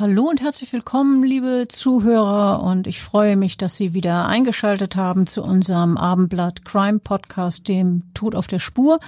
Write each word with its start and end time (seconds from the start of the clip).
Hallo 0.00 0.30
und 0.30 0.40
herzlich 0.40 0.72
willkommen, 0.72 1.22
liebe 1.22 1.66
Zuhörer, 1.68 2.62
und 2.62 2.86
ich 2.86 3.02
freue 3.02 3.36
mich, 3.36 3.58
dass 3.58 3.76
Sie 3.76 3.92
wieder 3.92 4.26
eingeschaltet 4.28 4.96
haben 4.96 5.26
zu 5.26 5.42
unserem 5.42 5.98
Abendblatt 5.98 6.64
Crime 6.64 7.00
Podcast, 7.00 7.68
dem 7.68 8.04
Tod 8.14 8.34
auf 8.34 8.46
der 8.46 8.60
Spur. 8.60 8.98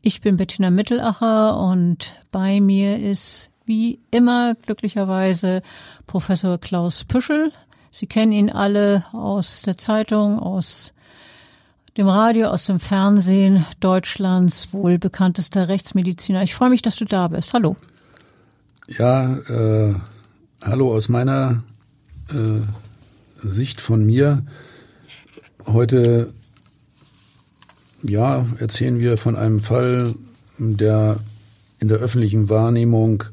Ich 0.00 0.22
bin 0.22 0.38
Bettina 0.38 0.70
Mittelacher 0.70 1.60
und 1.60 2.14
bei 2.32 2.62
mir 2.62 2.98
ist 2.98 3.50
wie 3.66 4.00
immer 4.10 4.54
glücklicherweise 4.54 5.60
Professor 6.06 6.56
Klaus 6.56 7.04
Püschel. 7.04 7.52
Sie 7.90 8.06
kennen 8.06 8.32
ihn 8.32 8.50
alle 8.50 9.04
aus 9.12 9.60
der 9.60 9.76
Zeitung, 9.76 10.38
aus 10.38 10.94
dem 11.98 12.08
Radio, 12.08 12.46
aus 12.46 12.64
dem 12.64 12.80
Fernsehen, 12.80 13.66
Deutschlands 13.80 14.72
wohl 14.72 14.96
bekanntester 14.96 15.68
Rechtsmediziner. 15.68 16.42
Ich 16.42 16.54
freue 16.54 16.70
mich, 16.70 16.80
dass 16.80 16.96
du 16.96 17.04
da 17.04 17.28
bist. 17.28 17.52
Hallo. 17.52 17.76
Ja, 18.88 19.34
äh, 19.48 19.94
hallo 20.66 20.94
aus 20.94 21.08
meiner 21.08 21.62
äh, 22.30 23.46
Sicht 23.46 23.80
von 23.80 24.04
mir. 24.04 24.44
Heute, 25.66 26.32
ja, 28.02 28.46
erzählen 28.58 28.98
wir 28.98 29.16
von 29.18 29.36
einem 29.36 29.60
Fall, 29.60 30.14
der 30.58 31.18
in 31.80 31.88
der 31.88 31.98
öffentlichen 31.98 32.48
Wahrnehmung 32.48 33.24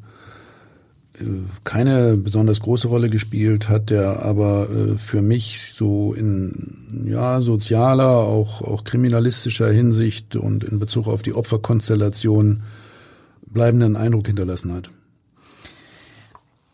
äh, 1.19 1.23
keine 1.63 2.17
besonders 2.17 2.59
große 2.59 2.89
Rolle 2.89 3.09
gespielt 3.09 3.69
hat, 3.69 3.89
der 3.89 4.23
aber 4.23 4.69
äh, 4.69 4.97
für 4.97 5.21
mich 5.21 5.71
so 5.73 6.13
in 6.13 7.05
ja 7.07 7.39
sozialer, 7.39 8.09
auch 8.09 8.61
auch 8.61 8.83
kriminalistischer 8.83 9.71
Hinsicht 9.71 10.35
und 10.35 10.65
in 10.65 10.79
Bezug 10.79 11.07
auf 11.07 11.21
die 11.21 11.33
Opferkonstellation 11.33 12.63
bleibenden 13.45 13.95
Eindruck 13.95 14.27
hinterlassen 14.27 14.73
hat. 14.73 14.89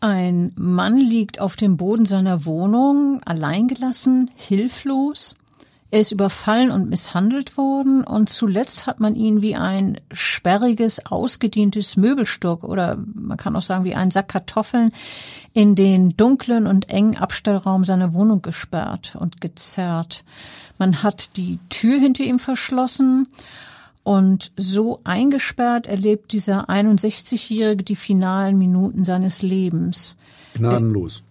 Ein 0.00 0.52
Mann 0.54 0.96
liegt 0.96 1.40
auf 1.40 1.56
dem 1.56 1.76
Boden 1.76 2.06
seiner 2.06 2.44
Wohnung, 2.44 3.20
alleingelassen, 3.24 4.30
hilflos. 4.36 5.34
Er 5.90 6.00
ist 6.00 6.12
überfallen 6.12 6.70
und 6.70 6.90
misshandelt 6.90 7.56
worden 7.56 8.04
und 8.04 8.28
zuletzt 8.28 8.86
hat 8.86 9.00
man 9.00 9.14
ihn 9.14 9.40
wie 9.40 9.56
ein 9.56 9.98
sperriges, 10.12 11.06
ausgedientes 11.06 11.96
Möbelstück 11.96 12.62
oder 12.62 12.98
man 13.14 13.38
kann 13.38 13.56
auch 13.56 13.62
sagen 13.62 13.84
wie 13.84 13.94
ein 13.94 14.10
Sack 14.10 14.28
Kartoffeln 14.28 14.92
in 15.54 15.74
den 15.74 16.10
dunklen 16.10 16.66
und 16.66 16.90
engen 16.90 17.16
Abstellraum 17.16 17.84
seiner 17.84 18.12
Wohnung 18.12 18.42
gesperrt 18.42 19.16
und 19.18 19.40
gezerrt. 19.40 20.24
Man 20.76 21.02
hat 21.02 21.36
die 21.38 21.58
Tür 21.70 21.98
hinter 21.98 22.22
ihm 22.22 22.38
verschlossen 22.38 23.26
und 24.08 24.52
so 24.56 25.00
eingesperrt 25.04 25.86
erlebt 25.86 26.32
dieser 26.32 26.70
61-Jährige 26.70 27.84
die 27.84 27.94
finalen 27.94 28.56
Minuten 28.56 29.04
seines 29.04 29.42
Lebens. 29.42 30.16
Gnadenlos. 30.54 31.24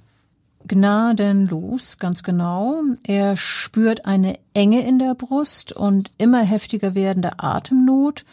Gnadenlos, 0.67 1.97
ganz 1.97 2.21
genau. 2.21 2.83
Er 3.01 3.35
spürt 3.35 4.05
eine 4.05 4.37
Enge 4.53 4.87
in 4.87 4.99
der 4.99 5.15
Brust 5.15 5.73
und 5.73 6.11
immer 6.19 6.43
heftiger 6.43 6.93
werdende 6.93 7.39
Atemnot. 7.39 8.25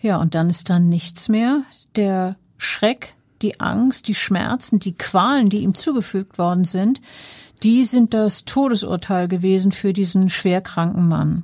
Ja, 0.00 0.18
und 0.18 0.36
dann 0.36 0.50
ist 0.50 0.70
dann 0.70 0.88
nichts 0.88 1.28
mehr. 1.28 1.64
Der 1.96 2.36
Schreck, 2.56 3.16
die 3.42 3.58
Angst, 3.58 4.06
die 4.06 4.14
Schmerzen, 4.14 4.78
die 4.78 4.94
Qualen, 4.94 5.50
die 5.50 5.64
ihm 5.64 5.74
zugefügt 5.74 6.38
worden 6.38 6.62
sind, 6.62 7.00
die 7.64 7.82
sind 7.82 8.14
das 8.14 8.44
Todesurteil 8.44 9.26
gewesen 9.26 9.72
für 9.72 9.92
diesen 9.92 10.28
schwerkranken 10.28 11.08
Mann. 11.08 11.42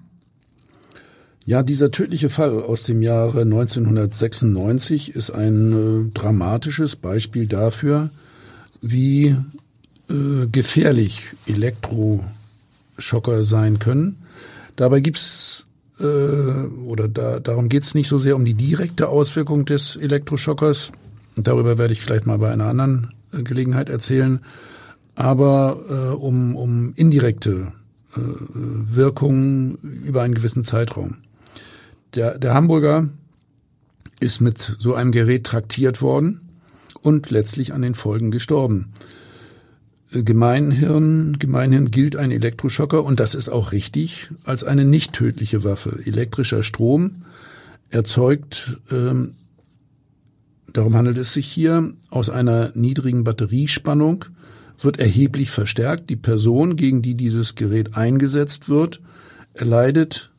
Ja, 1.51 1.65
dieser 1.65 1.91
tödliche 1.91 2.29
Fall 2.29 2.63
aus 2.63 2.85
dem 2.85 3.03
Jahre 3.03 3.41
1996 3.41 5.17
ist 5.17 5.33
ein 5.33 5.73
äh, 5.73 6.09
dramatisches 6.15 6.95
Beispiel 6.95 7.49
dafür, 7.49 8.11
wie 8.81 9.35
äh, 10.09 10.47
gefährlich 10.47 11.25
Elektroschocker 11.47 13.43
sein 13.43 13.81
können. 13.81 14.19
Dabei 14.77 15.01
gibt's 15.01 15.67
äh, 15.99 16.05
oder 16.05 17.09
da, 17.09 17.41
darum 17.41 17.69
geht's 17.69 17.97
nicht 17.97 18.07
so 18.07 18.21
sehr 18.21 18.37
um 18.37 18.45
die 18.45 18.55
direkte 18.55 19.09
Auswirkung 19.09 19.65
des 19.65 19.97
Elektroschockers. 19.97 20.93
Darüber 21.35 21.79
werde 21.79 21.95
ich 21.95 22.01
vielleicht 22.01 22.27
mal 22.27 22.39
bei 22.39 22.53
einer 22.53 22.67
anderen 22.67 23.13
äh, 23.33 23.43
Gelegenheit 23.43 23.89
erzählen. 23.89 24.39
Aber 25.17 25.81
äh, 25.91 26.15
um, 26.15 26.55
um 26.55 26.93
indirekte 26.95 27.73
äh, 28.15 28.21
Wirkungen 28.21 29.79
über 30.05 30.23
einen 30.23 30.35
gewissen 30.35 30.63
Zeitraum. 30.63 31.17
Der, 32.15 32.39
der 32.39 32.55
Hamburger 32.55 33.09
ist 34.19 34.41
mit 34.41 34.77
so 34.79 34.95
einem 34.95 35.13
Gerät 35.13 35.45
traktiert 35.45 36.03
worden 36.03 36.41
und 37.03 37.31
letztlich 37.31 37.73
an 37.73 37.83
den 37.83 37.95
Folgen 37.95 38.31
gestorben. 38.31 38.93
Äh, 40.13 40.23
Gemeinhirn, 40.23 41.39
Gemeinhirn 41.39 41.91
gilt 41.91 42.17
ein 42.17 42.31
Elektroschocker 42.31 43.05
und 43.05 43.21
das 43.21 43.35
ist 43.35 43.49
auch 43.49 43.73
richtig 43.73 44.31
als 44.45 44.65
eine 44.65 44.85
nicht 44.85 45.13
tödliche 45.13 45.65
Waffe. 45.65 46.01
Elektrischer 46.05 46.63
Strom 46.63 47.23
erzeugt, 47.89 48.79
ähm, 48.91 49.35
darum 50.73 50.95
handelt 50.95 51.19
es 51.19 51.33
sich 51.33 51.47
hier, 51.47 51.95
aus 52.11 52.31
einer 52.31 52.73
niedrigen 52.75 53.25
Batteriespannung 53.25 54.27
wird 54.79 54.99
erheblich 54.99 55.51
verstärkt. 55.51 56.09
Die 56.11 56.17
Person, 56.17 56.77
gegen 56.77 57.03
die 57.03 57.15
dieses 57.15 57.55
Gerät 57.55 57.97
eingesetzt 57.97 58.69
wird, 58.69 59.01
erleidet 59.53 60.30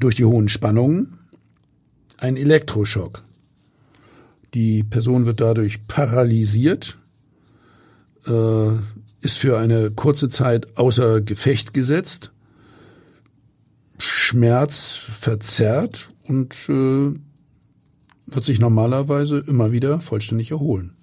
durch 0.00 0.16
die 0.16 0.24
hohen 0.24 0.48
Spannungen 0.48 1.18
ein 2.16 2.36
Elektroschock. 2.36 3.22
Die 4.54 4.82
Person 4.82 5.26
wird 5.26 5.40
dadurch 5.40 5.86
paralysiert, 5.86 6.98
äh, 8.26 8.72
ist 9.20 9.38
für 9.38 9.58
eine 9.58 9.90
kurze 9.90 10.28
Zeit 10.28 10.76
außer 10.76 11.20
Gefecht 11.20 11.72
gesetzt, 11.72 12.32
Schmerz 13.98 14.94
verzerrt 14.94 16.10
und 16.26 16.54
äh, 16.68 17.14
wird 18.26 18.44
sich 18.44 18.60
normalerweise 18.60 19.38
immer 19.38 19.72
wieder 19.72 20.00
vollständig 20.00 20.50
erholen. 20.50 20.96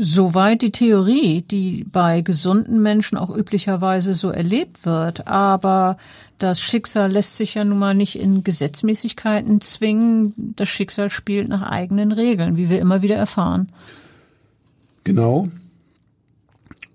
Soweit 0.00 0.62
die 0.62 0.70
Theorie, 0.70 1.42
die 1.42 1.82
bei 1.82 2.20
gesunden 2.20 2.80
Menschen 2.80 3.18
auch 3.18 3.34
üblicherweise 3.36 4.14
so 4.14 4.30
erlebt 4.30 4.86
wird. 4.86 5.26
Aber 5.26 5.96
das 6.38 6.60
Schicksal 6.60 7.10
lässt 7.10 7.36
sich 7.36 7.54
ja 7.54 7.64
nun 7.64 7.80
mal 7.80 7.94
nicht 7.94 8.16
in 8.16 8.44
Gesetzmäßigkeiten 8.44 9.60
zwingen. 9.60 10.34
Das 10.54 10.68
Schicksal 10.68 11.10
spielt 11.10 11.48
nach 11.48 11.62
eigenen 11.62 12.12
Regeln, 12.12 12.56
wie 12.56 12.70
wir 12.70 12.78
immer 12.78 13.02
wieder 13.02 13.16
erfahren. 13.16 13.72
Genau. 15.02 15.48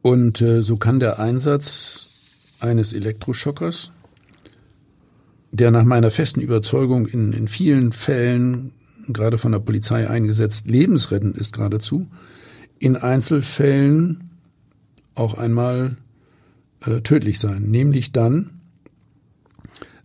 Und 0.01 0.41
äh, 0.41 0.61
so 0.61 0.77
kann 0.77 1.01
der 1.01 1.19
Einsatz 1.19 2.07
eines 2.61 2.93
Elektroschockers, 2.93 3.91
der 5.51 5.71
nach 5.71 5.83
meiner 5.83 6.09
festen 6.09 6.39
Überzeugung 6.39 7.05
in, 7.07 7.33
in 7.33 7.49
vielen 7.49 7.91
Fällen, 7.91 8.71
gerade 9.09 9.37
von 9.37 9.51
der 9.51 9.59
Polizei 9.59 10.09
eingesetzt, 10.09 10.69
lebensrettend 10.69 11.37
ist 11.37 11.51
geradezu, 11.51 12.07
in 12.83 12.97
Einzelfällen 12.97 14.29
auch 15.15 15.35
einmal 15.35 15.95
äh, 16.85 16.99
tödlich 16.99 17.39
sein. 17.39 17.63
Nämlich 17.63 18.11
dann, 18.11 18.59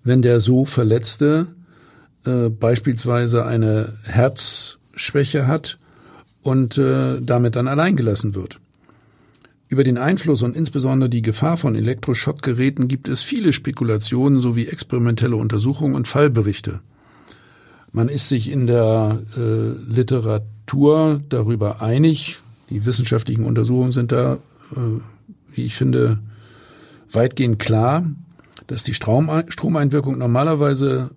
wenn 0.05 0.23
der 0.23 0.39
so 0.39 0.65
Verletzte 0.65 1.49
äh, 2.25 2.49
beispielsweise 2.51 3.45
eine 3.45 3.93
Herzschwäche 4.05 5.49
hat 5.49 5.79
und 6.43 6.79
äh, 6.79 7.21
damit 7.21 7.57
dann 7.57 7.67
alleingelassen 7.67 8.37
wird. 8.37 8.61
Über 9.67 9.83
den 9.83 9.99
Einfluss 9.99 10.43
und 10.43 10.57
insbesondere 10.57 11.11
die 11.11 11.21
Gefahr 11.21 11.57
von 11.57 11.75
Elektroschockgeräten 11.75 12.87
gibt 12.87 13.09
es 13.09 13.23
viele 13.23 13.53
Spekulationen 13.53 14.39
sowie 14.39 14.67
experimentelle 14.67 15.35
Untersuchungen 15.35 15.97
und 15.97 16.07
Fallberichte. 16.07 16.81
Man 17.91 18.09
ist 18.09 18.29
sich 18.29 18.51
in 18.51 18.69
der 18.69 19.21
äh, 19.37 19.93
Literatur 19.93 21.21
darüber 21.29 21.83
einig. 21.83 22.39
Die 22.70 22.85
wissenschaftlichen 22.85 23.44
Untersuchungen 23.44 23.93
sind 23.93 24.12
da, 24.12 24.35
äh, 24.73 25.00
wie 25.53 25.65
ich 25.65 25.75
finde, 25.75 26.19
weitgehend 27.11 27.59
klar, 27.59 28.05
dass 28.67 28.85
die 28.85 28.94
Stromeinwirkung 28.94 30.19
normalerweise 30.19 31.11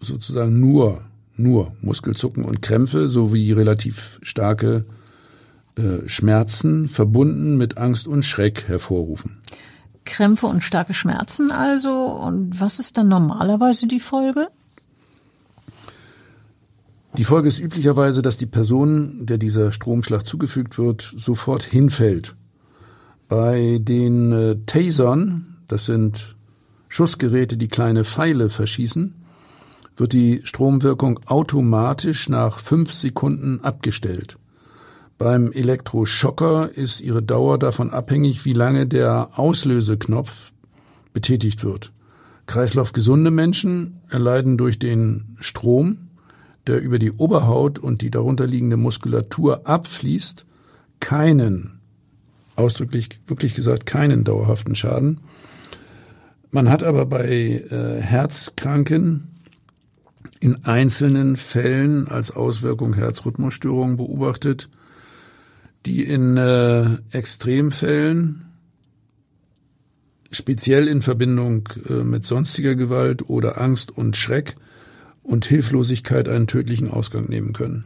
sozusagen 0.00 0.58
nur, 0.60 1.02
nur 1.36 1.72
Muskelzucken 1.80 2.44
und 2.44 2.62
Krämpfe 2.62 3.08
sowie 3.08 3.52
relativ 3.52 4.18
starke 4.22 4.84
äh, 5.76 6.08
Schmerzen 6.08 6.88
verbunden 6.88 7.56
mit 7.56 7.78
Angst 7.78 8.08
und 8.08 8.24
Schreck 8.24 8.66
hervorrufen. 8.68 9.38
Krämpfe 10.04 10.46
und 10.46 10.64
starke 10.64 10.94
Schmerzen 10.94 11.50
also. 11.50 11.92
Und 11.92 12.60
was 12.60 12.78
ist 12.78 12.96
dann 12.96 13.08
normalerweise 13.08 13.86
die 13.86 14.00
Folge? 14.00 14.48
Die 17.16 17.24
Folge 17.24 17.48
ist 17.48 17.58
üblicherweise, 17.58 18.22
dass 18.22 18.36
die 18.36 18.46
Person, 18.46 19.26
der 19.26 19.38
dieser 19.38 19.72
Stromschlag 19.72 20.26
zugefügt 20.26 20.78
wird, 20.78 21.02
sofort 21.02 21.62
hinfällt. 21.62 22.36
Bei 23.28 23.78
den 23.80 24.32
äh, 24.32 24.56
Tasern, 24.66 25.58
das 25.68 25.86
sind 25.86 26.36
Schussgeräte, 26.88 27.56
die 27.56 27.68
kleine 27.68 28.04
Pfeile 28.04 28.48
verschießen, 28.50 29.14
wird 29.96 30.12
die 30.12 30.40
Stromwirkung 30.44 31.20
automatisch 31.26 32.28
nach 32.28 32.58
fünf 32.58 32.92
Sekunden 32.92 33.60
abgestellt. 33.60 34.38
Beim 35.18 35.50
Elektroschocker 35.50 36.70
ist 36.70 37.00
ihre 37.00 37.22
Dauer 37.22 37.58
davon 37.58 37.90
abhängig, 37.90 38.44
wie 38.44 38.52
lange 38.52 38.86
der 38.86 39.30
Auslöseknopf 39.34 40.52
betätigt 41.12 41.64
wird. 41.64 41.92
Kreislaufgesunde 42.46 43.30
Menschen 43.30 44.00
erleiden 44.08 44.56
durch 44.56 44.78
den 44.78 45.36
Strom, 45.40 46.07
der 46.68 46.80
über 46.80 46.98
die 46.98 47.12
Oberhaut 47.12 47.78
und 47.78 48.02
die 48.02 48.10
darunterliegende 48.10 48.76
Muskulatur 48.76 49.66
abfließt, 49.66 50.46
keinen, 51.00 51.80
ausdrücklich 52.56 53.08
wirklich 53.26 53.54
gesagt, 53.54 53.86
keinen 53.86 54.24
dauerhaften 54.24 54.74
Schaden. 54.74 55.20
Man 56.50 56.70
hat 56.70 56.82
aber 56.82 57.06
bei 57.06 57.26
äh, 57.26 58.00
Herzkranken 58.00 59.28
in 60.40 60.64
einzelnen 60.64 61.36
Fällen 61.36 62.08
als 62.08 62.30
Auswirkung 62.30 62.94
Herzrhythmusstörungen 62.94 63.96
beobachtet, 63.96 64.68
die 65.86 66.04
in 66.04 66.36
äh, 66.36 66.96
Extremfällen, 67.10 68.46
speziell 70.30 70.86
in 70.88 71.02
Verbindung 71.02 71.68
äh, 71.88 72.04
mit 72.04 72.24
sonstiger 72.24 72.74
Gewalt 72.74 73.28
oder 73.30 73.60
Angst 73.60 73.96
und 73.96 74.16
Schreck 74.16 74.56
und 75.28 75.44
Hilflosigkeit 75.44 76.28
einen 76.28 76.46
tödlichen 76.46 76.90
Ausgang 76.90 77.28
nehmen 77.28 77.52
können. 77.52 77.84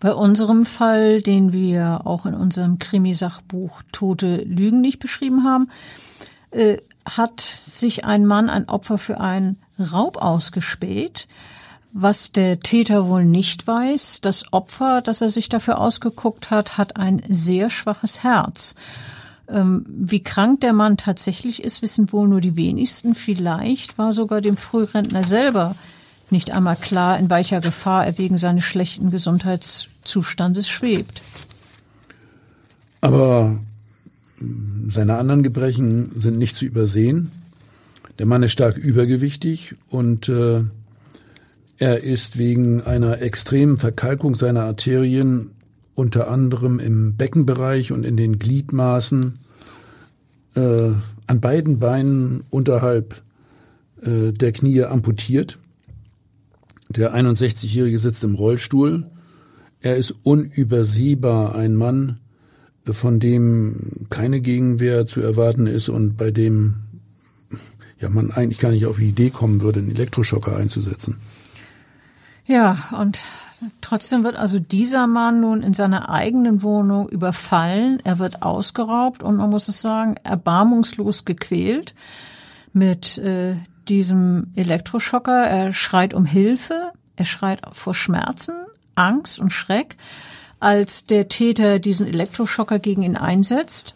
Bei 0.00 0.14
unserem 0.14 0.64
Fall, 0.64 1.20
den 1.20 1.52
wir 1.52 2.02
auch 2.04 2.24
in 2.24 2.34
unserem 2.34 2.78
Krimisachbuch 2.78 3.82
Tote 3.90 4.36
Lügen 4.44 4.80
nicht 4.80 5.00
beschrieben 5.00 5.44
haben, 5.44 5.68
äh, 6.52 6.78
hat 7.04 7.40
sich 7.40 8.04
ein 8.04 8.24
Mann, 8.24 8.48
ein 8.48 8.68
Opfer 8.68 8.96
für 8.96 9.20
einen 9.20 9.58
Raub 9.78 10.18
ausgespäht. 10.18 11.26
Was 11.92 12.30
der 12.32 12.60
Täter 12.60 13.08
wohl 13.08 13.24
nicht 13.24 13.66
weiß, 13.66 14.20
das 14.20 14.52
Opfer, 14.52 15.00
das 15.00 15.20
er 15.20 15.30
sich 15.30 15.48
dafür 15.48 15.80
ausgeguckt 15.80 16.50
hat, 16.50 16.78
hat 16.78 16.96
ein 16.96 17.22
sehr 17.28 17.70
schwaches 17.70 18.22
Herz. 18.22 18.76
Ähm, 19.48 19.84
wie 19.88 20.22
krank 20.22 20.60
der 20.60 20.74
Mann 20.74 20.96
tatsächlich 20.96 21.64
ist, 21.64 21.82
wissen 21.82 22.12
wohl 22.12 22.28
nur 22.28 22.40
die 22.40 22.54
wenigsten. 22.54 23.16
Vielleicht 23.16 23.98
war 23.98 24.12
sogar 24.12 24.42
dem 24.42 24.56
Frührentner 24.56 25.24
selber 25.24 25.74
nicht 26.32 26.50
einmal 26.50 26.76
klar, 26.76 27.18
in 27.18 27.30
welcher 27.30 27.60
Gefahr 27.60 28.06
er 28.06 28.18
wegen 28.18 28.38
seines 28.38 28.64
schlechten 28.64 29.10
Gesundheitszustandes 29.10 30.68
schwebt. 30.68 31.22
Aber 33.00 33.58
seine 34.88 35.18
anderen 35.18 35.42
Gebrechen 35.42 36.12
sind 36.16 36.38
nicht 36.38 36.56
zu 36.56 36.64
übersehen. 36.64 37.30
Der 38.18 38.26
Mann 38.26 38.42
ist 38.42 38.52
stark 38.52 38.76
übergewichtig 38.76 39.76
und 39.90 40.28
äh, 40.28 40.62
er 41.78 42.02
ist 42.02 42.38
wegen 42.38 42.82
einer 42.82 43.22
extremen 43.22 43.76
Verkalkung 43.76 44.34
seiner 44.34 44.64
Arterien 44.64 45.52
unter 45.94 46.28
anderem 46.28 46.80
im 46.80 47.16
Beckenbereich 47.16 47.92
und 47.92 48.04
in 48.04 48.16
den 48.16 48.38
Gliedmaßen 48.38 49.38
äh, 50.54 50.90
an 51.26 51.40
beiden 51.40 51.78
Beinen 51.78 52.44
unterhalb 52.50 53.22
äh, 54.02 54.32
der 54.32 54.52
Knie 54.52 54.82
amputiert. 54.84 55.58
Der 56.88 57.14
61-Jährige 57.14 57.98
sitzt 57.98 58.24
im 58.24 58.34
Rollstuhl. 58.34 59.10
Er 59.80 59.96
ist 59.96 60.14
unübersehbar 60.22 61.54
ein 61.54 61.74
Mann, 61.74 62.18
von 62.84 63.20
dem 63.20 64.06
keine 64.10 64.40
Gegenwehr 64.40 65.06
zu 65.06 65.20
erwarten 65.20 65.66
ist 65.66 65.88
und 65.88 66.16
bei 66.16 66.30
dem 66.30 66.76
ja 68.00 68.08
man 68.08 68.30
eigentlich 68.30 68.58
gar 68.58 68.70
nicht 68.70 68.86
auf 68.86 68.98
die 68.98 69.08
Idee 69.08 69.30
kommen 69.30 69.60
würde, 69.60 69.80
einen 69.80 69.90
Elektroschocker 69.90 70.56
einzusetzen. 70.56 71.16
Ja, 72.46 72.78
und 72.98 73.20
trotzdem 73.82 74.24
wird 74.24 74.36
also 74.36 74.58
dieser 74.58 75.06
Mann 75.06 75.40
nun 75.40 75.62
in 75.62 75.74
seiner 75.74 76.08
eigenen 76.08 76.62
Wohnung 76.62 77.08
überfallen, 77.08 78.00
er 78.04 78.18
wird 78.18 78.42
ausgeraubt 78.42 79.22
und 79.22 79.36
man 79.36 79.50
muss 79.50 79.68
es 79.68 79.82
sagen, 79.82 80.14
erbarmungslos 80.24 81.24
gequält 81.24 81.94
mit 82.72 83.18
äh, 83.18 83.56
diesem 83.88 84.52
Elektroschocker. 84.54 85.44
Er 85.44 85.72
schreit 85.72 86.14
um 86.14 86.24
Hilfe, 86.24 86.92
er 87.16 87.24
schreit 87.24 87.62
vor 87.72 87.94
Schmerzen, 87.94 88.54
Angst 88.94 89.38
und 89.38 89.50
Schreck, 89.50 89.96
als 90.60 91.06
der 91.06 91.28
Täter 91.28 91.78
diesen 91.78 92.06
Elektroschocker 92.06 92.78
gegen 92.78 93.02
ihn 93.02 93.16
einsetzt. 93.16 93.94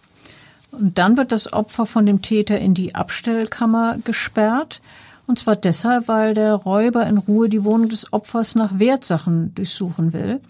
Und 0.70 0.96
dann 0.98 1.16
wird 1.16 1.32
das 1.32 1.52
Opfer 1.52 1.86
von 1.86 2.06
dem 2.06 2.22
Täter 2.22 2.58
in 2.58 2.74
die 2.74 2.94
Abstellkammer 2.94 3.98
gesperrt. 4.04 4.80
Und 5.26 5.38
zwar 5.38 5.56
deshalb, 5.56 6.08
weil 6.08 6.34
der 6.34 6.54
Räuber 6.54 7.06
in 7.06 7.18
Ruhe 7.18 7.48
die 7.48 7.64
Wohnung 7.64 7.88
des 7.88 8.12
Opfers 8.12 8.54
nach 8.54 8.78
Wertsachen 8.78 9.54
durchsuchen 9.54 10.12
will. 10.12 10.40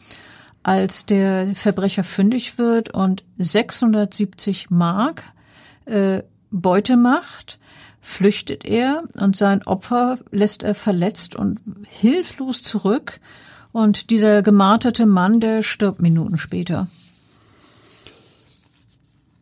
Als 0.63 1.07
der 1.07 1.57
Verbrecher 1.57 2.05
fündig 2.05 2.57
wird 2.57 2.95
und 2.95 3.25
670 3.39 4.71
Mark 4.71 5.25
äh, 5.87 6.23
Beute 6.53 6.97
macht, 6.97 7.59
flüchtet 8.03 8.67
er 8.67 9.05
und 9.19 9.37
sein 9.37 9.63
Opfer 9.63 10.19
lässt 10.33 10.65
er 10.65 10.75
verletzt 10.75 11.37
und 11.37 11.61
hilflos 11.87 12.63
zurück. 12.63 13.21
Und 13.71 14.11
dieser 14.11 14.43
gemarterte 14.43 15.07
Mann, 15.07 15.41
der 15.41 15.63
stirbt 15.63 16.03
Minuten 16.03 16.37
später. 16.37 16.89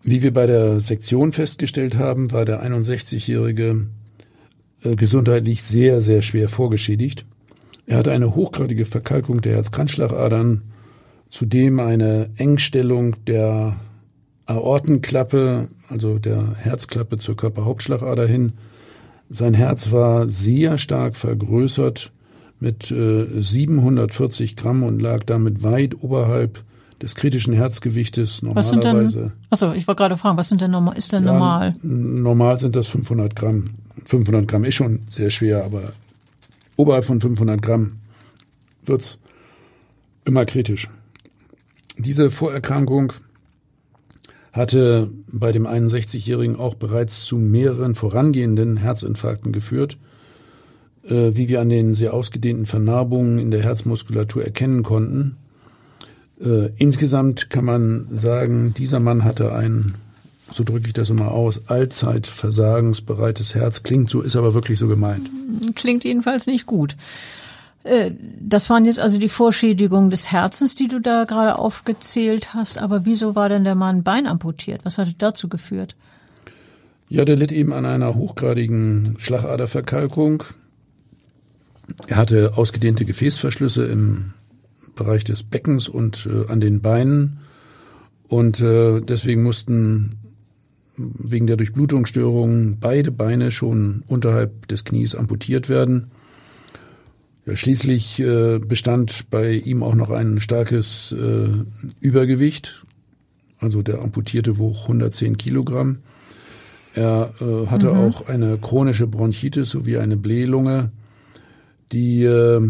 Wie 0.03 0.23
wir 0.23 0.33
bei 0.33 0.47
der 0.47 0.79
Sektion 0.79 1.33
festgestellt 1.33 1.97
haben, 1.97 2.31
war 2.33 2.45
der 2.45 2.65
61-jährige 2.65 3.87
äh, 4.83 4.95
gesundheitlich 4.95 5.63
sehr, 5.63 6.01
sehr 6.01 6.23
schwer 6.23 6.49
vorgeschädigt. 6.49 7.27
Er 7.87 7.99
hatte 7.99 8.13
eine 8.13 8.35
hochgradige 8.35 8.85
Verkalkung 8.85 9.41
der 9.41 9.57
Herzkranzschlagadern, 9.57 10.63
zudem 11.29 11.81
eine 11.81 12.31
Engstellung 12.37 13.17
der 13.27 13.81
Aortenklappe, 14.47 15.69
also 15.91 16.19
der 16.19 16.55
Herzklappe 16.57 17.19
zur 17.19 17.37
Körperhauptschlagader 17.37 18.27
hin. 18.27 18.53
Sein 19.29 19.55
Herz 19.55 19.93
war 19.93 20.29
sehr 20.29 20.79
stark 20.79 21.17
vergrößert 21.17 22.13
mit 22.59 22.91
äh, 22.91 23.41
740 23.41 24.57
Gramm 24.57 24.83
und 24.83 25.01
lag 25.01 25.25
damit 25.25 25.63
weit 25.63 26.03
oberhalb 26.03 26.63
des 27.01 27.15
kritischen 27.15 27.55
Herzgewichtes 27.55 28.43
normalerweise. 28.43 28.77
Was 28.77 29.13
sind 29.13 29.15
denn, 29.15 29.33
achso, 29.49 29.73
ich 29.73 29.89
wollte 29.89 30.01
gerade 30.01 30.17
fragen, 30.17 30.37
was 30.37 30.49
sind 30.49 30.61
denn 30.61 30.71
normal, 30.71 30.97
ist 30.97 31.13
denn 31.13 31.25
ja, 31.25 31.33
normal? 31.33 31.75
Normal 31.83 32.59
sind 32.59 32.77
das 32.77 32.89
500 32.89 33.35
Gramm. 33.35 33.71
500 34.05 34.47
Gramm 34.47 34.65
ist 34.65 34.75
schon 34.75 35.01
sehr 35.09 35.31
schwer, 35.31 35.65
aber 35.65 35.93
oberhalb 36.77 37.05
von 37.05 37.21
500 37.21 37.63
Gramm 37.63 37.97
wird's 38.85 39.19
immer 40.25 40.45
kritisch. 40.45 40.89
Diese 41.97 42.31
Vorerkrankung 42.31 43.13
hatte 44.53 45.11
bei 45.33 45.53
dem 45.53 45.67
61-Jährigen 45.67 46.57
auch 46.57 46.75
bereits 46.75 47.25
zu 47.25 47.37
mehreren 47.37 47.95
vorangehenden 47.95 48.77
Herzinfarkten 48.77 49.53
geführt, 49.53 49.97
äh, 51.05 51.31
wie 51.35 51.49
wir 51.49 51.61
an 51.61 51.69
den 51.69 51.95
sehr 51.95 52.15
ausgedehnten 52.15 52.67
Vernarbungen 52.67 53.39
in 53.39 53.51
der 53.51 53.63
Herzmuskulatur 53.63 54.45
erkennen 54.45 54.83
konnten. 54.83 55.37
Äh, 56.41 56.71
insgesamt 56.77 57.51
kann 57.51 57.65
man 57.65 58.07
sagen, 58.11 58.75
dieser 58.77 58.99
Mann 58.99 59.25
hatte 59.25 59.53
ein, 59.55 59.95
so 60.51 60.65
drücke 60.65 60.89
ich 60.89 60.95
das 60.95 61.11
immer 61.11 61.31
aus, 61.31 61.69
allzeit 61.69 62.27
versagensbereites 62.27 63.55
Herz. 63.55 63.85
Klingt 63.85 64.11
so, 64.11 64.21
ist 64.21 64.37
aber 64.37 64.55
wirklich 64.55 64.79
so 64.79 64.89
gemeint. 64.89 65.29
Klingt 65.77 66.03
jedenfalls 66.03 66.47
nicht 66.47 66.67
gut. 66.67 66.97
Äh, 67.85 68.13
das 68.41 68.69
waren 68.71 68.85
jetzt 68.85 69.01
also 69.01 69.19
die 69.19 69.29
Vorschädigungen 69.29 70.11
des 70.11 70.33
Herzens, 70.33 70.75
die 70.75 70.89
du 70.89 71.01
da 71.01 71.25
gerade 71.25 71.59
aufgezählt 71.59 72.55
hast. 72.55 72.79
Aber 72.79 73.07
wieso 73.07 73.35
war 73.35 73.49
denn 73.49 73.65
der 73.65 73.75
Mann 73.75 74.03
Bein 74.03 74.27
amputiert? 74.27 74.83
Was 74.85 74.99
hat 74.99 75.09
dazu 75.19 75.49
geführt? 75.49 75.97
Ja, 77.09 77.25
der 77.25 77.37
litt 77.37 77.53
eben 77.53 77.73
an 77.73 77.87
einer 77.87 78.15
hochgradigen 78.15 79.17
Schlagaderverkalkung. 79.19 80.45
Er 82.07 82.17
hatte 82.17 82.53
ausgedehnte 82.57 83.05
Gefäßverschlüsse 83.05 83.85
im 83.87 84.35
Bereich 84.95 85.25
des 85.25 85.43
Beckens 85.43 85.89
und 85.89 86.29
äh, 86.31 86.51
an 86.51 86.61
den 86.61 86.81
Beinen. 86.83 87.39
Und 88.29 88.61
äh, 88.61 89.01
deswegen 89.01 89.43
mussten 89.43 90.19
wegen 90.97 91.47
der 91.47 91.57
Durchblutungsstörungen 91.57 92.79
beide 92.79 93.11
Beine 93.11 93.51
schon 93.51 94.05
unterhalb 94.07 94.69
des 94.69 94.85
Knies 94.85 95.15
amputiert 95.15 95.69
werden. 95.69 96.11
Schließlich 97.55 98.21
äh, 98.21 98.59
bestand 98.59 99.31
bei 99.31 99.53
ihm 99.53 99.83
auch 99.83 99.95
noch 99.95 100.11
ein 100.11 100.41
starkes 100.41 101.13
äh, 101.13 101.49
Übergewicht. 102.01 102.85
Also 103.59 103.83
der 103.83 104.01
Amputierte 104.01 104.59
wog 104.59 104.77
110 104.83 105.37
Kilogramm. 105.37 105.99
Er 106.95 107.31
äh, 107.41 107.67
hatte 107.67 107.93
mhm. 107.93 107.99
auch 107.99 108.29
eine 108.29 108.59
chronische 108.59 109.07
Bronchitis 109.07 109.71
sowie 109.71 109.99
eine 109.99 110.17
Blählunge. 110.17 110.91
Die 111.93 112.25
äh, 112.25 112.61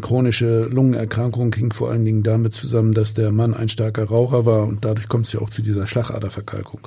chronische 0.00 0.66
Lungenerkrankung 0.66 1.52
hing 1.54 1.72
vor 1.72 1.90
allen 1.90 2.04
Dingen 2.04 2.22
damit 2.22 2.54
zusammen, 2.54 2.92
dass 2.92 3.14
der 3.14 3.32
Mann 3.32 3.54
ein 3.54 3.68
starker 3.68 4.04
Raucher 4.04 4.46
war 4.46 4.66
und 4.66 4.84
dadurch 4.84 5.08
kommt 5.08 5.26
es 5.26 5.32
ja 5.32 5.40
auch 5.40 5.50
zu 5.50 5.62
dieser 5.62 5.86
Schlagaderverkalkung. 5.86 6.80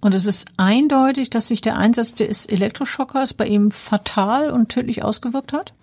Und 0.00 0.14
es 0.14 0.24
ist 0.24 0.48
eindeutig, 0.56 1.30
dass 1.30 1.48
sich 1.48 1.60
der 1.60 1.76
Einsatz 1.76 2.14
des 2.14 2.46
Elektroschockers 2.46 3.34
bei 3.34 3.46
ihm 3.46 3.70
fatal 3.70 4.50
und 4.50 4.70
tödlich 4.70 5.02
ausgewirkt 5.02 5.52
hat? 5.52 5.74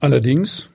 Allerdings, 0.00 0.70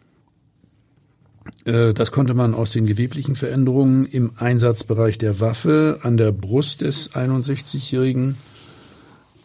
äh, 1.65 1.93
das 1.93 2.11
konnte 2.11 2.33
man 2.33 2.53
aus 2.53 2.71
den 2.71 2.85
geweblichen 2.85 3.35
Veränderungen 3.35 4.05
im 4.05 4.31
Einsatzbereich 4.37 5.17
der 5.17 5.39
Waffe 5.39 5.99
an 6.03 6.17
der 6.17 6.31
Brust 6.31 6.81
des 6.81 7.11
61-Jährigen 7.13 8.37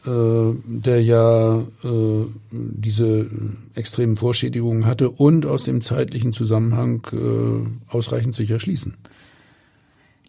äh, 0.06 0.54
der 0.64 1.02
ja 1.02 1.58
äh, 1.58 2.26
diese 2.50 3.30
extremen 3.74 4.16
Vorschädigungen 4.16 4.86
hatte 4.86 5.10
und 5.10 5.46
aus 5.46 5.64
dem 5.64 5.80
zeitlichen 5.80 6.32
Zusammenhang 6.32 7.02
ausreichend 7.88 8.34
sich 8.34 8.50
erschließen. 8.50 8.96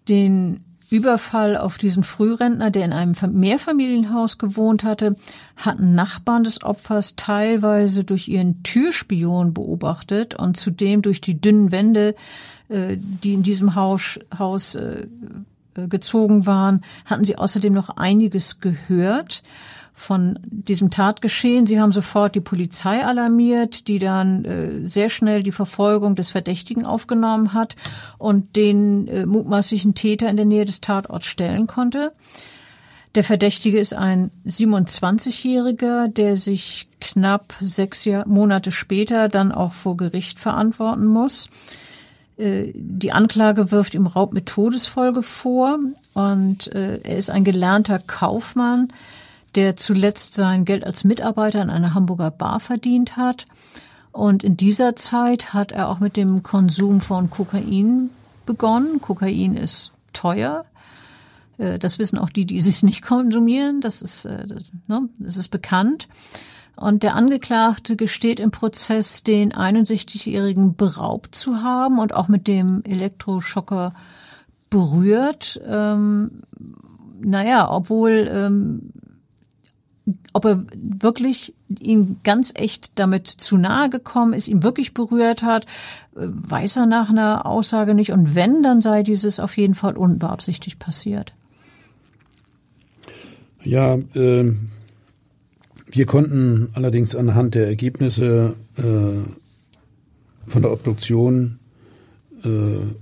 Den 0.08 0.62
Überfall 0.90 1.56
auf 1.58 1.78
diesen 1.78 2.04
Frührentner, 2.04 2.72
der 2.72 2.86
in 2.86 2.94
einem 2.94 3.16
Mehrfamilienhaus 3.34 4.38
gewohnt 4.38 4.84
hatte, 4.84 5.16
hatten 5.56 5.94
Nachbarn 5.94 6.44
des 6.44 6.64
Opfers 6.64 7.16
teilweise 7.16 8.04
durch 8.04 8.28
ihren 8.28 8.64
Türspion 8.64 9.54
beobachtet 9.54 10.36
und 10.36 10.58
zudem 10.58 11.02
durch 11.02 11.22
die 11.22 11.40
dünnen 11.40 11.72
Wände, 11.72 12.16
äh, 12.70 12.98
die 12.98 13.34
in 13.34 13.44
diesem 13.44 13.76
Haus, 13.76 14.20
Haus 14.38 14.76
äh, 14.76 15.08
äh, 15.76 15.88
gezogen 15.88 16.46
waren, 16.46 16.82
hatten 17.06 17.24
sie 17.24 17.38
außerdem 17.38 17.74
noch 17.74 17.90
einiges 17.90 18.60
gehört 18.60 19.44
von 20.00 20.40
diesem 20.46 20.90
Tatgeschehen. 20.90 21.66
Sie 21.66 21.80
haben 21.80 21.92
sofort 21.92 22.36
die 22.36 22.42
Polizei 22.42 23.04
alarmiert, 23.04 23.88
die 23.88 24.00
dann 24.00 24.46
äh, 24.46 24.86
sehr 24.86 25.10
schnell 25.10 25.44
die 25.44 25.52
Verfolgung 25.52 26.16
des 26.16 26.30
Verdächtigen 26.30 26.86
aufgenommen 26.86 27.54
hat 27.54 27.76
und 28.18 28.56
den 28.56 29.08
äh, 29.08 29.26
mutmaßlichen 29.26 29.96
Täter 29.96 30.30
in 30.30 30.38
der 30.38 30.46
Nähe 30.46 30.66
des 30.66 30.82
Tatorts 30.82 31.28
stellen 31.28 31.68
konnte. 31.68 32.14
Der 33.16 33.24
Verdächtige 33.24 33.80
ist 33.80 33.94
ein 33.94 34.32
27-Jähriger, 34.46 36.08
der 36.08 36.36
sich 36.36 36.88
knapp 37.02 37.54
sechs 37.60 38.08
Monate 38.26 38.72
später 38.72 39.30
dann 39.30 39.52
auch 39.52 39.74
vor 39.74 39.98
Gericht 39.98 40.40
verantworten 40.40 41.06
muss. 41.06 41.50
Äh, 42.38 42.72
die 42.74 43.12
Anklage 43.12 43.72
wirft 43.72 43.94
ihm 43.94 44.08
Raub 44.08 44.34
mit 44.34 44.46
Todesfolge 44.46 45.22
vor 45.22 45.80
und 46.14 46.74
äh, 46.74 47.00
er 47.04 47.18
ist 47.18 47.30
ein 47.30 47.44
gelernter 47.44 48.00
Kaufmann, 48.00 48.94
der 49.56 49.76
zuletzt 49.76 50.34
sein 50.34 50.66
Geld 50.66 50.84
als 50.84 51.04
Mitarbeiter 51.04 51.62
in 51.62 51.70
einer 51.70 51.94
Hamburger 51.94 52.32
Bar 52.32 52.60
verdient 52.60 53.18
hat. 53.18 53.46
Und 54.12 54.44
in 54.44 54.58
dieser 54.58 54.96
Zeit 54.96 55.54
hat 55.54 55.72
er 55.72 55.90
auch 55.90 56.00
mit 56.00 56.18
dem 56.18 56.44
Konsum 56.44 57.02
von 57.02 57.30
Kokain 57.30 58.10
begonnen. 58.46 59.02
Kokain 59.02 59.56
ist 59.56 59.92
teuer. 60.14 60.66
Äh, 61.58 61.80
das 61.80 62.00
wissen 62.00 62.18
auch 62.18 62.30
die, 62.30 62.46
die 62.46 62.58
es 62.68 62.84
nicht 62.84 63.02
konsumieren. 63.02 63.82
Das 63.82 64.02
ist, 64.02 64.26
ne, 64.26 65.10
das 65.20 65.38
ist 65.38 65.50
bekannt. 65.50 66.08
Und 66.80 67.04
der 67.04 67.16
Angeklagte 67.16 67.98
gesteht 67.98 68.40
im 68.40 68.52
Prozess, 68.52 69.22
den 69.22 69.52
61-Jährigen 69.52 70.76
beraubt 70.76 71.36
zu 71.36 71.62
haben 71.62 72.00
und 72.00 72.14
auch 72.14 72.30
mit 72.30 72.48
dem 72.48 72.84
Elektroschocker 72.86 73.94
berührt. 74.70 75.60
Ähm, 75.68 76.44
naja, 77.20 77.70
obwohl, 77.70 78.30
ähm, 78.32 78.94
ob 80.34 80.46
er 80.46 80.64
wirklich 80.74 81.54
ihm 81.80 82.18
ganz 82.24 82.52
echt 82.56 82.92
damit 82.96 83.28
zu 83.28 83.58
nahe 83.58 83.90
gekommen 83.90 84.34
ist, 84.34 84.48
ihn 84.48 84.64
wirklich 84.64 84.94
berührt 84.94 85.44
hat, 85.44 85.66
äh, 86.16 86.28
weiß 86.28 86.78
er 86.78 86.86
nach 86.86 87.10
einer 87.10 87.46
Aussage 87.46 87.94
nicht. 87.94 88.12
Und 88.12 88.36
wenn, 88.36 88.64
dann 88.64 88.82
sei 88.82 89.04
dieses 89.04 89.40
auf 89.40 89.58
jeden 89.58 89.76
Fall 89.76 89.98
unbeabsichtigt 89.98 90.80
passiert. 90.80 91.34
Ja, 93.64 93.96
äh 94.16 94.54
wir 95.92 96.06
konnten 96.06 96.70
allerdings 96.74 97.16
anhand 97.16 97.56
der 97.56 97.68
Ergebnisse 97.68 98.56
äh, 98.78 98.84
von 100.48 100.62
der 100.62 100.72
Obduktion 100.72 101.60
äh, 102.44 102.50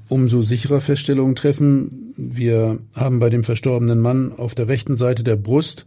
umso 0.07 0.41
sicherer 0.41 0.79
Feststellungen 0.79 1.35
treffen. 1.35 2.13
Wir 2.15 2.79
haben 2.95 3.19
bei 3.19 3.29
dem 3.29 3.43
verstorbenen 3.43 3.99
Mann 3.99 4.31
auf 4.31 4.55
der 4.55 4.67
rechten 4.67 4.95
Seite 4.95 5.23
der 5.23 5.35
Brust 5.35 5.85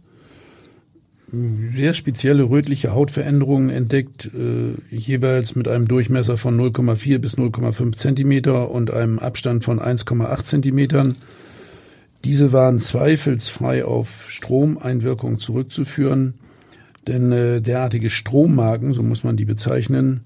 sehr 1.31 1.93
spezielle 1.93 2.43
rötliche 2.43 2.93
Hautveränderungen 2.93 3.69
entdeckt, 3.69 4.29
äh, 4.33 4.73
jeweils 4.93 5.55
mit 5.55 5.67
einem 5.67 5.87
Durchmesser 5.87 6.37
von 6.37 6.57
0,4 6.57 7.19
bis 7.19 7.37
0,5 7.37 7.95
Zentimeter 7.95 8.69
und 8.69 8.91
einem 8.91 9.17
Abstand 9.19 9.63
von 9.63 9.79
1,8 9.79 10.43
Zentimetern. 10.43 11.15
Diese 12.25 12.51
waren 12.53 12.79
zweifelsfrei 12.79 13.85
auf 13.85 14.29
Stromeinwirkung 14.29 15.39
zurückzuführen. 15.39 16.33
Denn 17.07 17.31
äh, 17.31 17.61
derartige 17.61 18.09
Strommarken, 18.09 18.93
so 18.93 19.01
muss 19.01 19.23
man 19.23 19.37
die 19.37 19.45
bezeichnen, 19.45 20.21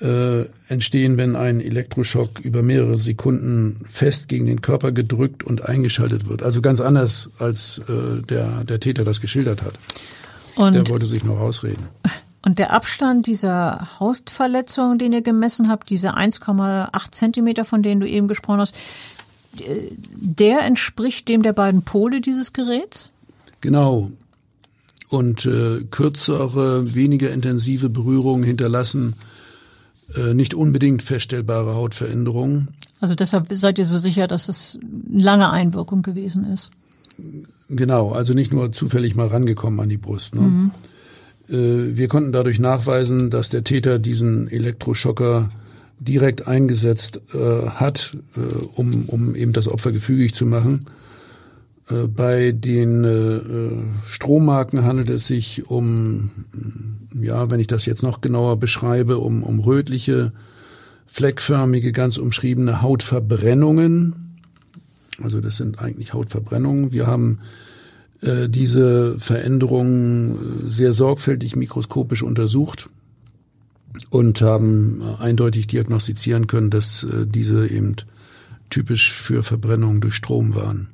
äh, 0.00 0.44
entstehen, 0.68 1.16
wenn 1.16 1.36
ein 1.36 1.60
Elektroschock 1.60 2.40
über 2.40 2.62
mehrere 2.62 2.96
Sekunden 2.96 3.84
fest 3.86 4.28
gegen 4.28 4.46
den 4.46 4.60
Körper 4.60 4.92
gedrückt 4.92 5.44
und 5.44 5.68
eingeschaltet 5.68 6.26
wird. 6.28 6.42
Also 6.42 6.62
ganz 6.62 6.80
anders, 6.80 7.30
als 7.38 7.80
äh, 7.88 8.22
der, 8.22 8.64
der 8.64 8.80
Täter 8.80 9.04
das 9.04 9.20
geschildert 9.20 9.62
hat. 9.62 9.74
Und 10.56 10.74
der 10.74 10.88
wollte 10.88 11.06
sich 11.06 11.24
noch 11.24 11.38
rausreden. 11.38 11.86
Und 12.42 12.58
der 12.58 12.72
Abstand 12.72 13.26
dieser 13.26 14.00
Haustverletzung, 14.00 14.98
den 14.98 15.12
ihr 15.12 15.22
gemessen 15.22 15.68
habt, 15.68 15.90
diese 15.90 16.16
1,8 16.16 17.12
Zentimeter, 17.12 17.64
von 17.64 17.82
denen 17.82 18.00
du 18.00 18.08
eben 18.08 18.28
gesprochen 18.28 18.60
hast, 18.60 18.74
äh, 19.58 19.92
der 20.14 20.62
entspricht 20.62 21.28
dem 21.28 21.42
der 21.42 21.52
beiden 21.52 21.82
Pole 21.82 22.20
dieses 22.20 22.52
Geräts? 22.52 23.12
Genau 23.60 24.10
und 25.10 25.44
äh, 25.44 25.82
kürzere, 25.90 26.94
weniger 26.94 27.32
intensive 27.32 27.88
Berührungen 27.88 28.44
hinterlassen 28.44 29.14
nicht 30.32 30.54
unbedingt 30.54 31.02
feststellbare 31.02 31.74
Hautveränderungen. 31.74 32.68
Also 33.00 33.14
deshalb 33.14 33.46
seid 33.52 33.78
ihr 33.78 33.84
so 33.84 33.98
sicher, 33.98 34.26
dass 34.26 34.48
es 34.48 34.78
eine 34.82 35.22
lange 35.22 35.50
Einwirkung 35.50 36.02
gewesen 36.02 36.44
ist? 36.52 36.70
Genau, 37.68 38.12
also 38.12 38.34
nicht 38.34 38.52
nur 38.52 38.72
zufällig 38.72 39.14
mal 39.14 39.28
rangekommen 39.28 39.80
an 39.80 39.88
die 39.88 39.96
Brust. 39.96 40.34
Ne? 40.34 40.40
Mhm. 40.40 40.70
Äh, 41.48 41.96
wir 41.96 42.08
konnten 42.08 42.32
dadurch 42.32 42.58
nachweisen, 42.58 43.30
dass 43.30 43.48
der 43.48 43.64
Täter 43.64 43.98
diesen 43.98 44.48
Elektroschocker 44.48 45.50
direkt 46.00 46.46
eingesetzt 46.46 47.20
äh, 47.34 47.68
hat, 47.68 48.16
äh, 48.36 48.40
um, 48.74 49.04
um 49.06 49.34
eben 49.34 49.52
das 49.52 49.68
Opfer 49.68 49.92
gefügig 49.92 50.34
zu 50.34 50.46
machen. 50.46 50.86
Äh, 51.88 52.06
bei 52.06 52.52
den 52.52 53.04
äh, 53.04 54.08
Strommarken 54.08 54.84
handelt 54.84 55.10
es 55.10 55.26
sich 55.26 55.70
um, 55.70 56.30
ja, 57.22 57.50
wenn 57.50 57.60
ich 57.60 57.66
das 57.66 57.86
jetzt 57.86 58.02
noch 58.02 58.20
genauer 58.20 58.58
beschreibe, 58.58 59.18
um, 59.18 59.42
um 59.42 59.60
rötliche, 59.60 60.32
fleckförmige, 61.06 61.92
ganz 61.92 62.16
umschriebene 62.16 62.82
Hautverbrennungen. 62.82 64.36
Also 65.22 65.40
das 65.40 65.56
sind 65.56 65.78
eigentlich 65.78 66.14
Hautverbrennungen. 66.14 66.92
Wir 66.92 67.06
haben 67.06 67.40
äh, 68.20 68.48
diese 68.48 69.18
Veränderungen 69.18 70.68
sehr 70.68 70.92
sorgfältig 70.92 71.56
mikroskopisch 71.56 72.22
untersucht 72.22 72.88
und 74.10 74.40
haben 74.40 75.02
eindeutig 75.18 75.66
diagnostizieren 75.66 76.46
können, 76.46 76.70
dass 76.70 77.06
diese 77.26 77.66
eben 77.66 77.96
typisch 78.70 79.12
für 79.12 79.42
Verbrennungen 79.42 80.00
durch 80.00 80.14
Strom 80.14 80.54
waren. 80.54 80.88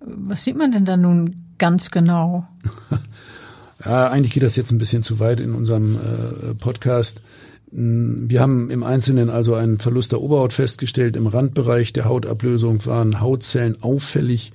Was 0.00 0.44
sieht 0.44 0.56
man 0.56 0.72
denn 0.72 0.84
da 0.84 0.96
nun 0.96 1.36
ganz 1.58 1.90
genau? 1.90 2.46
ja, 3.84 4.08
eigentlich 4.08 4.32
geht 4.32 4.42
das 4.42 4.56
jetzt 4.56 4.70
ein 4.72 4.78
bisschen 4.78 5.02
zu 5.02 5.18
weit 5.18 5.40
in 5.40 5.54
unserem 5.54 5.96
äh, 5.96 6.54
Podcast. 6.54 7.20
Mm, 7.70 8.28
wir 8.28 8.40
haben 8.40 8.70
im 8.70 8.82
Einzelnen 8.82 9.30
also 9.30 9.54
einen 9.54 9.78
Verlust 9.78 10.12
der 10.12 10.20
Oberhaut 10.20 10.52
festgestellt. 10.52 11.16
Im 11.16 11.26
Randbereich 11.26 11.92
der 11.92 12.06
Hautablösung 12.06 12.84
waren 12.86 13.20
Hautzellen 13.20 13.82
auffällig 13.82 14.52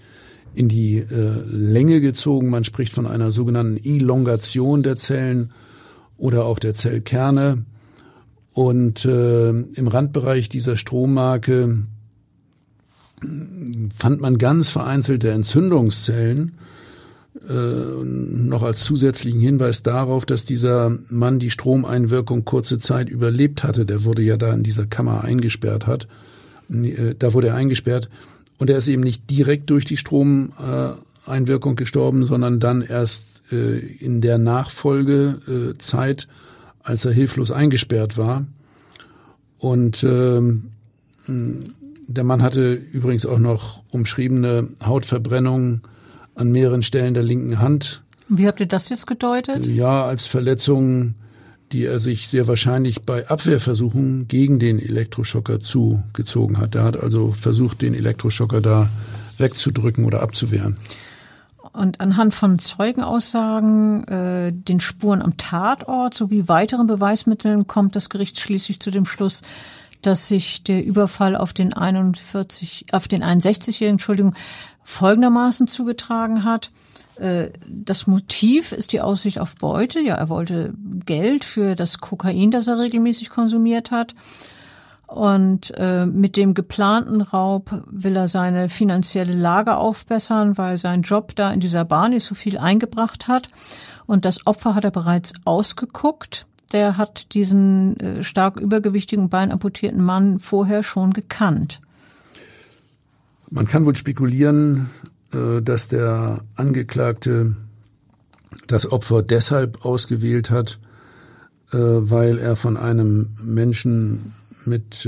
in 0.55 0.69
die 0.69 0.97
äh, 0.97 1.33
Länge 1.49 2.01
gezogen. 2.01 2.49
Man 2.49 2.63
spricht 2.63 2.93
von 2.93 3.07
einer 3.07 3.31
sogenannten 3.31 3.77
Elongation 3.83 4.83
der 4.83 4.97
Zellen 4.97 5.51
oder 6.17 6.45
auch 6.45 6.59
der 6.59 6.73
Zellkerne. 6.73 7.65
Und 8.53 9.05
äh, 9.05 9.49
im 9.49 9.87
Randbereich 9.87 10.47
dieser 10.47 10.77
Strommarke 10.77 11.85
fand 13.97 14.21
man 14.21 14.37
ganz 14.37 14.69
vereinzelte 14.69 15.31
Entzündungszellen, 15.31 16.53
äh, 17.49 18.03
noch 18.03 18.63
als 18.63 18.83
zusätzlichen 18.83 19.41
Hinweis 19.41 19.83
darauf, 19.83 20.25
dass 20.25 20.45
dieser 20.45 20.97
Mann 21.09 21.39
die 21.39 21.51
Stromeinwirkung 21.51 22.45
kurze 22.45 22.79
Zeit 22.79 23.09
überlebt 23.09 23.63
hatte. 23.63 23.85
Der 23.85 24.05
wurde 24.05 24.21
ja 24.21 24.37
da 24.37 24.53
in 24.53 24.63
dieser 24.63 24.85
Kammer 24.85 25.23
eingesperrt 25.23 25.85
hat. 25.85 26.07
Äh, 26.69 27.15
da 27.17 27.33
wurde 27.33 27.47
er 27.47 27.55
eingesperrt 27.55 28.09
und 28.59 28.69
er 28.69 28.77
ist 28.77 28.87
eben 28.87 29.03
nicht 29.03 29.29
direkt 29.29 29.69
durch 29.69 29.83
die 29.83 29.97
Stromeinwirkung 29.97 31.75
gestorben, 31.75 32.25
sondern 32.25 32.59
dann 32.59 32.81
erst 32.81 33.43
äh, 33.51 33.77
in 33.77 34.21
der 34.21 34.37
Nachfolgezeit, 34.37 36.27
als 36.81 37.03
er 37.05 37.11
hilflos 37.11 37.51
eingesperrt 37.51 38.17
war. 38.17 38.45
Und 39.57 40.03
ähm, 40.03 40.69
der 41.27 42.23
Mann 42.23 42.41
hatte 42.41 42.73
übrigens 42.73 43.25
auch 43.25 43.39
noch 43.39 43.81
umschriebene 43.91 44.69
Hautverbrennungen 44.83 45.81
an 46.35 46.51
mehreren 46.51 46.83
Stellen 46.83 47.13
der 47.13 47.23
linken 47.23 47.59
Hand. 47.59 48.01
Wie 48.29 48.47
habt 48.47 48.59
ihr 48.59 48.65
das 48.65 48.89
jetzt 48.89 49.07
gedeutet? 49.07 49.65
Ja, 49.65 50.05
als 50.05 50.25
Verletzungen, 50.25 51.15
die 51.71 51.85
er 51.85 51.99
sich 51.99 52.27
sehr 52.27 52.47
wahrscheinlich 52.47 53.01
bei 53.03 53.27
Abwehrversuchen 53.27 54.27
gegen 54.27 54.59
den 54.59 54.79
Elektroschocker 54.79 55.59
zugezogen 55.59 56.57
hat. 56.57 56.75
Er 56.75 56.83
hat 56.83 56.97
also 56.97 57.31
versucht, 57.31 57.81
den 57.81 57.93
Elektroschocker 57.93 58.61
da 58.61 58.89
wegzudrücken 59.37 60.05
oder 60.05 60.21
abzuwehren. 60.21 60.77
Und 61.73 62.01
anhand 62.01 62.35
von 62.35 62.59
Zeugenaussagen, 62.59 64.07
äh, 64.07 64.53
den 64.53 64.79
Spuren 64.79 65.23
am 65.23 65.37
Tatort 65.37 66.13
sowie 66.13 66.47
weiteren 66.47 66.85
Beweismitteln 66.85 67.65
kommt 67.65 67.95
das 67.95 68.09
Gericht 68.09 68.39
schließlich 68.39 68.79
zu 68.79 68.91
dem 68.91 69.07
Schluss, 69.07 69.41
dass 70.05 70.27
sich 70.27 70.63
der 70.63 70.83
Überfall 70.83 71.35
auf 71.35 71.53
den 71.53 71.73
41, 71.73 72.87
auf 72.91 73.07
den 73.07 73.23
61-jährigen, 73.23 73.95
Entschuldigung, 73.95 74.35
folgendermaßen 74.83 75.67
zugetragen 75.67 76.43
hat. 76.43 76.71
Äh, 77.17 77.49
das 77.67 78.07
Motiv 78.07 78.71
ist 78.71 78.91
die 78.91 79.01
Aussicht 79.01 79.39
auf 79.39 79.55
Beute. 79.55 79.99
Ja, 79.99 80.15
er 80.15 80.29
wollte 80.29 80.73
Geld 81.05 81.43
für 81.43 81.75
das 81.75 81.99
Kokain, 81.99 82.51
das 82.51 82.67
er 82.67 82.79
regelmäßig 82.79 83.29
konsumiert 83.29 83.91
hat. 83.91 84.15
Und 85.07 85.71
äh, 85.77 86.07
mit 86.07 86.37
dem 86.37 86.55
geplanten 86.55 87.21
Raub 87.21 87.83
will 87.85 88.15
er 88.15 88.27
seine 88.27 88.67
finanzielle 88.67 89.35
Lage 89.35 89.77
aufbessern, 89.77 90.57
weil 90.57 90.77
sein 90.77 91.03
Job 91.03 91.35
da 91.35 91.51
in 91.51 91.59
dieser 91.59 91.85
Bar 91.85 92.09
nicht 92.09 92.23
so 92.23 92.33
viel 92.33 92.57
eingebracht 92.57 93.27
hat. 93.27 93.49
Und 94.07 94.25
das 94.25 94.47
Opfer 94.47 94.73
hat 94.73 94.83
er 94.83 94.91
bereits 94.91 95.33
ausgeguckt 95.45 96.47
der 96.73 96.97
hat 96.97 97.33
diesen 97.33 97.97
äh, 97.99 98.23
stark 98.23 98.59
übergewichtigen, 98.59 99.29
beinamputierten 99.29 100.03
Mann 100.03 100.39
vorher 100.39 100.83
schon 100.83 101.13
gekannt. 101.13 101.79
Man 103.49 103.67
kann 103.67 103.85
wohl 103.85 103.95
spekulieren, 103.95 104.89
äh, 105.33 105.61
dass 105.61 105.87
der 105.87 106.43
Angeklagte 106.55 107.55
das 108.67 108.91
Opfer 108.91 109.21
deshalb 109.21 109.85
ausgewählt 109.85 110.49
hat, 110.49 110.79
äh, 111.71 111.77
weil 111.77 112.39
er 112.39 112.55
von 112.55 112.77
einem 112.77 113.37
Menschen 113.43 114.33
mit 114.65 115.05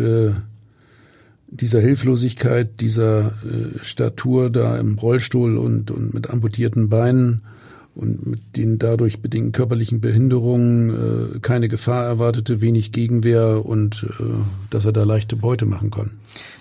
dieser 1.47 1.79
Hilflosigkeit, 1.79 2.81
dieser 2.81 3.31
Statur 3.79 4.49
da 4.49 4.77
im 4.77 4.97
Rollstuhl 4.97 5.57
und, 5.57 5.91
und 5.91 6.13
mit 6.13 6.29
amputierten 6.29 6.89
Beinen 6.89 7.41
und 7.95 8.27
mit 8.27 8.57
den 8.57 8.77
dadurch 8.77 9.21
bedingten 9.21 9.53
körperlichen 9.53 10.01
Behinderungen 10.01 11.35
äh, 11.35 11.39
keine 11.39 11.69
Gefahr 11.69 12.03
erwartete, 12.05 12.61
wenig 12.61 12.91
Gegenwehr 12.91 13.65
und 13.65 14.05
äh, 14.19 14.23
dass 14.69 14.85
er 14.85 14.91
da 14.91 15.03
leichte 15.03 15.35
Beute 15.35 15.65
machen 15.65 15.91
kann. 15.91 16.11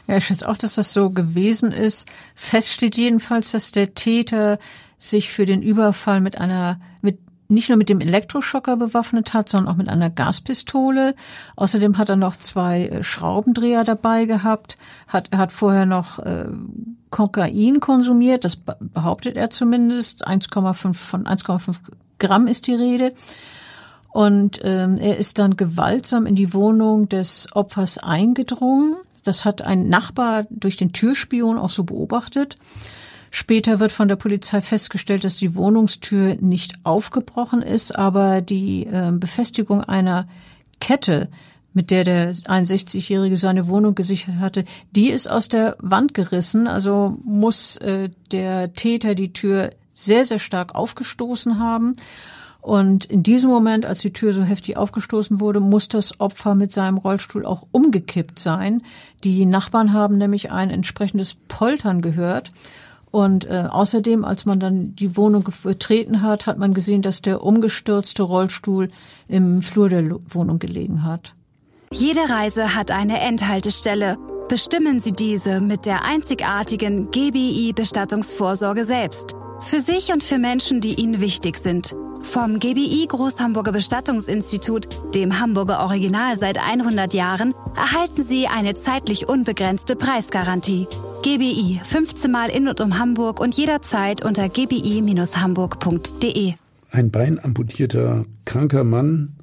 Ja, 0.06 0.16
ich 0.16 0.26
schätze 0.26 0.48
auch, 0.48 0.56
dass 0.56 0.76
das 0.76 0.92
so 0.92 1.10
gewesen 1.10 1.72
ist. 1.72 2.08
Fest 2.34 2.70
steht 2.70 2.96
jedenfalls, 2.96 3.50
dass 3.50 3.72
der 3.72 3.94
Täter 3.94 4.58
sich 4.98 5.30
für 5.30 5.44
den 5.44 5.62
Überfall 5.62 6.20
mit 6.20 6.38
einer 6.38 6.80
mit 7.02 7.18
nicht 7.48 7.68
nur 7.68 7.76
mit 7.76 7.88
dem 7.88 8.00
Elektroschocker 8.00 8.76
bewaffnet 8.76 9.34
hat, 9.34 9.48
sondern 9.48 9.72
auch 9.72 9.76
mit 9.76 9.88
einer 9.88 10.10
Gaspistole. 10.10 11.14
Außerdem 11.56 11.98
hat 11.98 12.08
er 12.08 12.16
noch 12.16 12.36
zwei 12.36 12.86
äh, 12.86 13.02
Schraubendreher 13.02 13.84
dabei 13.84 14.24
gehabt. 14.24 14.78
Hat, 15.08 15.28
er 15.32 15.38
hat 15.38 15.52
vorher 15.52 15.84
noch 15.84 16.18
äh, 16.20 16.46
Kokain 17.14 17.78
konsumiert, 17.78 18.44
das 18.44 18.56
behauptet 18.56 19.36
er 19.36 19.48
zumindest. 19.48 20.26
1,5 20.26 20.94
von 20.94 21.26
1,5 21.26 21.78
Gramm 22.18 22.48
ist 22.48 22.66
die 22.66 22.74
Rede. 22.74 23.12
Und 24.08 24.60
ähm, 24.64 24.96
er 24.96 25.16
ist 25.16 25.38
dann 25.38 25.56
gewaltsam 25.56 26.26
in 26.26 26.34
die 26.34 26.52
Wohnung 26.52 27.08
des 27.08 27.46
Opfers 27.52 27.98
eingedrungen. 27.98 28.96
Das 29.22 29.44
hat 29.44 29.62
ein 29.64 29.88
Nachbar 29.88 30.44
durch 30.50 30.76
den 30.76 30.92
Türspion 30.92 31.56
auch 31.56 31.70
so 31.70 31.84
beobachtet. 31.84 32.56
Später 33.30 33.78
wird 33.78 33.92
von 33.92 34.08
der 34.08 34.16
Polizei 34.16 34.60
festgestellt, 34.60 35.22
dass 35.22 35.36
die 35.36 35.54
Wohnungstür 35.54 36.34
nicht 36.40 36.74
aufgebrochen 36.82 37.62
ist, 37.62 37.94
aber 37.94 38.40
die 38.40 38.86
äh, 38.86 39.12
Befestigung 39.12 39.82
einer 39.84 40.26
Kette, 40.80 41.28
mit 41.74 41.90
der 41.90 42.04
der 42.04 42.32
61-Jährige 42.32 43.36
seine 43.36 43.68
Wohnung 43.68 43.94
gesichert 43.94 44.36
hatte, 44.38 44.64
die 44.94 45.10
ist 45.10 45.30
aus 45.30 45.48
der 45.48 45.76
Wand 45.80 46.14
gerissen. 46.14 46.68
Also 46.68 47.18
muss 47.24 47.76
äh, 47.78 48.10
der 48.32 48.72
Täter 48.74 49.14
die 49.14 49.32
Tür 49.32 49.70
sehr, 49.92 50.24
sehr 50.24 50.38
stark 50.38 50.74
aufgestoßen 50.74 51.58
haben. 51.58 51.94
Und 52.60 53.04
in 53.04 53.22
diesem 53.22 53.50
Moment, 53.50 53.84
als 53.84 54.00
die 54.00 54.12
Tür 54.14 54.32
so 54.32 54.42
heftig 54.42 54.78
aufgestoßen 54.78 55.38
wurde, 55.38 55.60
muss 55.60 55.88
das 55.88 56.18
Opfer 56.18 56.54
mit 56.54 56.72
seinem 56.72 56.96
Rollstuhl 56.96 57.44
auch 57.44 57.64
umgekippt 57.72 58.38
sein. 58.38 58.82
Die 59.22 59.44
Nachbarn 59.44 59.92
haben 59.92 60.16
nämlich 60.16 60.50
ein 60.50 60.70
entsprechendes 60.70 61.36
Poltern 61.48 62.00
gehört. 62.00 62.52
Und 63.10 63.44
äh, 63.44 63.66
außerdem, 63.68 64.24
als 64.24 64.46
man 64.46 64.60
dann 64.60 64.96
die 64.96 65.16
Wohnung 65.16 65.44
betreten 65.62 66.22
hat, 66.22 66.46
hat 66.46 66.58
man 66.58 66.72
gesehen, 66.72 67.02
dass 67.02 67.20
der 67.20 67.44
umgestürzte 67.44 68.22
Rollstuhl 68.22 68.90
im 69.28 69.60
Flur 69.60 69.88
der 69.88 70.18
Wohnung 70.28 70.58
gelegen 70.58 71.04
hat. 71.04 71.34
Jede 71.94 72.28
Reise 72.28 72.74
hat 72.74 72.90
eine 72.90 73.20
Endhaltestelle. 73.20 74.18
Bestimmen 74.48 74.98
Sie 74.98 75.12
diese 75.12 75.60
mit 75.60 75.86
der 75.86 76.04
einzigartigen 76.04 77.12
GBI 77.12 77.72
Bestattungsvorsorge 77.72 78.84
selbst. 78.84 79.36
Für 79.60 79.78
sich 79.78 80.12
und 80.12 80.24
für 80.24 80.38
Menschen, 80.38 80.80
die 80.80 80.94
Ihnen 80.94 81.20
wichtig 81.20 81.56
sind. 81.56 81.94
Vom 82.20 82.58
GBI 82.58 83.06
Großhamburger 83.06 83.70
Bestattungsinstitut, 83.70 85.14
dem 85.14 85.38
Hamburger 85.38 85.84
Original 85.84 86.36
seit 86.36 86.58
100 86.58 87.14
Jahren, 87.14 87.54
erhalten 87.76 88.24
Sie 88.24 88.48
eine 88.48 88.76
zeitlich 88.76 89.28
unbegrenzte 89.28 89.94
Preisgarantie. 89.94 90.88
GBI 91.22 91.80
15 91.84 92.28
Mal 92.28 92.50
in 92.50 92.66
und 92.66 92.80
um 92.80 92.98
Hamburg 92.98 93.38
und 93.38 93.54
jederzeit 93.54 94.24
unter 94.24 94.48
gbi-hamburg.de. 94.48 96.54
Ein 96.90 97.12
beinamputierter 97.12 98.24
kranker 98.44 98.82
Mann, 98.82 99.33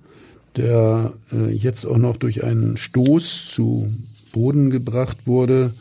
der 0.55 1.13
äh, 1.31 1.51
jetzt 1.51 1.85
auch 1.85 1.97
noch 1.97 2.17
durch 2.17 2.43
einen 2.43 2.77
Stoß 2.77 3.49
zu 3.49 3.89
Boden 4.31 4.69
gebracht 4.69 5.27
wurde. 5.27 5.73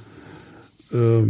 Äh, 0.92 1.22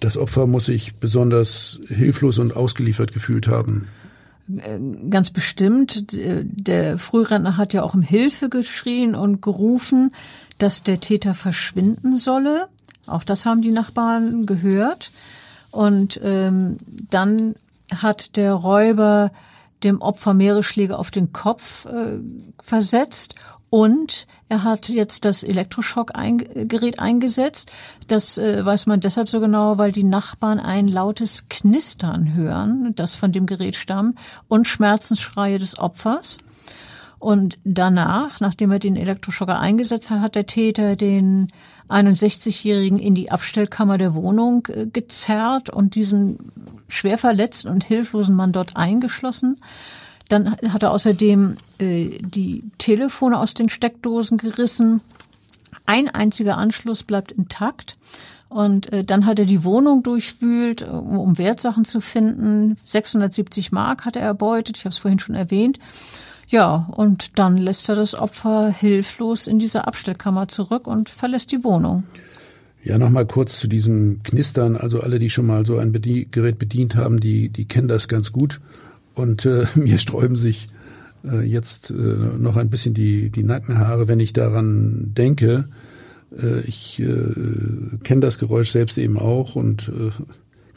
das 0.00 0.16
Opfer 0.16 0.46
muss 0.46 0.66
sich 0.66 0.94
besonders 0.96 1.80
hilflos 1.88 2.38
und 2.38 2.56
ausgeliefert 2.56 3.12
gefühlt 3.12 3.48
haben. 3.48 3.88
Äh, 4.56 4.78
ganz 5.10 5.30
bestimmt. 5.30 6.06
Der 6.10 6.98
Frührentner 6.98 7.56
hat 7.56 7.72
ja 7.72 7.82
auch 7.82 7.94
um 7.94 8.02
Hilfe 8.02 8.48
geschrien 8.48 9.14
und 9.14 9.42
gerufen, 9.42 10.12
dass 10.58 10.82
der 10.82 11.00
Täter 11.00 11.34
verschwinden 11.34 12.16
solle. 12.16 12.68
Auch 13.06 13.24
das 13.24 13.46
haben 13.46 13.62
die 13.62 13.70
Nachbarn 13.70 14.46
gehört. 14.46 15.10
Und 15.70 16.20
ähm, 16.22 16.78
dann 17.10 17.54
hat 17.94 18.36
der 18.36 18.54
Räuber 18.54 19.30
dem 19.84 20.00
Opfer 20.00 20.34
mehrere 20.34 20.62
Schläge 20.62 20.98
auf 20.98 21.10
den 21.10 21.32
Kopf 21.32 21.86
äh, 21.86 22.20
versetzt 22.60 23.34
und 23.70 24.26
er 24.48 24.64
hat 24.64 24.88
jetzt 24.88 25.24
das 25.24 25.42
Elektroschockgerät 25.42 26.98
eingesetzt. 26.98 27.70
Das 28.06 28.38
äh, 28.38 28.64
weiß 28.64 28.86
man 28.86 29.00
deshalb 29.00 29.28
so 29.28 29.40
genau, 29.40 29.76
weil 29.76 29.92
die 29.92 30.04
Nachbarn 30.04 30.58
ein 30.58 30.88
lautes 30.88 31.48
Knistern 31.50 32.34
hören, 32.34 32.94
das 32.96 33.14
von 33.14 33.30
dem 33.30 33.46
Gerät 33.46 33.76
stammt, 33.76 34.18
und 34.48 34.66
Schmerzensschreie 34.66 35.58
des 35.58 35.78
Opfers. 35.78 36.38
Und 37.18 37.58
danach, 37.64 38.40
nachdem 38.40 38.70
er 38.70 38.78
den 38.78 38.96
Elektroschocker 38.96 39.58
eingesetzt 39.58 40.10
hat, 40.10 40.20
hat 40.20 40.34
der 40.34 40.46
Täter 40.46 40.96
den 40.96 41.52
61-Jährigen 41.88 42.98
in 42.98 43.14
die 43.14 43.30
Abstellkammer 43.30 43.98
der 43.98 44.14
Wohnung 44.14 44.66
äh, 44.68 44.86
gezerrt 44.86 45.70
und 45.70 45.94
diesen 45.94 46.52
schwer 46.88 47.18
verletzten 47.18 47.68
und 47.68 47.84
hilflosen 47.84 48.34
Mann 48.34 48.52
dort 48.52 48.76
eingeschlossen. 48.76 49.60
Dann 50.28 50.56
hat 50.56 50.82
er 50.82 50.92
außerdem 50.92 51.56
äh, 51.78 52.18
die 52.20 52.64
Telefone 52.78 53.38
aus 53.38 53.54
den 53.54 53.68
Steckdosen 53.68 54.38
gerissen. 54.38 55.00
Ein 55.86 56.08
einziger 56.08 56.58
Anschluss 56.58 57.02
bleibt 57.02 57.32
intakt. 57.32 57.96
Und 58.48 58.92
äh, 58.92 59.04
dann 59.04 59.26
hat 59.26 59.38
er 59.38 59.44
die 59.44 59.64
Wohnung 59.64 60.02
durchwühlt, 60.02 60.82
um 60.82 61.36
Wertsachen 61.36 61.84
zu 61.84 62.00
finden. 62.00 62.76
670 62.84 63.72
Mark 63.72 64.04
hat 64.04 64.16
er 64.16 64.22
erbeutet, 64.22 64.76
ich 64.78 64.84
habe 64.84 64.92
es 64.92 64.98
vorhin 64.98 65.18
schon 65.18 65.34
erwähnt. 65.34 65.78
Ja, 66.48 66.88
und 66.96 67.38
dann 67.38 67.58
lässt 67.58 67.88
er 67.90 67.94
das 67.94 68.14
Opfer 68.14 68.70
hilflos 68.70 69.46
in 69.46 69.58
diese 69.58 69.86
Abstellkammer 69.86 70.48
zurück 70.48 70.86
und 70.86 71.10
verlässt 71.10 71.52
die 71.52 71.62
Wohnung. 71.62 72.04
Ja, 72.82 72.96
nochmal 72.96 73.26
kurz 73.26 73.60
zu 73.60 73.68
diesem 73.68 74.22
Knistern. 74.22 74.76
Also 74.76 75.00
alle, 75.00 75.18
die 75.18 75.28
schon 75.28 75.46
mal 75.46 75.66
so 75.66 75.76
ein 75.76 75.92
Gerät 75.92 76.58
bedient 76.58 76.96
haben, 76.96 77.20
die, 77.20 77.50
die 77.50 77.66
kennen 77.66 77.88
das 77.88 78.08
ganz 78.08 78.32
gut. 78.32 78.60
Und 79.14 79.44
äh, 79.44 79.66
mir 79.74 79.98
sträuben 79.98 80.36
sich 80.36 80.68
äh, 81.22 81.42
jetzt 81.42 81.90
äh, 81.90 81.94
noch 81.94 82.56
ein 82.56 82.70
bisschen 82.70 82.94
die, 82.94 83.30
die 83.30 83.42
Nackenhaare, 83.42 84.08
wenn 84.08 84.20
ich 84.20 84.32
daran 84.32 85.12
denke. 85.14 85.68
Äh, 86.34 86.60
ich 86.60 87.00
äh, 87.00 87.98
kenne 88.04 88.20
das 88.22 88.38
Geräusch 88.38 88.70
selbst 88.70 88.96
eben 88.96 89.18
auch 89.18 89.54
und 89.54 89.88
äh, 89.88 90.10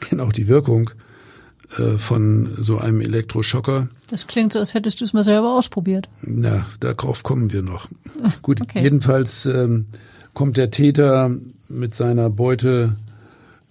kenne 0.00 0.22
auch 0.22 0.32
die 0.32 0.48
Wirkung 0.48 0.90
äh, 1.78 1.98
von 1.98 2.54
so 2.58 2.78
einem 2.78 3.00
Elektroschocker. 3.00 3.88
Das 4.08 4.26
klingt 4.26 4.52
so, 4.52 4.58
als 4.58 4.74
hättest 4.74 5.00
du 5.00 5.04
es 5.04 5.12
mal 5.12 5.22
selber 5.22 5.54
ausprobiert. 5.54 6.08
Na, 6.22 6.66
darauf 6.80 7.22
kommen 7.22 7.52
wir 7.52 7.62
noch. 7.62 7.88
Gut, 8.42 8.60
okay. 8.60 8.82
jedenfalls 8.82 9.46
ähm, 9.46 9.86
kommt 10.34 10.56
der 10.56 10.70
Täter 10.70 11.30
mit 11.68 11.94
seiner 11.94 12.30
Beute 12.30 12.96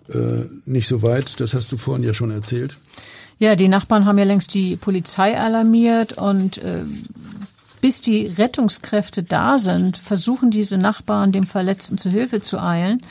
äh, 0.09 0.45
nicht 0.65 0.87
so 0.87 1.01
weit. 1.01 1.39
Das 1.39 1.53
hast 1.53 1.71
du 1.71 1.77
vorhin 1.77 2.03
ja 2.03 2.13
schon 2.13 2.31
erzählt. 2.31 2.77
Ja, 3.39 3.55
die 3.55 3.67
Nachbarn 3.67 4.05
haben 4.05 4.17
ja 4.17 4.23
längst 4.23 4.53
die 4.53 4.75
Polizei 4.75 5.37
alarmiert 5.37 6.13
und 6.13 6.59
äh, 6.59 6.83
bis 7.81 7.99
die 7.99 8.27
Rettungskräfte 8.27 9.23
da 9.23 9.57
sind, 9.57 9.97
versuchen 9.97 10.51
diese 10.51 10.77
Nachbarn 10.77 11.31
dem 11.31 11.47
Verletzten 11.47 11.97
zu 11.97 12.09
Hilfe 12.09 12.41
zu 12.41 12.61
eilen. 12.61 13.01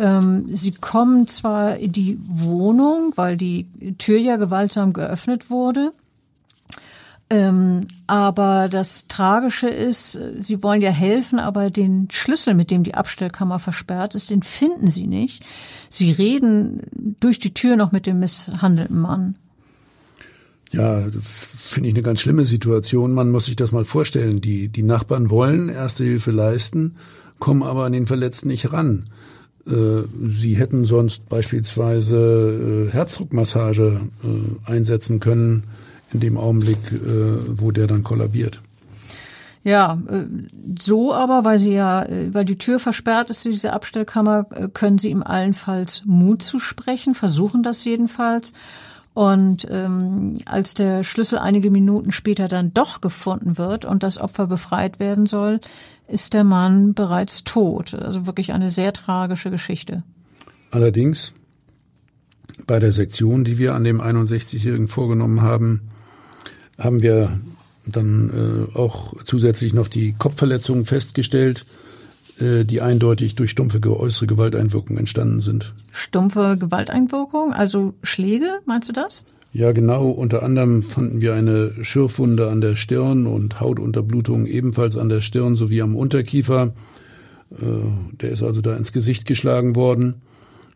Ähm, 0.00 0.46
sie 0.50 0.72
kommen 0.72 1.26
zwar 1.26 1.76
in 1.76 1.92
die 1.92 2.18
Wohnung, 2.22 3.12
weil 3.16 3.36
die 3.36 3.66
Tür 3.98 4.18
ja 4.18 4.36
gewaltsam 4.36 4.94
geöffnet 4.94 5.50
wurde. 5.50 5.92
Ähm, 7.28 7.86
aber 8.06 8.68
das 8.70 9.08
Tragische 9.08 9.68
ist, 9.68 10.18
sie 10.38 10.62
wollen 10.62 10.80
ja 10.80 10.90
helfen, 10.90 11.38
aber 11.38 11.68
den 11.68 12.08
Schlüssel, 12.10 12.54
mit 12.54 12.70
dem 12.70 12.82
die 12.82 12.94
Abstellkammer 12.94 13.58
versperrt 13.58 14.14
ist, 14.14 14.30
den 14.30 14.42
finden 14.42 14.90
sie 14.90 15.06
nicht. 15.06 15.44
Sie 15.90 16.10
reden 16.10 16.80
durch 17.20 17.38
die 17.38 17.52
Tür 17.52 17.76
noch 17.76 17.92
mit 17.92 18.06
dem 18.06 18.20
misshandelten 18.20 18.98
Mann. 18.98 19.36
Ja, 20.72 21.02
finde 21.20 21.90
ich 21.90 21.94
eine 21.94 22.02
ganz 22.02 22.20
schlimme 22.20 22.46
Situation. 22.46 23.12
Man 23.12 23.30
muss 23.30 23.44
sich 23.44 23.56
das 23.56 23.70
mal 23.70 23.84
vorstellen. 23.84 24.40
Die, 24.40 24.68
die 24.68 24.82
Nachbarn 24.82 25.28
wollen 25.28 25.68
erste 25.68 26.04
Hilfe 26.04 26.30
leisten, 26.30 26.96
kommen 27.38 27.62
aber 27.62 27.84
an 27.84 27.92
den 27.92 28.06
Verletzten 28.06 28.48
nicht 28.48 28.72
ran. 28.72 29.10
Äh, 29.66 30.02
sie 30.26 30.56
hätten 30.56 30.86
sonst 30.86 31.28
beispielsweise 31.28 32.88
äh, 32.88 32.92
Herzdruckmassage 32.92 34.00
äh, 34.24 34.70
einsetzen 34.70 35.20
können 35.20 35.64
in 36.12 36.20
dem 36.20 36.38
Augenblick, 36.38 36.78
wo 37.46 37.70
der 37.70 37.86
dann 37.86 38.02
kollabiert. 38.02 38.60
Ja, 39.62 39.96
so 40.76 41.14
aber, 41.14 41.44
weil 41.44 41.60
sie 41.60 41.72
ja, 41.72 42.04
weil 42.32 42.44
die 42.44 42.58
Tür 42.58 42.80
versperrt 42.80 43.30
ist, 43.30 43.44
diese 43.44 43.72
Abstellkammer, 43.72 44.42
können 44.74 44.98
sie 44.98 45.10
ihm 45.10 45.22
allenfalls 45.22 46.02
Mut 46.06 46.42
zu 46.42 46.58
sprechen, 46.58 47.14
versuchen 47.14 47.62
das 47.62 47.84
jedenfalls. 47.84 48.54
Und 49.12 49.66
ähm, 49.70 50.38
als 50.46 50.74
der 50.74 51.02
Schlüssel 51.02 51.38
einige 51.38 51.70
Minuten 51.70 52.12
später 52.12 52.46
dann 52.46 52.72
doch 52.72 53.00
gefunden 53.00 53.58
wird 53.58 53.84
und 53.84 54.02
das 54.02 54.18
Opfer 54.18 54.46
befreit 54.46 55.00
werden 55.00 55.26
soll, 55.26 55.60
ist 56.06 56.32
der 56.32 56.44
Mann 56.44 56.94
bereits 56.94 57.44
tot. 57.44 57.94
Also 57.94 58.26
wirklich 58.26 58.52
eine 58.52 58.68
sehr 58.68 58.92
tragische 58.92 59.50
Geschichte. 59.50 60.04
Allerdings 60.70 61.32
bei 62.66 62.78
der 62.78 62.92
Sektion, 62.92 63.42
die 63.42 63.58
wir 63.58 63.74
an 63.74 63.84
dem 63.84 64.00
61-Jährigen 64.00 64.86
vorgenommen 64.86 65.42
haben, 65.42 65.90
haben 66.78 67.02
wir 67.02 67.40
dann 67.86 68.68
äh, 68.74 68.76
auch 68.78 69.14
zusätzlich 69.24 69.74
noch 69.74 69.88
die 69.88 70.12
Kopfverletzungen 70.12 70.84
festgestellt, 70.84 71.66
die 72.40 72.80
eindeutig 72.80 73.34
durch 73.34 73.50
stumpfe 73.50 73.80
äußere 73.84 74.26
Gewalteinwirkung 74.26 74.96
entstanden 74.96 75.40
sind. 75.40 75.74
Stumpfe 75.92 76.56
Gewalteinwirkung, 76.58 77.52
also 77.52 77.92
Schläge, 78.02 78.46
meinst 78.64 78.88
du 78.88 78.94
das? 78.94 79.26
Ja, 79.52 79.72
genau. 79.72 80.08
Unter 80.10 80.42
anderem 80.42 80.82
fanden 80.82 81.20
wir 81.20 81.34
eine 81.34 81.72
Schürfwunde 81.82 82.48
an 82.48 82.60
der 82.60 82.76
Stirn 82.76 83.26
und 83.26 83.60
Hautunterblutung 83.60 84.46
ebenfalls 84.46 84.96
an 84.96 85.08
der 85.08 85.20
Stirn 85.20 85.56
sowie 85.56 85.82
am 85.82 85.96
Unterkiefer. 85.96 86.72
Äh, 87.50 87.64
der 88.20 88.30
ist 88.30 88.42
also 88.42 88.60
da 88.60 88.76
ins 88.76 88.92
Gesicht 88.92 89.26
geschlagen 89.26 89.74
worden. 89.74 90.22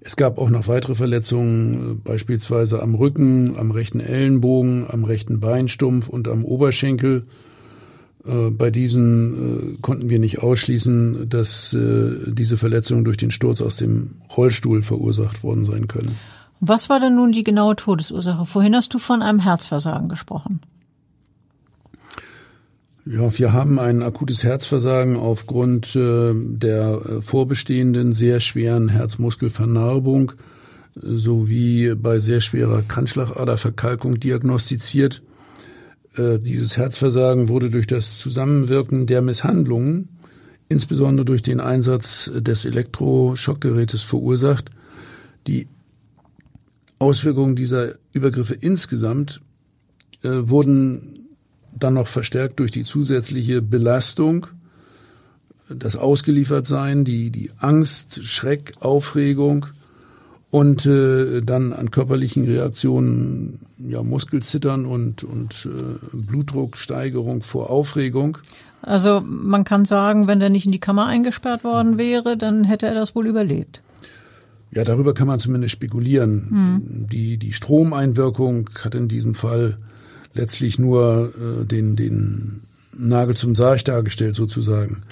Es 0.00 0.16
gab 0.16 0.38
auch 0.38 0.50
noch 0.50 0.66
weitere 0.66 0.96
Verletzungen, 0.96 1.92
äh, 1.92 1.94
beispielsweise 2.03 2.83
am 2.83 2.96
Rücken, 2.96 3.57
am 3.57 3.70
rechten 3.70 4.00
Ellenbogen, 4.00 4.87
am 4.88 5.05
rechten 5.05 5.38
Beinstumpf 5.38 6.09
und 6.09 6.27
am 6.27 6.44
Oberschenkel. 6.44 7.24
Äh, 8.26 8.50
bei 8.50 8.70
diesen 8.70 9.78
konnten 9.82 10.10
wir 10.10 10.18
nicht 10.18 10.40
ausschließen, 10.40 11.28
dass 11.28 11.76
diese 12.26 12.56
Verletzungen 12.56 13.04
durch 13.04 13.16
den 13.16 13.30
Sturz 13.30 13.60
aus 13.60 13.76
dem 13.76 14.16
Rollstuhl 14.37 14.82
verursacht 14.82 15.42
worden 15.42 15.64
sein 15.64 15.88
können. 15.88 16.16
Was 16.60 16.88
war 16.88 17.00
denn 17.00 17.16
nun 17.16 17.32
die 17.32 17.44
genaue 17.44 17.76
Todesursache? 17.76 18.44
Vorhin 18.46 18.74
hast 18.74 18.94
du 18.94 18.98
von 18.98 19.22
einem 19.22 19.40
Herzversagen 19.40 20.08
gesprochen. 20.08 20.60
Ja, 23.06 23.38
wir 23.38 23.52
haben 23.52 23.78
ein 23.78 24.02
akutes 24.02 24.44
Herzversagen 24.44 25.16
aufgrund 25.16 25.94
äh, 25.94 26.32
der 26.34 27.02
äh, 27.04 27.20
vorbestehenden 27.20 28.14
sehr 28.14 28.40
schweren 28.40 28.88
Herzmuskelvernarbung 28.88 30.32
sowie 30.94 31.94
bei 31.96 32.18
sehr 32.18 32.40
schwerer 32.40 32.80
Kranzschlagaderverkalkung 32.82 34.20
diagnostiziert. 34.20 35.22
Äh, 36.16 36.38
dieses 36.38 36.77
Herzversagen 36.77 37.48
wurde 37.48 37.70
durch 37.70 37.87
das 37.87 38.18
Zusammenwirken 38.18 39.07
der 39.07 39.22
Misshandlungen, 39.22 40.09
insbesondere 40.68 41.24
durch 41.24 41.42
den 41.42 41.61
Einsatz 41.61 42.31
des 42.35 42.64
Elektroschockgerätes 42.64 44.03
verursacht. 44.03 44.70
Die 45.46 45.68
Auswirkungen 46.98 47.57
dieser 47.57 47.94
Übergriffe 48.12 48.55
insgesamt 48.55 49.40
äh, 50.22 50.29
wurden 50.31 51.29
dann 51.77 51.94
noch 51.94 52.07
verstärkt 52.07 52.61
durch 52.61 52.70
die 52.70 52.85
zusätzliche 52.85 53.61
Belastung, 53.61 54.46
das 55.68 55.96
Ausgeliefertsein, 55.96 57.05
die, 57.05 57.31
die 57.31 57.50
Angst, 57.59 58.24
Schreck, 58.24 58.72
Aufregung 58.81 59.66
und 60.54 60.86
äh, 60.86 61.40
dann 61.40 61.72
an 61.72 61.90
körperlichen 61.90 62.44
Reaktionen, 62.44 63.58
ja, 63.76 64.04
Muskelzittern 64.04 64.86
und, 64.86 65.24
und 65.24 65.66
äh, 65.66 66.16
Blutdrucksteigerung 66.16 67.42
vor 67.42 67.70
Aufregung. 67.70 68.38
Also 68.80 69.20
man 69.20 69.64
kann 69.64 69.84
sagen, 69.84 70.28
wenn 70.28 70.38
der 70.38 70.50
nicht 70.50 70.64
in 70.64 70.70
die 70.70 70.78
Kammer 70.78 71.06
eingesperrt 71.06 71.64
worden 71.64 71.98
wäre, 71.98 72.36
dann 72.36 72.62
hätte 72.62 72.86
er 72.86 72.94
das 72.94 73.16
wohl 73.16 73.26
überlebt. 73.26 73.82
Ja, 74.70 74.84
darüber 74.84 75.12
kann 75.12 75.26
man 75.26 75.40
zumindest 75.40 75.72
spekulieren. 75.72 76.46
Mhm. 76.48 77.08
Die, 77.08 77.36
die 77.36 77.52
Stromeinwirkung 77.52 78.70
hat 78.84 78.94
in 78.94 79.08
diesem 79.08 79.34
Fall 79.34 79.78
letztlich 80.34 80.78
nur 80.78 81.32
äh, 81.34 81.64
den, 81.64 81.96
den 81.96 82.60
Nagel 82.96 83.34
zum 83.34 83.56
Sarg 83.56 83.84
dargestellt 83.86 84.36
sozusagen. 84.36 85.02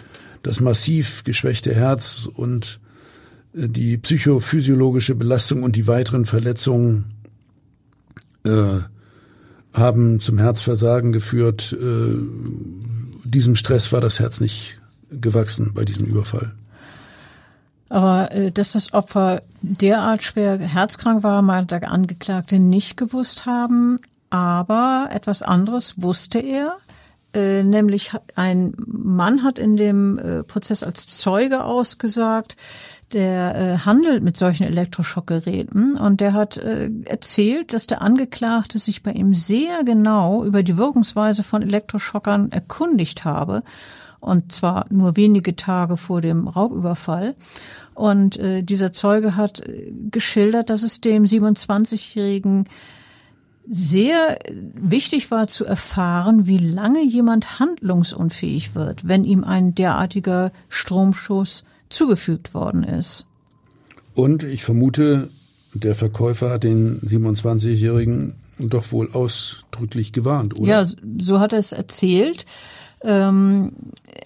Das 0.44 0.61
massiv 0.61 1.24
geschwächte 1.24 1.74
Herz 1.74 2.28
und 2.33 2.78
die 3.53 3.99
psychophysiologische 3.99 5.15
Belastung 5.15 5.62
und 5.62 5.77
die 5.77 5.87
weiteren 5.87 6.25
Verletzungen 6.25 7.05
äh, 8.45 8.79
haben 9.73 10.21
zum 10.21 10.38
Herzversagen 10.38 11.12
geführt. 11.12 11.77
Äh, 11.79 12.17
diesem 13.25 13.57
Stress 13.57 13.93
war 13.93 14.01
das 14.01 14.21
Herz 14.21 14.41
nicht 14.41 14.81
gewachsen 15.11 15.73
bei 15.75 15.85
diesem 15.85 16.07
Überfall. 16.07 16.53
Aber 17.88 18.33
äh, 18.33 18.51
dass 18.51 18.73
das 18.73 18.95
Opfer 18.95 19.43
derart 19.61 20.23
schwer 20.23 20.59
herzkrank 20.59 21.23
war, 21.23 21.43
mag 21.43 21.69
der 21.69 21.91
Angeklagte 21.91 22.59
nicht 22.59 22.97
gewusst 22.97 23.45
haben. 23.45 23.99
Aber 24.31 25.11
etwas 25.12 25.43
anderes 25.43 26.01
wusste 26.01 26.38
er. 26.38 26.79
Äh, 27.35 27.62
nämlich 27.62 28.12
ein 28.35 28.75
Mann 28.87 29.43
hat 29.43 29.59
in 29.59 29.77
dem 29.77 30.19
äh, 30.19 30.43
Prozess 30.43 30.83
als 30.83 31.07
Zeuge 31.07 31.65
ausgesagt, 31.65 32.57
der 33.14 33.55
äh, 33.55 33.79
handelt 33.79 34.22
mit 34.22 34.37
solchen 34.37 34.64
Elektroschockgeräten 34.64 35.96
und 35.96 36.20
der 36.20 36.33
hat 36.33 36.57
äh, 36.57 36.90
erzählt, 37.05 37.72
dass 37.75 37.87
der 37.87 38.03
Angeklagte 38.03 38.79
sich 38.79 39.03
bei 39.03 39.12
ihm 39.12 39.35
sehr 39.35 39.85
genau 39.85 40.44
über 40.44 40.62
die 40.62 40.79
Wirkungsweise 40.79 41.42
von 41.42 41.62
Elektroschockern 41.62 42.53
erkundigt 42.53 43.25
habe. 43.25 43.62
Und 44.20 44.53
zwar 44.53 44.85
nur 44.90 45.16
wenige 45.16 45.57
Tage 45.57 45.96
vor 45.96 46.20
dem 46.20 46.46
Raubüberfall. 46.46 47.35
Und 47.94 48.38
äh, 48.38 48.62
dieser 48.62 48.92
Zeuge 48.92 49.37
hat 49.37 49.61
äh, 49.61 49.92
geschildert, 50.11 50.70
dass 50.70 50.83
es 50.83 51.01
dem 51.01 51.25
27-Jährigen 51.25 52.68
sehr 53.68 54.38
wichtig 54.75 55.31
war 55.31 55.46
zu 55.46 55.64
erfahren, 55.64 56.46
wie 56.46 56.59
lange 56.59 57.03
jemand 57.05 57.59
handlungsunfähig 57.61 58.75
wird, 58.75 59.07
wenn 59.07 59.25
ihm 59.25 59.44
ein 59.44 59.75
derartiger 59.75 60.53
Stromschuss 60.68 61.64
zugefügt 61.92 62.55
worden 62.55 62.85
ist. 62.85 63.26
Und 64.14 64.42
ich 64.42 64.62
vermute, 64.62 65.28
der 65.74 65.94
Verkäufer 65.94 66.50
hat 66.50 66.64
den 66.64 67.00
27-Jährigen 67.00 68.37
doch 68.59 68.92
wohl 68.92 69.11
ausdrücklich 69.12 70.12
gewarnt, 70.12 70.59
oder? 70.59 70.68
Ja, 70.68 70.85
so 70.85 71.40
hat 71.40 71.52
er 71.52 71.59
es 71.59 71.72
erzählt. 71.72 72.44
Ähm, 73.02 73.72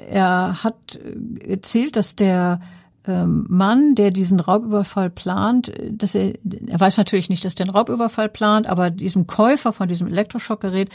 er 0.08 0.62
hat 0.64 0.98
erzählt, 1.46 1.96
dass 1.96 2.16
der 2.16 2.60
ähm, 3.06 3.46
Mann, 3.48 3.94
der 3.94 4.10
diesen 4.10 4.40
Raubüberfall 4.40 5.10
plant, 5.10 5.72
dass 5.90 6.14
er, 6.14 6.34
er 6.66 6.80
weiß 6.80 6.96
natürlich 6.96 7.28
nicht, 7.28 7.44
dass 7.44 7.54
der 7.54 7.66
einen 7.66 7.74
Raubüberfall 7.74 8.28
plant, 8.28 8.66
aber 8.66 8.90
diesem 8.90 9.26
Käufer 9.26 9.72
von 9.72 9.88
diesem 9.88 10.08
Elektroschockgerät, 10.08 10.90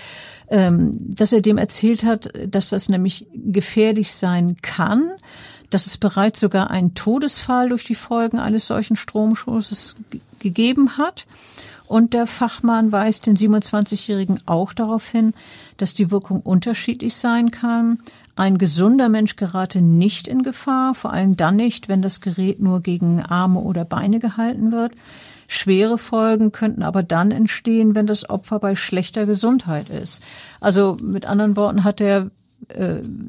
ähm, 0.49 0.97
dass 0.99 1.31
er 1.31 1.41
dem 1.41 1.57
erzählt 1.57 2.03
hat, 2.03 2.31
dass 2.47 2.69
das 2.69 2.89
nämlich 2.89 3.27
gefährlich 3.33 4.13
sein 4.13 4.57
kann, 4.61 5.11
dass 5.71 5.87
es 5.87 5.97
bereits 5.97 6.39
sogar 6.39 6.69
einen 6.69 6.93
Todesfall 6.93 7.69
durch 7.69 7.85
die 7.85 7.95
Folgen 7.95 8.39
eines 8.39 8.67
solchen 8.67 8.95
Stromschusses 8.95 9.95
gegeben 10.39 10.97
hat. 10.97 11.25
Und 11.87 12.13
der 12.13 12.25
Fachmann 12.25 12.93
weist 12.93 13.27
den 13.27 13.35
27-Jährigen 13.35 14.39
auch 14.45 14.71
darauf 14.71 15.09
hin, 15.09 15.33
dass 15.75 15.93
die 15.93 16.09
Wirkung 16.09 16.39
unterschiedlich 16.39 17.15
sein 17.15 17.51
kann. 17.51 17.97
Ein 18.37 18.57
gesunder 18.57 19.09
Mensch 19.09 19.35
gerate 19.35 19.81
nicht 19.81 20.27
in 20.29 20.43
Gefahr, 20.43 20.93
vor 20.93 21.11
allem 21.11 21.35
dann 21.35 21.57
nicht, 21.57 21.89
wenn 21.89 22.01
das 22.01 22.21
Gerät 22.21 22.61
nur 22.61 22.81
gegen 22.81 23.21
Arme 23.21 23.59
oder 23.59 23.83
Beine 23.83 24.19
gehalten 24.19 24.71
wird. 24.71 24.93
Schwere 25.47 25.97
Folgen 25.97 26.53
könnten 26.53 26.81
aber 26.81 27.03
dann 27.03 27.31
entstehen, 27.31 27.93
wenn 27.93 28.07
das 28.07 28.29
Opfer 28.29 28.59
bei 28.59 28.73
schlechter 28.75 29.25
Gesundheit 29.25 29.89
ist. 29.89 30.23
Also 30.61 30.95
mit 31.03 31.25
anderen 31.25 31.57
Worten 31.57 31.83
hat 31.83 31.99
er 31.99 32.31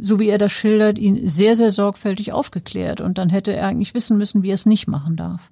so 0.00 0.20
wie 0.20 0.28
er 0.28 0.38
das 0.38 0.52
schildert, 0.52 0.98
ihn 0.98 1.28
sehr, 1.28 1.56
sehr 1.56 1.70
sorgfältig 1.70 2.32
aufgeklärt. 2.32 3.00
Und 3.00 3.18
dann 3.18 3.28
hätte 3.28 3.52
er 3.52 3.66
eigentlich 3.66 3.94
wissen 3.94 4.18
müssen, 4.18 4.42
wie 4.42 4.50
er 4.50 4.54
es 4.54 4.66
nicht 4.66 4.86
machen 4.86 5.16
darf. 5.16 5.50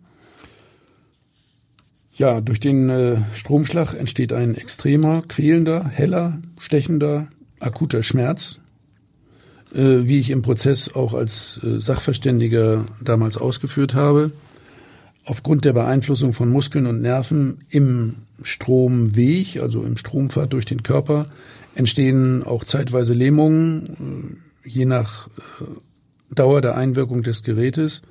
Ja, 2.21 2.43
durch 2.43 2.61
den 2.61 2.91
äh, 2.91 3.17
Stromschlag 3.35 3.95
entsteht 3.95 4.35
ein 4.35 4.55
extremer, 4.55 5.23
quälender, 5.27 5.87
heller, 5.89 6.39
stechender, 6.59 7.29
akuter 7.61 8.03
Schmerz, 8.03 8.61
äh, 9.75 10.01
wie 10.03 10.19
ich 10.19 10.29
im 10.29 10.43
Prozess 10.43 10.95
auch 10.95 11.15
als 11.15 11.63
äh, 11.65 11.81
Sachverständiger 11.81 12.85
damals 13.03 13.39
ausgeführt 13.39 13.95
habe. 13.95 14.33
Aufgrund 15.25 15.65
der 15.65 15.73
Beeinflussung 15.73 16.35
von 16.35 16.51
Muskeln 16.51 16.87
und 16.87 17.01
Nerven 17.01 17.65
im 17.71 18.17
Stromweg, 18.43 19.63
also 19.63 19.83
im 19.83 19.97
Strompfad 19.97 20.53
durch 20.53 20.67
den 20.67 20.83
Körper, 20.83 21.27
entstehen 21.75 22.43
auch 22.43 22.65
zeitweise 22.65 23.15
Lähmungen, 23.15 24.43
äh, 24.65 24.69
je 24.69 24.85
nach 24.85 25.29
äh, 25.29 26.35
Dauer 26.35 26.61
der 26.61 26.77
Einwirkung 26.77 27.23
des 27.23 27.43
Gerätes. 27.43 28.03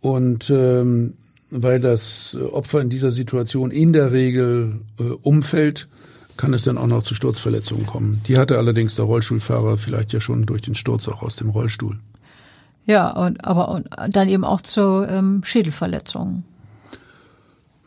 Und 0.00 0.50
ähm, 0.50 1.14
weil 1.50 1.80
das 1.80 2.36
Opfer 2.36 2.80
in 2.80 2.90
dieser 2.90 3.10
Situation 3.10 3.70
in 3.70 3.92
der 3.92 4.12
Regel 4.12 4.80
äh, 4.98 5.04
umfällt, 5.22 5.88
kann 6.36 6.52
es 6.52 6.64
dann 6.64 6.78
auch 6.78 6.86
noch 6.86 7.04
zu 7.04 7.14
Sturzverletzungen 7.14 7.86
kommen. 7.86 8.20
Die 8.26 8.38
hatte 8.38 8.58
allerdings 8.58 8.96
der 8.96 9.04
Rollstuhlfahrer 9.04 9.78
vielleicht 9.78 10.12
ja 10.12 10.20
schon 10.20 10.46
durch 10.46 10.62
den 10.62 10.74
Sturz 10.74 11.06
auch 11.08 11.22
aus 11.22 11.36
dem 11.36 11.50
Rollstuhl. 11.50 11.98
Ja, 12.86 13.10
und, 13.10 13.44
aber 13.44 13.68
und 13.68 13.88
dann 14.10 14.28
eben 14.28 14.44
auch 14.44 14.60
zu 14.60 15.06
ähm, 15.08 15.42
Schädelverletzungen. 15.44 16.44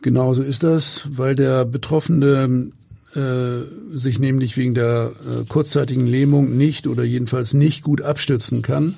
Genau 0.02 0.32
so 0.34 0.42
ist 0.42 0.62
das, 0.62 1.08
weil 1.12 1.34
der 1.34 1.64
Betroffene 1.64 2.44
äh, 2.44 2.72
sich 3.12 4.18
nämlich 4.18 4.56
wegen 4.56 4.74
der 4.74 5.12
äh, 5.24 5.44
kurzzeitigen 5.48 6.06
Lähmung 6.06 6.56
nicht 6.56 6.86
oder 6.86 7.04
jedenfalls 7.04 7.54
nicht 7.54 7.82
gut 7.82 8.02
abstützen 8.02 8.62
kann. 8.62 8.94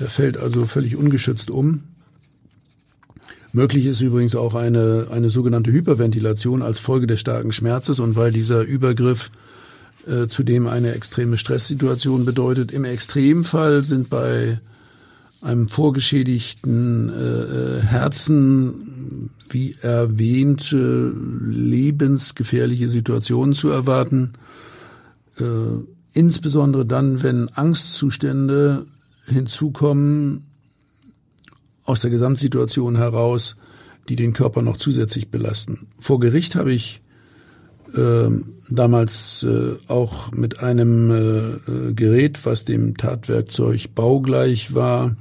Der 0.00 0.10
fällt 0.10 0.36
also 0.36 0.66
völlig 0.66 0.96
ungeschützt 0.96 1.50
um. 1.50 1.82
Möglich 3.52 3.86
ist 3.86 4.00
übrigens 4.00 4.34
auch 4.34 4.54
eine, 4.54 5.08
eine 5.10 5.28
sogenannte 5.28 5.72
Hyperventilation 5.72 6.62
als 6.62 6.78
Folge 6.78 7.06
des 7.06 7.20
starken 7.20 7.52
Schmerzes 7.52 8.00
und 8.00 8.16
weil 8.16 8.32
dieser 8.32 8.62
Übergriff 8.62 9.30
äh, 10.06 10.26
zudem 10.26 10.66
eine 10.66 10.94
extreme 10.94 11.38
Stresssituation 11.38 12.24
bedeutet. 12.24 12.72
Im 12.72 12.84
Extremfall 12.84 13.82
sind 13.82 14.10
bei 14.10 14.58
einem 15.42 15.68
vorgeschädigten 15.68 17.08
äh, 17.08 17.78
äh 17.78 17.82
Herzen, 17.82 19.30
wie 19.50 19.74
erwähnt, 19.80 20.72
äh, 20.72 21.10
lebensgefährliche 21.48 22.88
Situationen 22.88 23.54
zu 23.54 23.68
erwarten. 23.68 24.32
Äh, 25.38 25.44
insbesondere 26.12 26.86
dann, 26.86 27.22
wenn 27.22 27.48
Angstzustände 27.50 28.86
hinzukommen, 29.26 30.44
aus 31.84 32.00
der 32.00 32.10
Gesamtsituation 32.10 32.96
heraus, 32.96 33.56
die 34.08 34.16
den 34.16 34.32
Körper 34.32 34.62
noch 34.62 34.76
zusätzlich 34.76 35.30
belasten. 35.30 35.88
Vor 35.98 36.20
Gericht 36.20 36.54
habe 36.54 36.72
ich 36.72 37.01
damals 38.70 39.42
äh, 39.42 39.76
auch 39.88 40.32
mit 40.32 40.60
einem 40.60 41.10
äh, 41.10 41.92
Gerät, 41.92 42.46
was 42.46 42.64
dem 42.64 42.96
Tatwerkzeug 42.96 43.94
baugleich 43.94 44.74
war, 44.74 45.16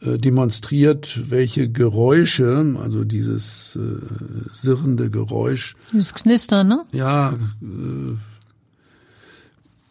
äh, 0.00 0.18
demonstriert, 0.18 1.30
welche 1.30 1.68
Geräusche, 1.70 2.76
also 2.82 3.04
dieses 3.04 3.76
äh, 3.76 4.00
sirrende 4.50 5.08
Geräusch. 5.08 5.76
Dieses 5.92 6.14
Knistern, 6.14 6.66
ne? 6.66 6.84
Ja, 6.90 7.34
äh, 7.62 8.16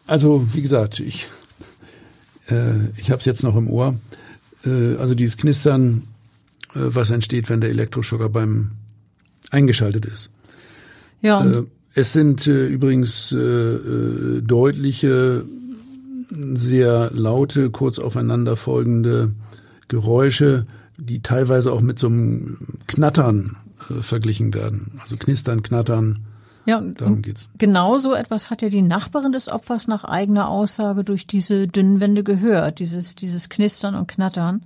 also 0.06 0.46
wie 0.52 0.60
gesagt, 0.60 1.00
ich, 1.00 1.28
äh, 2.48 2.90
ich 2.98 3.10
habe 3.10 3.20
es 3.20 3.24
jetzt 3.24 3.42
noch 3.42 3.56
im 3.56 3.70
Ohr 3.70 3.96
äh, 4.66 4.96
also 4.96 5.14
dieses 5.14 5.36
Knistern, 5.36 6.02
äh, 6.74 6.80
was 6.80 7.10
entsteht, 7.10 7.48
wenn 7.48 7.60
der 7.60 7.70
Elektroschocker 7.70 8.28
beim 8.28 8.72
eingeschaltet 9.50 10.06
ist. 10.06 10.30
Ja. 11.20 11.44
Äh, 11.44 11.64
es 11.94 12.12
sind 12.12 12.46
äh, 12.46 12.66
übrigens 12.66 13.32
äh, 13.32 13.38
äh, 13.38 14.42
deutliche, 14.42 15.44
sehr 16.54 17.10
laute, 17.12 17.70
kurz 17.70 17.98
aufeinander 17.98 18.56
folgende 18.56 19.32
Geräusche, 19.88 20.66
die 20.96 21.20
teilweise 21.22 21.72
auch 21.72 21.80
mit 21.80 21.98
so 21.98 22.08
einem 22.08 22.78
Knattern 22.88 23.56
äh, 23.90 24.02
verglichen 24.02 24.54
werden. 24.54 24.98
Also 25.00 25.16
knistern, 25.16 25.62
knattern. 25.62 26.20
Ja, 26.66 26.80
darum 26.80 27.20
geht's. 27.20 27.48
Genau 27.58 27.98
so 27.98 28.14
etwas 28.14 28.50
hat 28.50 28.62
ja 28.62 28.70
die 28.70 28.82
Nachbarin 28.82 29.32
des 29.32 29.48
Opfers 29.48 29.86
nach 29.86 30.04
eigener 30.04 30.48
Aussage 30.48 31.04
durch 31.04 31.26
diese 31.26 31.68
dünnen 31.68 32.00
Wände 32.00 32.24
gehört, 32.24 32.78
dieses, 32.78 33.14
dieses 33.14 33.50
Knistern 33.50 33.94
und 33.94 34.08
Knattern. 34.08 34.62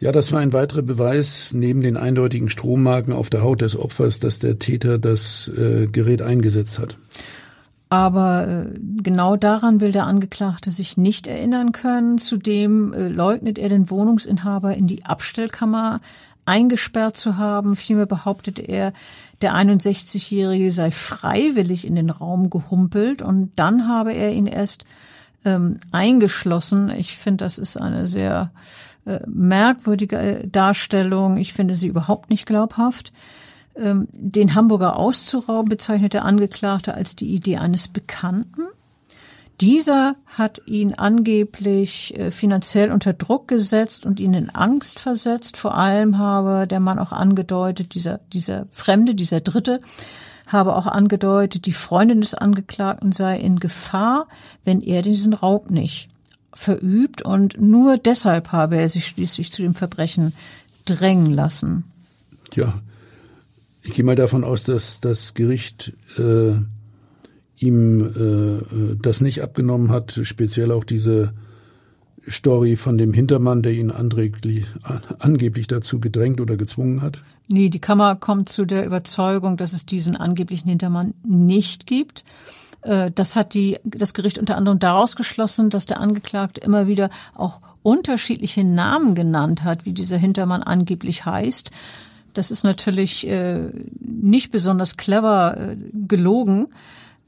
Ja, 0.00 0.12
das 0.12 0.30
war 0.32 0.40
ein 0.40 0.52
weiterer 0.52 0.82
Beweis 0.82 1.52
neben 1.54 1.80
den 1.80 1.96
eindeutigen 1.96 2.50
Strommarken 2.50 3.14
auf 3.14 3.30
der 3.30 3.42
Haut 3.42 3.62
des 3.62 3.78
Opfers, 3.78 4.20
dass 4.20 4.38
der 4.38 4.58
Täter 4.58 4.98
das 4.98 5.48
äh, 5.48 5.86
Gerät 5.86 6.20
eingesetzt 6.20 6.78
hat. 6.78 6.96
Aber 7.88 8.46
äh, 8.46 8.78
genau 9.02 9.36
daran 9.36 9.80
will 9.80 9.92
der 9.92 10.06
Angeklagte 10.06 10.70
sich 10.70 10.96
nicht 10.96 11.26
erinnern 11.26 11.72
können. 11.72 12.18
Zudem 12.18 12.92
äh, 12.92 13.08
leugnet 13.08 13.58
er 13.58 13.68
den 13.68 13.88
Wohnungsinhaber 13.88 14.74
in 14.74 14.86
die 14.86 15.04
Abstellkammer 15.04 16.00
eingesperrt 16.44 17.16
zu 17.16 17.36
haben. 17.36 17.74
Vielmehr 17.74 18.06
behauptete 18.06 18.62
er, 18.62 18.92
der 19.40 19.54
61-Jährige 19.54 20.72
sei 20.72 20.90
freiwillig 20.90 21.86
in 21.86 21.94
den 21.94 22.10
Raum 22.10 22.50
gehumpelt 22.50 23.22
und 23.22 23.52
dann 23.56 23.88
habe 23.88 24.12
er 24.12 24.32
ihn 24.32 24.46
erst 24.46 24.84
ähm, 25.44 25.78
eingeschlossen. 25.92 26.90
Ich 26.90 27.16
finde, 27.16 27.44
das 27.44 27.58
ist 27.58 27.76
eine 27.76 28.08
sehr 28.08 28.50
merkwürdige 29.26 30.18
äh, 30.18 30.48
Darstellung. 30.48 31.36
Ich 31.36 31.52
finde 31.52 31.74
sie 31.74 31.86
überhaupt 31.86 32.30
nicht 32.30 32.46
glaubhaft. 32.46 33.12
Ähm, 33.76 34.08
den 34.12 34.54
Hamburger 34.54 34.96
auszurauben 34.96 35.68
bezeichnet 35.68 36.12
der 36.12 36.24
Angeklagte 36.24 36.94
als 36.94 37.14
die 37.14 37.28
Idee 37.28 37.58
eines 37.58 37.88
Bekannten. 37.88 38.62
Dieser 39.60 40.16
hat 40.26 40.60
ihn 40.66 40.94
angeblich 40.94 42.18
äh, 42.18 42.30
finanziell 42.30 42.92
unter 42.92 43.12
Druck 43.12 43.48
gesetzt 43.48 44.04
und 44.04 44.20
ihn 44.20 44.34
in 44.34 44.50
Angst 44.50 44.98
versetzt. 44.98 45.56
Vor 45.56 45.76
allem 45.76 46.18
habe 46.18 46.66
der 46.66 46.80
Mann 46.80 46.98
auch 46.98 47.12
angedeutet, 47.12 47.94
dieser, 47.94 48.20
dieser 48.32 48.66
Fremde, 48.70 49.14
dieser 49.14 49.40
Dritte, 49.40 49.80
habe 50.46 50.76
auch 50.76 50.86
angedeutet, 50.86 51.66
die 51.66 51.72
Freundin 51.72 52.20
des 52.20 52.34
Angeklagten 52.34 53.12
sei 53.12 53.38
in 53.38 53.58
Gefahr, 53.58 54.26
wenn 54.64 54.80
er 54.80 55.02
diesen 55.02 55.32
Raub 55.32 55.70
nicht 55.70 56.08
verübt 56.56 57.22
und 57.22 57.60
nur 57.60 57.98
deshalb 57.98 58.50
habe 58.50 58.78
er 58.78 58.88
sich 58.88 59.06
schließlich 59.06 59.52
zu 59.52 59.62
dem 59.62 59.74
Verbrechen 59.74 60.32
drängen 60.86 61.32
lassen. 61.32 61.84
Ja, 62.54 62.80
ich 63.82 63.92
gehe 63.92 64.04
mal 64.04 64.16
davon 64.16 64.42
aus, 64.42 64.64
dass 64.64 65.00
das 65.00 65.34
Gericht 65.34 65.92
äh, 66.18 66.54
ihm 67.58 68.00
äh, 68.00 68.96
das 69.00 69.20
nicht 69.20 69.42
abgenommen 69.42 69.90
hat, 69.90 70.18
speziell 70.22 70.72
auch 70.72 70.84
diese 70.84 71.34
Story 72.28 72.76
von 72.76 72.98
dem 72.98 73.12
Hintermann, 73.12 73.62
der 73.62 73.72
ihn 73.72 73.92
angeblich 73.92 75.66
dazu 75.68 76.00
gedrängt 76.00 76.40
oder 76.40 76.56
gezwungen 76.56 77.02
hat? 77.02 77.22
Nee, 77.48 77.68
die 77.68 77.80
Kammer 77.80 78.16
kommt 78.16 78.48
zu 78.48 78.64
der 78.64 78.84
Überzeugung, 78.84 79.56
dass 79.56 79.72
es 79.72 79.86
diesen 79.86 80.16
angeblichen 80.16 80.68
Hintermann 80.68 81.14
nicht 81.22 81.86
gibt. 81.86 82.24
Äh, 82.86 83.10
das 83.10 83.36
hat 83.36 83.54
die, 83.54 83.78
das 83.84 84.14
Gericht 84.14 84.38
unter 84.38 84.56
anderem 84.56 84.78
daraus 84.78 85.16
geschlossen, 85.16 85.70
dass 85.70 85.86
der 85.86 86.00
Angeklagte 86.00 86.60
immer 86.60 86.86
wieder 86.86 87.10
auch 87.34 87.60
unterschiedliche 87.82 88.64
Namen 88.64 89.14
genannt 89.14 89.64
hat, 89.64 89.84
wie 89.84 89.92
dieser 89.92 90.16
Hintermann 90.16 90.62
angeblich 90.62 91.26
heißt. 91.26 91.70
Das 92.32 92.50
ist 92.50 92.64
natürlich 92.64 93.26
äh, 93.26 93.70
nicht 94.00 94.50
besonders 94.50 94.96
clever 94.96 95.56
äh, 95.56 95.76
gelogen, 96.06 96.68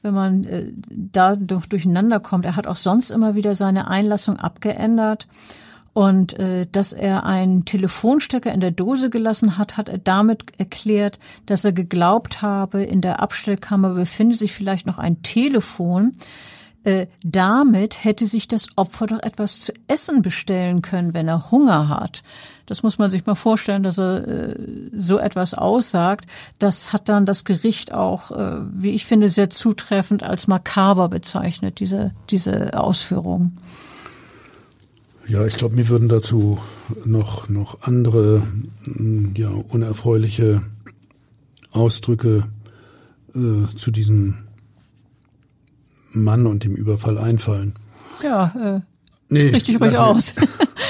wenn 0.03 0.15
man 0.15 0.47
da 0.91 1.35
durch, 1.35 1.67
durcheinander 1.67 2.21
kommt. 2.21 2.45
Er 2.45 2.55
hat 2.55 2.69
auch 2.69 2.77
sonst 2.77 3.11
immer 3.11 3.35
wieder 3.35 3.57
seine 3.57 3.89
Einlassung 3.89 4.37
abgeändert. 4.39 5.27
Und 5.93 6.39
äh, 6.39 6.67
dass 6.71 6.93
er 6.93 7.25
einen 7.25 7.65
Telefonstecker 7.65 8.53
in 8.53 8.61
der 8.61 8.71
Dose 8.71 9.11
gelassen 9.11 9.59
hat, 9.59 9.77
hat 9.77 9.89
er 9.89 9.99
damit 9.99 10.59
erklärt, 10.59 11.19
dass 11.47 11.65
er 11.65 11.73
geglaubt 11.73 12.43
habe, 12.43 12.83
in 12.83 13.01
der 13.01 13.21
Abstellkammer 13.21 13.95
befinde 13.95 14.37
sich 14.37 14.53
vielleicht 14.53 14.87
noch 14.87 14.99
ein 14.99 15.23
Telefon. 15.23 16.13
Äh, 16.85 17.09
damit 17.25 18.05
hätte 18.05 18.27
sich 18.27 18.47
das 18.47 18.69
Opfer 18.77 19.09
doch 19.09 19.23
etwas 19.23 19.61
zu 19.61 19.73
essen 19.89 20.23
bestellen 20.23 20.81
können, 20.81 21.13
wenn 21.13 21.27
er 21.27 21.51
Hunger 21.51 21.89
hat. 21.89 22.23
Das 22.67 22.83
muss 22.83 22.99
man 22.99 23.11
sich 23.11 23.27
mal 23.27 23.35
vorstellen, 23.35 23.83
dass 23.83 23.99
er 23.99 24.29
äh, 24.29 24.55
so 24.93 25.19
etwas 25.19 25.55
aussagt. 25.55 26.27
Das 26.59 26.93
hat 26.93 27.09
dann 27.09 27.27
das 27.27 27.45
Gericht 27.45 27.93
auch, 27.93 28.31
äh, 28.31 28.61
wie 28.71 28.91
ich 28.91 29.07
finde, 29.07 29.29
sehr 29.29 29.51
zutreffend 29.51 30.23
als 30.23 30.47
makaber 30.47 31.09
bezeichnet, 31.09 31.81
diese, 31.81 32.13
diese 32.31 32.79
Ausführung. 32.79 33.57
Ja, 35.29 35.45
ich 35.45 35.57
glaube, 35.57 35.77
mir 35.77 35.87
würden 35.89 36.09
dazu 36.09 36.59
noch, 37.05 37.51
noch 37.51 37.83
andere, 37.83 38.43
mm, 38.87 39.35
ja, 39.37 39.51
unerfreuliche 39.51 40.63
Ausdrücke 41.71 42.45
äh, 43.35 43.77
zu 43.77 43.91
diesem 43.91 44.39
Mann 46.13 46.47
und 46.47 46.65
dem 46.65 46.75
Überfall 46.75 47.19
einfallen. 47.19 47.75
Ja, 48.23 48.55
äh, 48.79 48.81
nee, 49.29 49.49
richtig 49.49 49.79
ruhig 49.83 49.99
aus. 49.99 50.35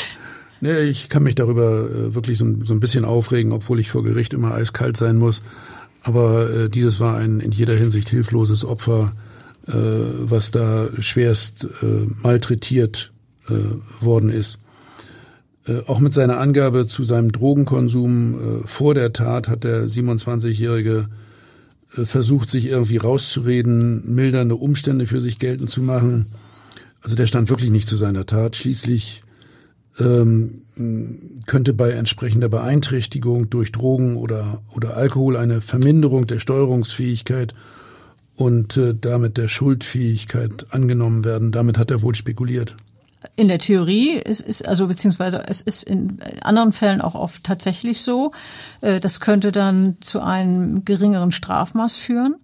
nee, 0.61 0.83
ich 0.83 1.09
kann 1.09 1.25
mich 1.25 1.35
darüber 1.35 1.91
äh, 1.91 2.15
wirklich 2.15 2.39
so, 2.39 2.47
so 2.63 2.73
ein 2.73 2.81
bisschen 2.81 3.05
aufregen, 3.05 3.51
obwohl 3.51 3.81
ich 3.81 3.91
vor 3.91 4.05
Gericht 4.05 4.35
immer 4.35 4.55
eiskalt 4.55 4.97
sein 4.97 5.17
muss. 5.17 5.43
Aber 6.05 6.49
äh, 6.49 6.69
dieses 6.69 7.01
war 7.01 7.17
ein 7.17 7.41
in 7.41 7.51
jeder 7.51 7.77
Hinsicht 7.77 8.09
hilfloses 8.09 8.65
Opfer, 8.65 9.17
äh, 9.67 9.73
was 9.73 10.53
da 10.53 10.89
schwerst 11.01 11.69
äh, 11.83 12.07
malträtiert 12.23 13.13
äh, 13.49 14.05
worden 14.05 14.31
ist. 14.31 14.59
Äh, 15.67 15.81
auch 15.87 16.01
mit 16.01 16.13
seiner 16.13 16.39
Angabe 16.39 16.87
zu 16.87 17.05
seinem 17.05 17.33
Drogenkonsum 17.33 18.63
äh, 18.63 18.67
vor 18.67 18.95
der 18.95 19.13
Tat 19.13 19.49
hat 19.49 19.65
der 19.65 19.87
27-Jährige 19.87 21.09
äh, 21.97 22.05
versucht, 22.05 22.51
sich 22.51 22.67
irgendwie 22.67 22.97
rauszureden, 22.97 24.15
mildernde 24.15 24.57
Umstände 24.57 25.07
für 25.07 25.21
sich 25.21 25.39
geltend 25.39 25.71
zu 25.71 25.83
machen. 25.83 26.27
Also 27.03 27.17
der 27.17 27.27
stand 27.27 27.51
wirklich 27.51 27.71
nicht 27.71 27.89
zu 27.89 27.97
seiner 27.97 28.27
Tat. 28.27 28.57
Schließlich 28.57 29.23
ähm, 29.99 30.63
könnte 31.47 31.75
bei 31.75 31.91
entsprechender 31.91 32.49
Beeinträchtigung 32.49 33.51
durch 33.51 33.73
Drogen 33.73 34.17
oder, 34.17 34.63
oder 34.75 34.97
Alkohol 34.97 35.37
eine 35.37 35.61
Verminderung 35.61 36.27
der 36.27 36.39
Steuerungsfähigkeit 36.39 37.55
und 38.37 38.77
äh, 38.77 38.95
damit 38.99 39.37
der 39.37 39.49
Schuldfähigkeit 39.49 40.67
angenommen 40.71 41.25
werden. 41.25 41.53
Damit 41.53 41.79
hat 41.79 41.91
er 41.91 42.03
wohl 42.03 42.15
spekuliert. 42.15 42.77
In 43.35 43.49
der 43.49 43.59
Theorie 43.59 44.21
es 44.25 44.41
ist 44.41 44.67
also 44.67 44.87
beziehungsweise 44.87 45.43
es 45.49 45.61
ist 45.61 45.83
in 45.83 46.19
anderen 46.43 46.73
Fällen 46.73 47.01
auch 47.01 47.15
oft 47.15 47.43
tatsächlich 47.45 48.03
so. 48.03 48.33
Äh, 48.81 49.01
das 49.01 49.21
könnte 49.21 49.53
dann 49.53 49.97
zu 50.01 50.21
einem 50.21 50.85
geringeren 50.85 51.33
Strafmaß 51.33 51.97
führen. 51.97 52.37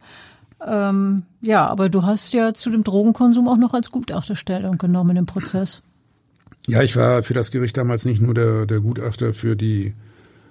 Ähm, 0.67 1.23
ja, 1.43 1.67
aber 1.67 1.89
du 1.89 2.05
hast 2.05 2.33
ja 2.33 2.55
zu 2.55 2.71
dem 2.71 2.85
Drogenkonsum 2.85 3.49
auch 3.49 3.57
noch 3.57 3.75
als 3.75 3.91
Gutachter 3.91 4.35
Stellung 4.35 4.79
genommen 4.79 5.17
im 5.17 5.27
Prozess. 5.27 5.83
Ja, 6.67 6.83
ich 6.83 6.97
war 6.97 7.23
für 7.23 7.35
das 7.35 7.51
Gericht 7.51 7.77
damals 7.77 8.05
nicht 8.05 8.23
nur 8.23 8.35
der, 8.35 8.67
der 8.67 8.81
Gutachter 8.81 9.35
für 9.35 9.55
die 9.55 9.95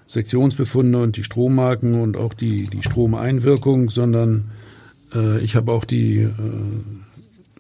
Sektionsbefunde 0.07 1.01
und 1.01 1.17
die 1.17 1.23
Strommarken 1.23 1.99
und 1.99 2.17
auch 2.17 2.33
die, 2.33 2.67
die 2.67 2.83
Stromeinwirkung, 2.83 3.89
sondern 3.89 4.51
äh, 5.13 5.39
ich 5.39 5.55
habe 5.55 5.71
auch 5.71 5.85
die 5.85 6.19
äh, 6.19 6.29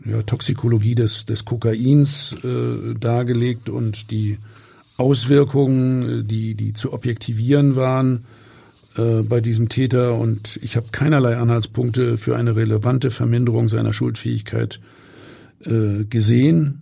ja, 0.05 0.21
Toxikologie 0.23 0.95
des, 0.95 1.25
des 1.25 1.45
Kokains 1.45 2.35
äh, 2.43 2.93
dargelegt 2.99 3.69
und 3.69 4.11
die 4.11 4.37
Auswirkungen, 4.97 6.21
äh, 6.21 6.23
die, 6.23 6.55
die 6.55 6.73
zu 6.73 6.93
objektivieren 6.93 7.75
waren 7.75 8.25
äh, 8.97 9.23
bei 9.23 9.41
diesem 9.41 9.69
Täter. 9.69 10.15
Und 10.15 10.59
ich 10.61 10.75
habe 10.75 10.87
keinerlei 10.91 11.37
Anhaltspunkte 11.37 12.17
für 12.17 12.35
eine 12.35 12.55
relevante 12.55 13.11
Verminderung 13.11 13.67
seiner 13.67 13.93
Schuldfähigkeit 13.93 14.79
äh, 15.65 16.03
gesehen. 16.05 16.81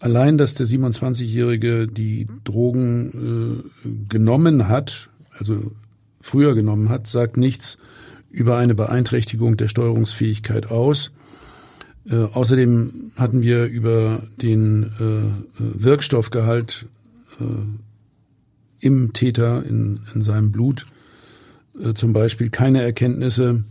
Allein, 0.00 0.38
dass 0.38 0.54
der 0.54 0.66
27-Jährige 0.66 1.88
die 1.88 2.28
Drogen 2.44 3.64
äh, 3.84 3.88
genommen 4.08 4.68
hat, 4.68 5.08
also 5.36 5.72
früher 6.20 6.54
genommen 6.54 6.88
hat, 6.88 7.06
sagt 7.06 7.36
nichts 7.36 7.78
über 8.30 8.58
eine 8.58 8.74
Beeinträchtigung 8.74 9.56
der 9.56 9.68
Steuerungsfähigkeit 9.68 10.70
aus. 10.70 11.10
Äh, 12.10 12.16
außerdem 12.16 13.12
hatten 13.16 13.42
wir 13.42 13.66
über 13.66 14.22
den 14.40 14.84
äh, 14.84 15.54
Wirkstoffgehalt 15.58 16.86
äh, 17.40 17.44
im 18.80 19.12
Täter 19.12 19.64
in, 19.64 20.00
in 20.14 20.22
seinem 20.22 20.52
Blut 20.52 20.86
äh, 21.78 21.94
zum 21.94 22.12
Beispiel 22.12 22.50
keine 22.50 22.82
Erkenntnisse. 22.82 23.64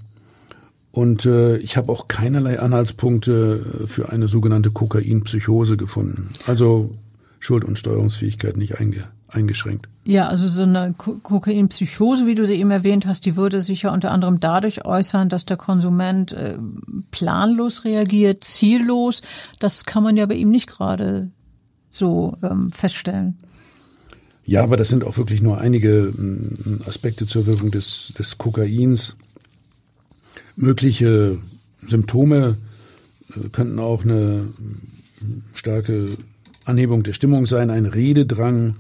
Und 0.91 1.26
äh, 1.26 1.58
ich 1.58 1.78
habe 1.78 1.91
auch 1.91 2.08
keinerlei 2.08 2.60
Anhaltspunkte 2.60 3.84
äh, 3.84 3.88
für 3.88 4.10
eine 4.10 4.28
sogenannte 4.28 4.71
Kokainpsychose 4.71 5.78
gefunden. 5.78 6.30
Also 6.45 6.91
Schuld- 7.39 7.65
und 7.65 7.78
Steuerungsfähigkeit 7.78 8.58
nicht 8.58 8.80
einge 8.80 9.04
eingeschränkt. 9.30 9.88
Ja, 10.04 10.28
also 10.28 10.48
so 10.48 10.63
eine 10.63 10.94
Kokainpsychose, 10.98 12.26
wie 12.26 12.36
du 12.36 12.46
sie 12.46 12.56
eben 12.56 12.72
erwähnt 12.72 13.06
hast, 13.06 13.26
die 13.26 13.36
würde 13.36 13.60
sich 13.60 13.82
ja 13.82 13.94
unter 13.94 14.12
anderem 14.12 14.40
dadurch 14.40 14.86
äußern, 14.86 15.28
dass 15.28 15.46
der 15.46 15.58
Konsument 15.58 16.32
äh, 16.32 16.58
planlos 17.12 17.84
reagiert, 17.84 18.44
ziellos. 18.44 19.22
Das 19.60 19.86
kann 19.86 20.04
man 20.04 20.16
ja 20.16 20.26
bei 20.26 20.36
ihm 20.36 20.50
nicht 20.50 20.68
gerade 20.68 21.30
so 21.90 22.38
ähm, 22.42 22.72
feststellen. 22.72 23.38
Ja, 24.46 24.63
aber 24.63 24.78
das 24.78 24.88
sind 24.88 25.04
auch 25.04 25.18
wirklich 25.18 25.42
nur 25.42 25.60
einige 25.60 26.13
ähm, 26.18 26.80
Aspekte 26.86 27.28
zur 27.28 27.46
Wirkung 27.46 27.70
des, 27.70 28.13
des 28.18 28.38
Kokains. 28.38 29.18
Mögliche 30.56 31.38
Symptome 31.86 32.58
äh, 33.36 33.50
könnten 33.50 33.80
auch 33.80 34.06
eine 34.06 34.48
starke 35.54 36.18
Anhebung 36.63 37.04
der 37.04 37.13
Stimmung 37.13 37.46
sein, 37.46 37.70
ein 37.70 37.86
Rededrang, 37.86 38.76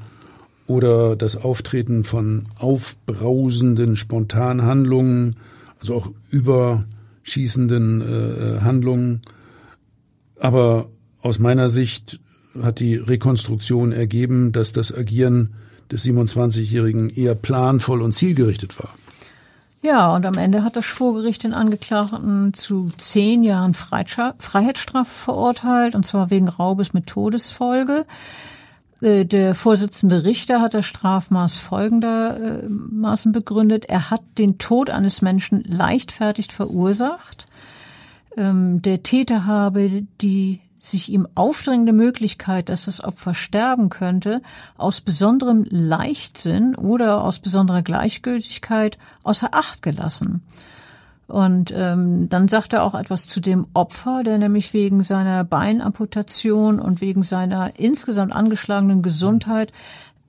oder 0.67 1.15
das 1.15 1.37
Auftreten 1.37 2.03
von 2.03 2.49
aufbrausenden 2.59 3.95
Spontanhandlungen, 3.95 5.37
also 5.79 5.95
auch 5.95 6.11
überschießenden 6.29 8.01
äh, 8.01 8.61
Handlungen. 8.61 9.21
Aber 10.39 10.89
aus 11.21 11.39
meiner 11.39 11.69
Sicht 11.69 12.19
hat 12.61 12.79
die 12.79 12.95
Rekonstruktion 12.95 13.91
ergeben, 13.91 14.51
dass 14.51 14.73
das 14.73 14.93
Agieren 14.93 15.53
des 15.91 16.05
27-Jährigen 16.05 17.09
eher 17.09 17.35
planvoll 17.35 18.01
und 18.01 18.11
zielgerichtet 18.11 18.77
war. 18.79 18.89
Ja, 19.81 20.13
und 20.13 20.25
am 20.25 20.33
Ende 20.33 20.63
hat 20.63 20.75
das 20.75 20.85
Schwurgericht 20.85 21.43
den 21.43 21.53
Angeklagten 21.53 22.53
zu 22.53 22.89
zehn 22.97 23.43
Jahren 23.43 23.73
Freiheitsstrafe 23.73 25.09
verurteilt, 25.09 25.95
und 25.95 26.05
zwar 26.05 26.29
wegen 26.29 26.49
Raubes 26.49 26.93
mit 26.93 27.07
Todesfolge. 27.07 28.05
Äh, 29.01 29.25
der 29.25 29.55
Vorsitzende 29.55 30.23
Richter 30.23 30.61
hat 30.61 30.73
das 30.73 30.85
Strafmaß 30.85 31.57
folgendermaßen 31.59 33.31
begründet. 33.31 33.85
Er 33.85 34.09
hat 34.09 34.21
den 34.37 34.57
Tod 34.57 34.89
eines 34.89 35.21
Menschen 35.21 35.63
leichtfertig 35.63 36.51
verursacht. 36.51 37.45
Ähm, 38.35 38.81
der 38.81 39.03
Täter 39.03 39.45
habe 39.45 40.03
die 40.21 40.61
sich 40.79 41.09
ihm 41.09 41.27
aufdrängende 41.35 41.91
Möglichkeit, 41.91 42.69
dass 42.69 42.85
das 42.85 43.03
Opfer 43.03 43.33
sterben 43.33 43.89
könnte, 43.89 44.41
aus 44.77 45.01
besonderem 45.01 45.65
Leichtsinn 45.69 46.75
oder 46.75 47.23
aus 47.23 47.39
besonderer 47.39 47.81
Gleichgültigkeit 47.81 48.97
außer 49.23 49.49
Acht 49.53 49.81
gelassen. 49.81 50.43
Und 51.27 51.73
ähm, 51.75 52.29
dann 52.29 52.47
sagt 52.47 52.71
er 52.71 52.83
auch 52.83 52.95
etwas 52.95 53.27
zu 53.27 53.41
dem 53.41 53.67
Opfer, 53.73 54.23
der 54.23 54.37
nämlich 54.37 54.73
wegen 54.73 55.01
seiner 55.01 55.43
Beinamputation 55.43 56.79
und 56.79 57.01
wegen 57.01 57.21
seiner 57.21 57.77
insgesamt 57.77 58.33
angeschlagenen 58.33 59.01
Gesundheit 59.01 59.73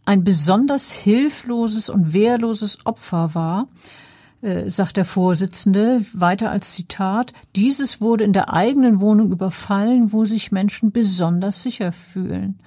ein 0.05 0.25
besonders 0.25 0.91
hilfloses 0.91 1.89
und 1.89 2.13
wehrloses 2.13 2.85
Opfer 2.85 3.35
war, 3.35 3.69
äh, 4.41 4.69
sagt 4.69 4.97
der 4.97 5.05
Vorsitzende 5.05 6.01
weiter 6.15 6.51
als 6.51 6.73
Zitat, 6.73 7.33
dieses 7.55 8.01
wurde 8.01 8.25
in 8.25 8.33
der 8.33 8.53
eigenen 8.53 9.01
Wohnung 9.01 9.31
überfallen, 9.31 10.13
wo 10.13 10.25
sich 10.25 10.51
Menschen 10.51 10.91
besonders 10.91 11.63
sicher 11.63 11.93
fühlen. 11.93 12.59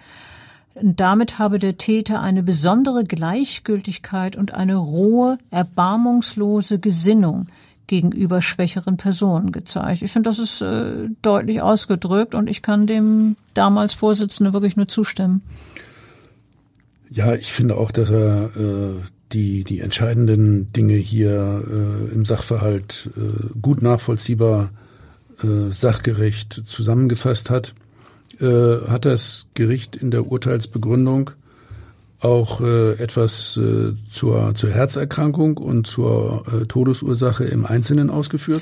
Damit 0.82 1.38
habe 1.38 1.59
der 1.59 1.77
Täter 1.77 2.21
eine 2.21 2.43
besondere 2.43 3.03
Gleichgültigkeit 3.03 4.38
und 4.38 4.53
eine 4.53 4.75
rohe, 4.75 5.38
erbarmungslose 5.49 6.79
Gesinnung 6.79 7.47
gegenüber 7.91 8.41
schwächeren 8.41 8.95
Personen 8.95 9.51
gezeigt. 9.51 10.01
Ich 10.01 10.13
finde, 10.13 10.29
das 10.29 10.39
ist 10.39 10.61
äh, 10.61 11.09
deutlich 11.21 11.61
ausgedrückt 11.61 12.35
und 12.35 12.49
ich 12.49 12.61
kann 12.61 12.87
dem 12.87 13.35
damals 13.53 13.93
Vorsitzenden 13.93 14.53
wirklich 14.53 14.77
nur 14.77 14.87
zustimmen. 14.87 15.41
Ja, 17.09 17.35
ich 17.35 17.51
finde 17.51 17.75
auch, 17.75 17.91
dass 17.91 18.09
er 18.09 18.45
äh, 18.55 18.93
die, 19.33 19.65
die 19.65 19.81
entscheidenden 19.81 20.71
Dinge 20.71 20.93
hier 20.93 21.65
äh, 21.67 22.13
im 22.13 22.23
Sachverhalt 22.23 23.09
äh, 23.17 23.59
gut 23.61 23.81
nachvollziehbar, 23.81 24.69
äh, 25.43 25.69
sachgerecht 25.69 26.53
zusammengefasst 26.65 27.49
hat, 27.49 27.75
äh, 28.39 28.87
hat 28.87 29.03
das 29.03 29.47
Gericht 29.53 29.97
in 29.97 30.11
der 30.11 30.31
Urteilsbegründung 30.31 31.31
auch 32.22 32.61
äh, 32.61 32.93
etwas 32.93 33.57
äh, 33.57 33.93
zur, 34.09 34.53
zur 34.55 34.69
Herzerkrankung 34.69 35.57
und 35.57 35.88
zur 35.88 36.43
äh, 36.47 36.65
Todesursache 36.65 37.45
im 37.45 37.65
Einzelnen 37.65 38.09
ausgeführt? 38.09 38.61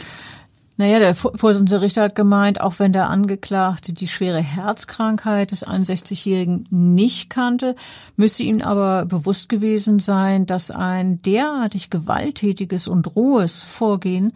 Naja, 0.80 1.00
der 1.00 1.14
Vorsitzende 1.14 1.82
Richter 1.82 2.04
hat 2.04 2.16
gemeint, 2.16 2.62
auch 2.62 2.80
wenn 2.80 2.94
der 2.94 3.10
Angeklagte 3.10 3.92
die 3.92 4.08
schwere 4.08 4.40
Herzkrankheit 4.40 5.52
des 5.52 5.68
61-Jährigen 5.68 6.68
nicht 6.70 7.30
kannte, 7.30 7.76
müsse 8.16 8.44
ihm 8.44 8.62
aber 8.62 9.06
bewusst 9.06 9.50
gewesen 9.50 10.00
sein, 10.00 10.46
dass 10.46 10.72
ein 10.72 11.22
derartig 11.22 11.90
gewalttätiges 11.90 12.88
und 12.88 13.14
rohes 13.14 13.62
Vorgehen 13.62 14.32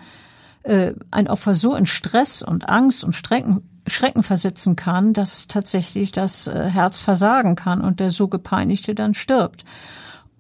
äh, 0.64 0.92
ein 1.12 1.30
Opfer 1.30 1.56
so 1.56 1.76
in 1.76 1.86
Stress 1.86 2.42
und 2.42 2.68
Angst 2.68 3.06
und 3.06 3.14
Strecken, 3.14 3.62
Schrecken 3.88 4.24
versetzen 4.24 4.76
kann, 4.76 5.14
dass 5.14 5.48
tatsächlich 5.48 6.12
das 6.12 6.48
äh, 6.48 6.70
Herz 6.70 7.00
versagen 7.00 7.56
kann 7.56 7.82
und 7.82 8.00
der 8.00 8.10
so 8.10 8.28
gepeinigte 8.28 8.96
dann 8.96 9.14
stirbt 9.14 9.66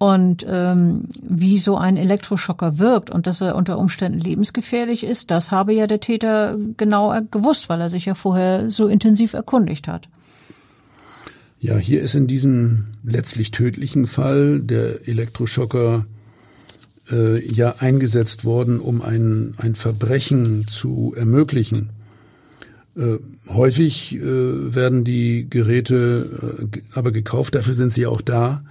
und 0.03 0.45
ähm, 0.49 1.05
wie 1.21 1.59
so 1.59 1.77
ein 1.77 1.95
Elektroschocker 1.95 2.77
wirkt 2.77 3.09
und 3.09 3.25
dass 3.25 3.39
er 3.39 3.55
unter 3.55 3.79
Umständen 3.79 4.19
lebensgefährlich 4.19 5.05
ist, 5.05 5.31
das 5.31 5.51
habe 5.51 5.73
ja 5.73 5.87
der 5.87 6.01
Täter 6.01 6.57
genau 6.75 7.17
gewusst, 7.31 7.69
weil 7.69 7.79
er 7.79 7.87
sich 7.87 8.05
ja 8.05 8.13
vorher 8.13 8.69
so 8.69 8.87
intensiv 8.87 9.33
erkundigt 9.33 9.87
hat. 9.87 10.09
Ja, 11.59 11.77
hier 11.77 12.01
ist 12.01 12.15
in 12.15 12.27
diesem 12.27 12.87
letztlich 13.03 13.51
tödlichen 13.51 14.05
Fall 14.05 14.59
der 14.59 15.07
Elektroschocker 15.07 16.05
äh, 17.09 17.41
ja 17.41 17.75
eingesetzt 17.79 18.43
worden, 18.43 18.81
um 18.81 19.01
ein, 19.01 19.53
ein 19.55 19.75
Verbrechen 19.75 20.67
zu 20.67 21.13
ermöglichen. 21.15 21.91
Äh, 22.95 23.17
häufig 23.47 24.15
äh, 24.15 24.75
werden 24.75 25.03
die 25.03 25.49
Geräte 25.49 26.69
äh, 26.73 26.81
aber 26.93 27.11
gekauft, 27.11 27.55
dafür 27.55 27.73
sind 27.73 27.91
sie 27.91 28.05
auch 28.05 28.21
da, 28.21 28.63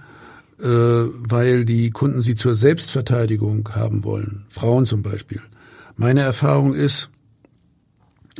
äh, 0.59 0.65
weil 0.65 1.65
die 1.65 1.91
Kunden 1.91 2.21
sie 2.21 2.35
zur 2.35 2.55
Selbstverteidigung 2.55 3.67
haben 3.73 4.05
wollen. 4.05 4.45
Frauen 4.49 4.85
zum 4.85 5.03
Beispiel. 5.03 5.41
Meine 5.97 6.21
Erfahrung 6.21 6.73
ist, 6.73 7.09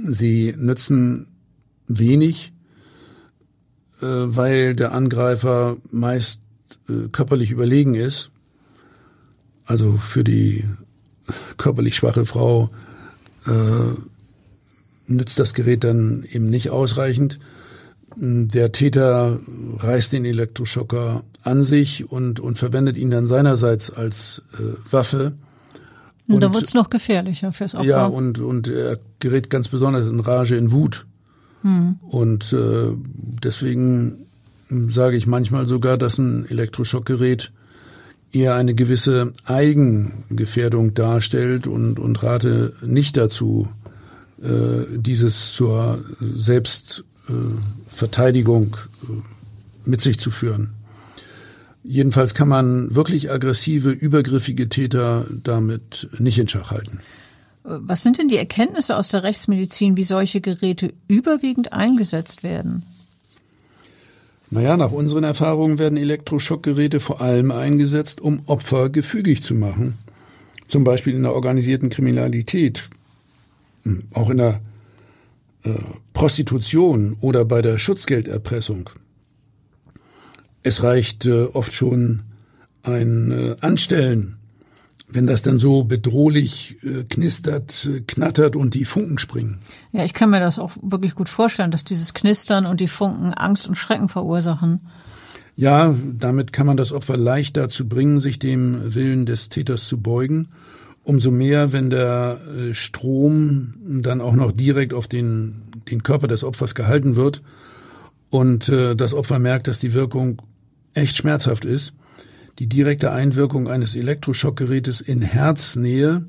sie 0.02 0.56
nützen 0.58 1.28
wenig, 1.88 2.54
äh, 4.02 4.06
weil 4.06 4.76
der 4.76 4.94
Angreifer 4.94 5.78
meist 5.92 6.40
äh, 6.88 7.10
körperlich 7.12 7.52
überlegen 7.52 7.96
ist. 7.96 8.32
Also 9.66 9.94
für 9.94 10.24
die 10.24 10.64
körperlich 11.58 11.96
schwache 11.96 12.26
Frau 12.26 12.70
äh, 13.46 14.13
nützt 15.08 15.40
das 15.40 15.54
Gerät 15.54 15.84
dann 15.84 16.24
eben 16.30 16.50
nicht 16.50 16.70
ausreichend. 16.70 17.40
Der 18.16 18.72
Täter 18.72 19.40
reißt 19.78 20.14
den 20.14 20.26
Elektroschocker 20.26 21.24
an 21.44 21.64
sich 21.64 22.10
und, 22.12 22.40
und 22.40 22.58
verwendet 22.58 22.98
ihn 22.98 23.10
dann 23.10 23.26
seinerseits 23.26 23.90
als 23.90 24.44
äh, 24.54 24.64
Waffe. 24.92 25.34
Und, 26.28 26.36
und 26.36 26.42
da 26.42 26.54
wird's 26.54 26.74
noch 26.74 26.90
gefährlicher 26.90 27.52
fürs 27.52 27.76
Opfer. 27.76 27.88
Ja, 27.88 28.06
und, 28.06 28.40
und 28.40 28.68
er 28.68 29.00
gerät 29.20 29.50
ganz 29.50 29.68
besonders 29.68 30.08
in 30.08 30.20
Rage, 30.20 30.56
in 30.56 30.72
Wut. 30.72 31.06
Hm. 31.64 31.96
Und 32.02 32.54
äh, 32.54 32.90
deswegen 33.44 34.28
sage 34.90 35.18
ich 35.18 35.28
manchmal 35.28 35.66
sogar, 35.66 35.98
dass 35.98 36.18
ein 36.18 36.46
Elektroschockgerät 36.46 37.52
eher 38.32 38.56
eine 38.56 38.74
gewisse 38.74 39.34
Eigengefährdung 39.46 40.94
darstellt 40.94 41.68
und, 41.68 42.00
und 42.00 42.24
rate 42.24 42.74
nicht 42.86 43.18
dazu, 43.18 43.68
dieses 44.98 45.54
zur 45.54 46.04
Selbst 46.20 47.06
äh, 47.30 47.34
äh, 49.04 49.22
mit 49.86 50.02
sich 50.02 50.20
zu 50.20 50.32
führen. 50.32 50.74
Jedenfalls 51.84 52.34
kann 52.34 52.48
man 52.48 52.96
wirklich 52.96 53.32
aggressive, 53.32 53.90
übergriffige 53.90 54.70
Täter 54.70 55.26
damit 55.44 56.10
nicht 56.18 56.40
in 56.40 56.48
Schach 56.48 56.72
halten. 56.72 57.00
Was 57.64 58.04
sind 58.04 58.18
denn 58.18 58.28
die 58.28 58.38
Erkenntnisse 58.38 58.98
aus 58.98 59.10
der 59.10 59.24
Rechtsmedizin, 59.24 59.96
wie 59.96 60.04
solche 60.04 60.42
Geräte 60.42 60.94
überwiegend 61.08 61.74
eingesetzt 61.74 62.44
werden? 62.44 62.84
Naja, 64.50 64.78
nach 64.78 64.92
unseren 64.92 65.24
Erfahrungen 65.24 65.80
werden 65.80 65.98
Elektroschockgeräte 65.98 67.00
vor 67.00 67.22
allem 67.22 67.52
eingesetzt, 67.52 68.22
um 68.22 68.44
Opfer 68.46 68.90
gefügig 68.90 69.44
zu 69.44 69.56
machen. 69.56 69.98
Zum 70.68 70.84
Beispiel 70.84 71.16
in 71.16 71.24
der 71.24 71.34
organisierten 71.34 71.90
Kriminalität, 71.90 72.90
auch 74.14 74.30
in 74.30 74.38
der 74.38 74.62
äh, 75.64 75.74
Prostitution 76.14 77.18
oder 77.22 77.46
bei 77.46 77.62
der 77.62 77.78
Schutzgelderpressung. 77.78 78.90
Es 80.62 80.84
reicht 80.84 81.26
äh, 81.26 81.44
oft 81.44 81.74
schon 81.74 82.24
ein 82.84 83.32
äh, 83.32 83.56
Anstellen, 83.62 84.38
wenn 85.10 85.28
das 85.28 85.42
dann 85.42 85.58
so 85.58 85.84
bedrohlich 85.84 86.78
äh, 86.84 87.04
knistert, 87.04 87.90
äh, 87.92 88.02
knattert 88.02 88.56
und 88.56 88.74
die 88.74 88.86
Funken 88.86 89.18
springen. 89.18 89.60
Ja, 89.92 90.04
ich 90.04 90.14
kann 90.14 90.30
mir 90.30 90.40
das 90.40 90.60
auch 90.60 90.72
wirklich 90.82 91.16
gut 91.16 91.30
vorstellen, 91.30 91.72
dass 91.72 91.84
dieses 91.84 92.14
Knistern 92.14 92.66
und 92.66 92.80
die 92.80 92.88
Funken 92.88 93.34
Angst 93.34 93.68
und 93.68 93.76
Schrecken 93.76 94.10
verursachen. 94.10 94.82
Ja, 95.56 95.96
damit 96.14 96.52
kann 96.52 96.66
man 96.66 96.78
das 96.78 96.92
Opfer 96.92 97.16
leicht 97.16 97.58
dazu 97.58 97.88
bringen, 97.88 98.20
sich 98.20 98.40
dem 98.40 98.96
Willen 98.96 99.26
des 99.26 99.50
Täters 99.50 99.88
zu 99.88 100.02
beugen 100.02 100.50
Umso 101.06 101.32
mehr, 101.32 101.74
wenn 101.74 101.90
der 101.90 102.40
äh, 102.48 102.74
Strom 102.74 103.74
dann 104.02 104.22
auch 104.22 104.36
noch 104.36 104.54
direkt 104.54 104.94
auf 104.94 105.08
den, 105.08 105.64
den 105.90 106.02
Körper 106.02 106.28
des 106.28 106.46
Opfers 106.46 106.76
gehalten 106.76 107.18
wird 107.18 107.42
und 108.30 108.70
äh, 108.70 108.96
das 108.96 109.14
Opfer 109.14 109.38
merkt, 109.38 109.68
dass 109.68 109.80
die 109.80 109.94
Wirkung 109.94 110.42
echt 110.94 111.18
schmerzhaft 111.18 111.66
ist. 111.66 111.94
Die 112.60 112.68
direkte 112.68 113.12
Einwirkung 113.12 113.68
eines 113.68 113.98
Elektroschockgerätes 113.98 115.02
in 115.02 115.22
Herznähe 115.22 116.24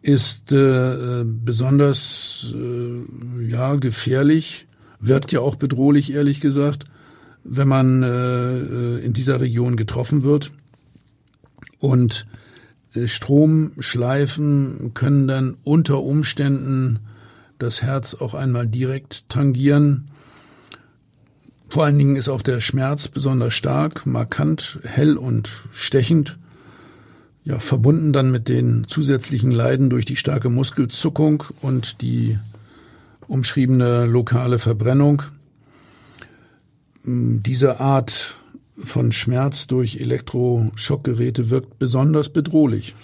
ist 0.00 0.52
äh, 0.52 1.24
besonders 1.24 2.54
ja 3.46 3.74
gefährlich, 3.74 4.68
wirkt 5.00 5.32
ja 5.32 5.40
auch 5.40 5.56
bedrohlich, 5.56 6.12
ehrlich 6.12 6.40
gesagt, 6.40 6.84
wenn 7.42 7.66
man 7.66 8.02
in 8.02 9.12
dieser 9.12 9.40
Region 9.40 9.76
getroffen 9.76 10.22
wird. 10.22 10.52
Und 11.78 12.26
Stromschleifen 13.06 14.92
können 14.94 15.28
dann 15.28 15.56
unter 15.62 16.02
Umständen 16.02 16.98
das 17.58 17.82
Herz 17.82 18.14
auch 18.14 18.34
einmal 18.34 18.66
direkt 18.66 19.28
tangieren. 19.28 20.06
Vor 21.68 21.84
allen 21.84 21.98
Dingen 21.98 22.16
ist 22.16 22.28
auch 22.28 22.42
der 22.42 22.60
Schmerz 22.60 23.08
besonders 23.08 23.54
stark, 23.54 24.06
markant, 24.06 24.80
hell 24.84 25.16
und 25.16 25.68
stechend. 25.72 26.38
Ja, 27.44 27.58
verbunden 27.58 28.12
dann 28.12 28.30
mit 28.30 28.48
den 28.48 28.86
zusätzlichen 28.86 29.50
Leiden 29.50 29.90
durch 29.90 30.04
die 30.04 30.16
starke 30.16 30.48
Muskelzuckung 30.48 31.44
und 31.62 32.00
die 32.02 32.38
umschriebene 33.26 34.06
lokale 34.06 34.58
Verbrennung. 34.58 35.22
Diese 37.04 37.80
Art 37.80 38.36
von 38.80 39.12
Schmerz 39.12 39.66
durch 39.66 40.00
Elektroschockgeräte 40.00 41.50
wirkt 41.50 41.78
besonders 41.78 42.30
bedrohlich. 42.30 42.94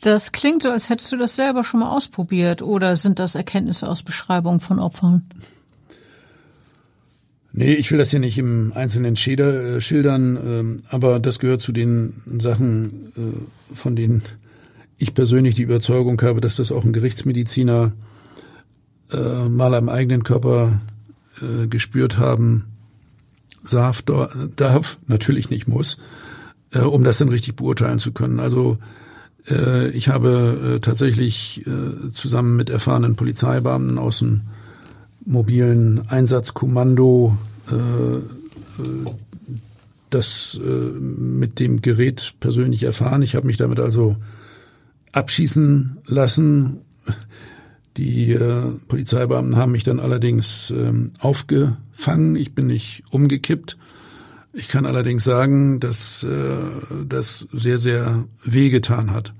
Das 0.00 0.32
klingt 0.32 0.62
so, 0.62 0.70
als 0.70 0.88
hättest 0.88 1.12
du 1.12 1.16
das 1.16 1.36
selber 1.36 1.62
schon 1.62 1.80
mal 1.80 1.88
ausprobiert 1.88 2.60
oder 2.60 2.96
sind 2.96 3.18
das 3.18 3.34
Erkenntnisse 3.34 3.88
aus 3.88 4.02
Beschreibungen 4.02 4.58
von 4.58 4.80
Opfern? 4.80 5.22
Nee, 7.52 7.74
ich 7.74 7.90
will 7.90 7.98
das 7.98 8.10
hier 8.10 8.18
nicht 8.18 8.38
im 8.38 8.72
Einzelnen 8.74 9.14
schilder, 9.14 9.76
äh, 9.76 9.80
schildern, 9.80 10.80
äh, 10.80 10.94
aber 10.94 11.20
das 11.20 11.38
gehört 11.38 11.60
zu 11.60 11.70
den 11.70 12.22
Sachen, 12.40 13.12
äh, 13.16 13.74
von 13.74 13.94
denen 13.94 14.22
ich 14.96 15.14
persönlich 15.14 15.54
die 15.54 15.62
Überzeugung 15.62 16.20
habe, 16.22 16.40
dass 16.40 16.56
das 16.56 16.72
auch 16.72 16.84
ein 16.84 16.92
Gerichtsmediziner 16.92 17.92
äh, 19.12 19.48
mal 19.48 19.74
am 19.74 19.88
eigenen 19.88 20.24
Körper 20.24 20.80
äh, 21.42 21.66
gespürt 21.68 22.18
haben 22.18 22.71
Saft 23.64 24.10
darf, 24.56 24.98
natürlich 25.06 25.50
nicht 25.50 25.68
muss, 25.68 25.98
äh, 26.72 26.80
um 26.80 27.04
das 27.04 27.18
dann 27.18 27.28
richtig 27.28 27.56
beurteilen 27.56 27.98
zu 27.98 28.12
können. 28.12 28.40
Also 28.40 28.78
äh, 29.48 29.90
ich 29.90 30.08
habe 30.08 30.76
äh, 30.76 30.80
tatsächlich 30.80 31.66
äh, 31.66 32.10
zusammen 32.12 32.56
mit 32.56 32.70
erfahrenen 32.70 33.16
Polizeibeamten 33.16 33.98
aus 33.98 34.18
dem 34.18 34.42
mobilen 35.24 36.08
Einsatzkommando 36.08 37.36
äh, 37.70 38.16
äh, 38.16 38.22
das 40.10 40.60
äh, 40.62 41.00
mit 41.00 41.58
dem 41.58 41.80
Gerät 41.80 42.34
persönlich 42.40 42.82
erfahren. 42.82 43.22
Ich 43.22 43.34
habe 43.34 43.46
mich 43.46 43.56
damit 43.56 43.80
also 43.80 44.16
abschießen 45.12 45.98
lassen 46.06 46.80
die 47.96 48.32
äh, 48.32 48.62
Polizeibeamten 48.88 49.56
haben 49.56 49.72
mich 49.72 49.84
dann 49.84 50.00
allerdings 50.00 50.70
ähm, 50.70 51.12
aufgefangen. 51.20 52.36
Ich 52.36 52.54
bin 52.54 52.66
nicht 52.66 53.02
umgekippt. 53.10 53.76
Ich 54.54 54.68
kann 54.68 54.86
allerdings 54.86 55.24
sagen, 55.24 55.80
dass 55.80 56.22
äh, 56.24 56.54
das 57.06 57.46
sehr, 57.52 57.78
sehr 57.78 58.24
wehgetan 58.44 59.10
hat. 59.10 59.32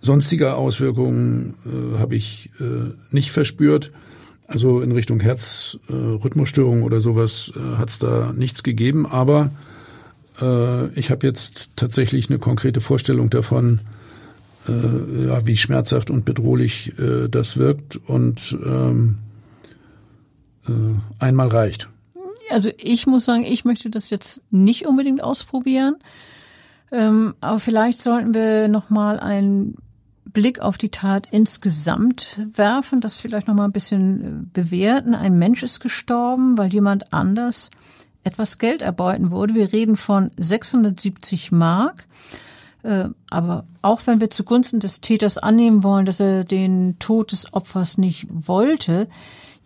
Sonstige 0.00 0.54
Auswirkungen 0.54 1.56
äh, 1.66 1.98
habe 1.98 2.16
ich 2.16 2.50
äh, 2.60 2.92
nicht 3.10 3.30
verspürt. 3.30 3.92
Also 4.46 4.80
in 4.80 4.92
Richtung 4.92 5.20
Herzrhythmusstörung 5.20 6.80
äh, 6.80 6.84
oder 6.84 7.00
sowas 7.00 7.52
äh, 7.54 7.76
hat 7.76 7.90
es 7.90 7.98
da 7.98 8.32
nichts 8.32 8.62
gegeben. 8.62 9.06
Aber 9.06 9.50
äh, 10.40 10.88
ich 10.98 11.10
habe 11.10 11.26
jetzt 11.26 11.76
tatsächlich 11.76 12.30
eine 12.30 12.38
konkrete 12.38 12.80
Vorstellung 12.80 13.28
davon, 13.30 13.80
äh, 14.68 15.26
ja, 15.28 15.46
wie 15.46 15.56
schmerzhaft 15.56 16.10
und 16.10 16.24
bedrohlich 16.24 16.98
äh, 16.98 17.28
das 17.28 17.56
wirkt. 17.56 17.96
Und 17.96 18.56
ähm, 18.64 19.18
äh, 20.66 20.72
einmal 21.18 21.48
reicht. 21.48 21.88
Also 22.50 22.70
ich 22.78 23.06
muss 23.06 23.24
sagen, 23.24 23.44
ich 23.44 23.64
möchte 23.64 23.90
das 23.90 24.10
jetzt 24.10 24.42
nicht 24.50 24.86
unbedingt 24.86 25.22
ausprobieren. 25.22 25.96
Ähm, 26.90 27.34
aber 27.40 27.58
vielleicht 27.58 28.00
sollten 28.00 28.32
wir 28.32 28.68
noch 28.68 28.88
mal 28.90 29.20
einen 29.20 29.76
Blick 30.24 30.60
auf 30.60 30.78
die 30.78 30.90
Tat 30.90 31.28
insgesamt 31.30 32.40
werfen, 32.54 33.00
das 33.00 33.16
vielleicht 33.16 33.48
noch 33.48 33.54
mal 33.54 33.64
ein 33.64 33.72
bisschen 33.72 34.20
äh, 34.24 34.46
bewerten. 34.52 35.14
Ein 35.14 35.38
Mensch 35.38 35.62
ist 35.62 35.80
gestorben, 35.80 36.56
weil 36.58 36.72
jemand 36.72 37.12
anders 37.12 37.70
etwas 38.24 38.58
Geld 38.58 38.82
erbeuten 38.82 39.30
wurde. 39.30 39.54
Wir 39.54 39.72
reden 39.72 39.96
von 39.96 40.30
670 40.36 41.52
Mark. 41.52 42.06
Äh, 42.82 43.06
aber 43.30 43.64
auch 43.82 44.06
wenn 44.06 44.20
wir 44.20 44.30
zugunsten 44.30 44.80
des 44.80 45.00
Täters 45.00 45.38
annehmen 45.38 45.82
wollen, 45.82 46.06
dass 46.06 46.20
er 46.20 46.44
den 46.44 46.98
Tod 46.98 47.32
des 47.32 47.52
Opfers 47.52 47.98
nicht 47.98 48.26
wollte, 48.30 49.08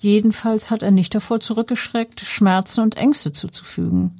Jedenfalls 0.02 0.72
hat 0.72 0.82
er 0.82 0.90
nicht 0.90 1.14
davor 1.14 1.38
zurückgeschreckt, 1.38 2.18
Schmerzen 2.20 2.80
und 2.80 2.96
Ängste 2.96 3.32
zuzufügen. 3.32 4.10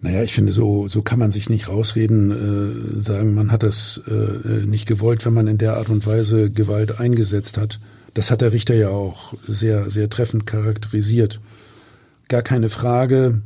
Naja, 0.00 0.22
ich 0.22 0.32
finde, 0.32 0.52
so, 0.52 0.86
so 0.86 1.02
kann 1.02 1.18
man 1.18 1.32
sich 1.32 1.50
nicht 1.50 1.68
rausreden, 1.68 2.30
äh, 2.30 3.00
sagen, 3.00 3.34
man 3.34 3.50
hat 3.50 3.64
das 3.64 4.00
äh, 4.06 4.64
nicht 4.64 4.86
gewollt, 4.86 5.26
wenn 5.26 5.34
man 5.34 5.48
in 5.48 5.58
der 5.58 5.76
Art 5.76 5.88
und 5.88 6.06
Weise 6.06 6.52
Gewalt 6.52 7.00
eingesetzt 7.00 7.58
hat. 7.58 7.80
Das 8.14 8.30
hat 8.30 8.42
der 8.42 8.52
Richter 8.52 8.76
ja 8.76 8.90
auch 8.90 9.34
sehr, 9.48 9.90
sehr 9.90 10.08
treffend 10.08 10.46
charakterisiert. 10.46 11.40
Gar 12.28 12.42
keine 12.42 12.68
Frage. 12.68 13.42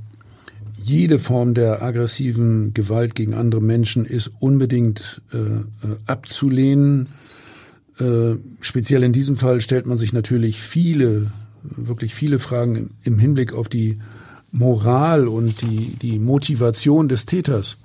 Jede 0.87 1.19
Form 1.19 1.55
der 1.55 1.81
aggressiven 1.81 2.75
Gewalt 2.75 3.15
gegen 3.15 3.33
andere 3.33 3.63
Menschen 3.63 4.05
ist 4.05 4.31
unbedingt 4.39 5.23
äh, 5.33 5.39
äh 5.39 5.97
abzulehnen. 6.07 7.09
Äh, 7.99 8.35
speziell 8.61 9.03
in 9.03 9.15
diesem 9.15 9.37
Fall 9.37 9.63
stellt 9.63 9.87
man 9.87 9.97
sich 9.97 10.13
natürlich 10.13 10.61
viele, 10.61 11.31
wirklich 11.63 12.15
viele 12.15 12.39
Fragen 12.39 12.91
im 13.03 13.19
Hinblick 13.19 13.55
auf 13.55 13.71
die 13.71 13.99
Moral 14.53 15.27
und 15.27 15.63
die, 15.63 15.97
die 16.03 16.19
Motivation 16.19 17.09
des 17.09 17.25
Täters. 17.25 17.79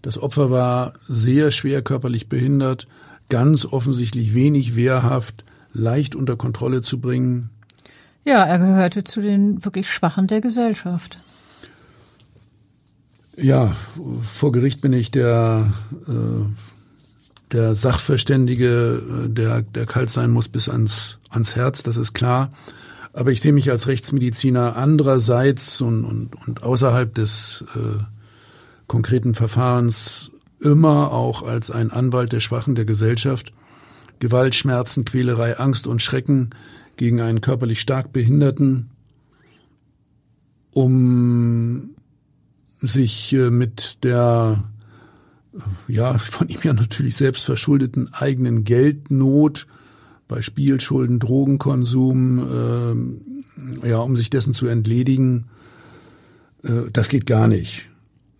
Das 0.00 0.16
Opfer 0.16 0.50
war 0.50 0.94
sehr 1.08 1.50
schwer 1.50 1.82
körperlich 1.82 2.30
behindert, 2.30 2.88
ganz 3.28 3.66
offensichtlich 3.66 4.32
wenig 4.32 4.76
wehrhaft, 4.76 5.44
leicht 5.74 6.14
unter 6.14 6.36
Kontrolle 6.36 6.80
zu 6.80 7.02
bringen. 7.02 7.50
Ja, 8.24 8.44
er 8.44 8.58
gehörte 8.58 9.04
zu 9.04 9.20
den 9.20 9.62
wirklich 9.62 9.90
Schwachen 9.90 10.26
der 10.26 10.40
Gesellschaft. 10.40 11.18
Ja, 13.36 13.74
vor 14.22 14.52
Gericht 14.52 14.80
bin 14.80 14.92
ich 14.92 15.10
der 15.10 15.72
äh, 16.08 16.46
der 17.52 17.74
Sachverständige, 17.74 19.24
äh, 19.24 19.28
der, 19.28 19.62
der 19.62 19.86
kalt 19.86 20.10
sein 20.10 20.30
muss 20.30 20.48
bis 20.48 20.68
ans, 20.68 21.18
ans 21.30 21.56
Herz, 21.56 21.82
das 21.82 21.96
ist 21.96 22.12
klar. 22.12 22.50
Aber 23.12 23.32
ich 23.32 23.40
sehe 23.40 23.52
mich 23.52 23.70
als 23.70 23.86
Rechtsmediziner 23.88 24.76
andererseits 24.76 25.80
und, 25.80 26.04
und, 26.04 26.36
und 26.46 26.62
außerhalb 26.62 27.14
des 27.14 27.64
äh, 27.74 28.02
konkreten 28.86 29.34
Verfahrens 29.34 30.30
immer 30.60 31.12
auch 31.12 31.42
als 31.42 31.70
ein 31.70 31.90
Anwalt 31.90 32.32
der 32.32 32.40
Schwachen 32.40 32.74
der 32.74 32.84
Gesellschaft. 32.84 33.52
Gewalt, 34.18 34.54
Schmerzen, 34.54 35.04
Quälerei, 35.04 35.58
Angst 35.58 35.86
und 35.86 36.02
Schrecken 36.02 36.50
gegen 36.96 37.20
einen 37.20 37.40
körperlich 37.40 37.80
stark 37.80 38.12
Behinderten, 38.12 38.90
um 40.72 41.95
sich 42.86 43.32
äh, 43.32 43.50
mit 43.50 44.04
der 44.04 44.64
ja, 45.88 46.18
von 46.18 46.48
ihm 46.48 46.60
ja 46.62 46.72
natürlich 46.72 47.16
selbst 47.16 47.44
verschuldeten 47.44 48.12
eigenen 48.12 48.64
Geldnot 48.64 49.66
bei 50.28 50.42
Spielschulden, 50.42 51.18
Drogenkonsum, 51.18 53.42
äh, 53.82 53.88
ja, 53.88 53.98
um 53.98 54.16
sich 54.16 54.30
dessen 54.30 54.52
zu 54.52 54.66
entledigen, 54.66 55.46
äh, 56.62 56.90
das 56.92 57.08
geht 57.08 57.26
gar 57.26 57.48
nicht. 57.48 57.88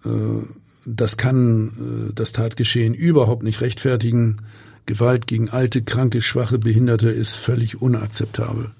Äh, 0.05 0.43
das 0.85 1.17
kann 1.17 2.09
äh, 2.09 2.13
das 2.15 2.33
Tatgeschehen 2.33 2.95
überhaupt 2.95 3.43
nicht 3.43 3.61
rechtfertigen. 3.61 4.39
Gewalt 4.85 5.27
gegen 5.27 5.51
alte, 5.51 5.83
kranke, 5.83 6.21
schwache, 6.21 6.59
Behinderte 6.59 7.09
ist 7.09 7.35
völlig 7.35 7.81
unakzeptabel. 7.81 8.71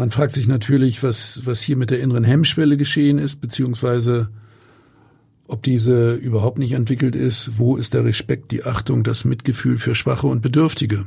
Man 0.00 0.10
fragt 0.10 0.32
sich 0.32 0.48
natürlich, 0.48 1.02
was, 1.02 1.42
was 1.44 1.60
hier 1.60 1.76
mit 1.76 1.90
der 1.90 2.00
inneren 2.00 2.24
Hemmschwelle 2.24 2.78
geschehen 2.78 3.18
ist, 3.18 3.42
beziehungsweise 3.42 4.30
ob 5.46 5.62
diese 5.62 6.14
überhaupt 6.14 6.58
nicht 6.58 6.72
entwickelt 6.72 7.14
ist, 7.14 7.58
wo 7.58 7.76
ist 7.76 7.92
der 7.92 8.06
Respekt, 8.06 8.50
die 8.50 8.64
Achtung, 8.64 9.04
das 9.04 9.26
Mitgefühl 9.26 9.76
für 9.76 9.94
Schwache 9.94 10.26
und 10.26 10.40
Bedürftige? 10.40 11.04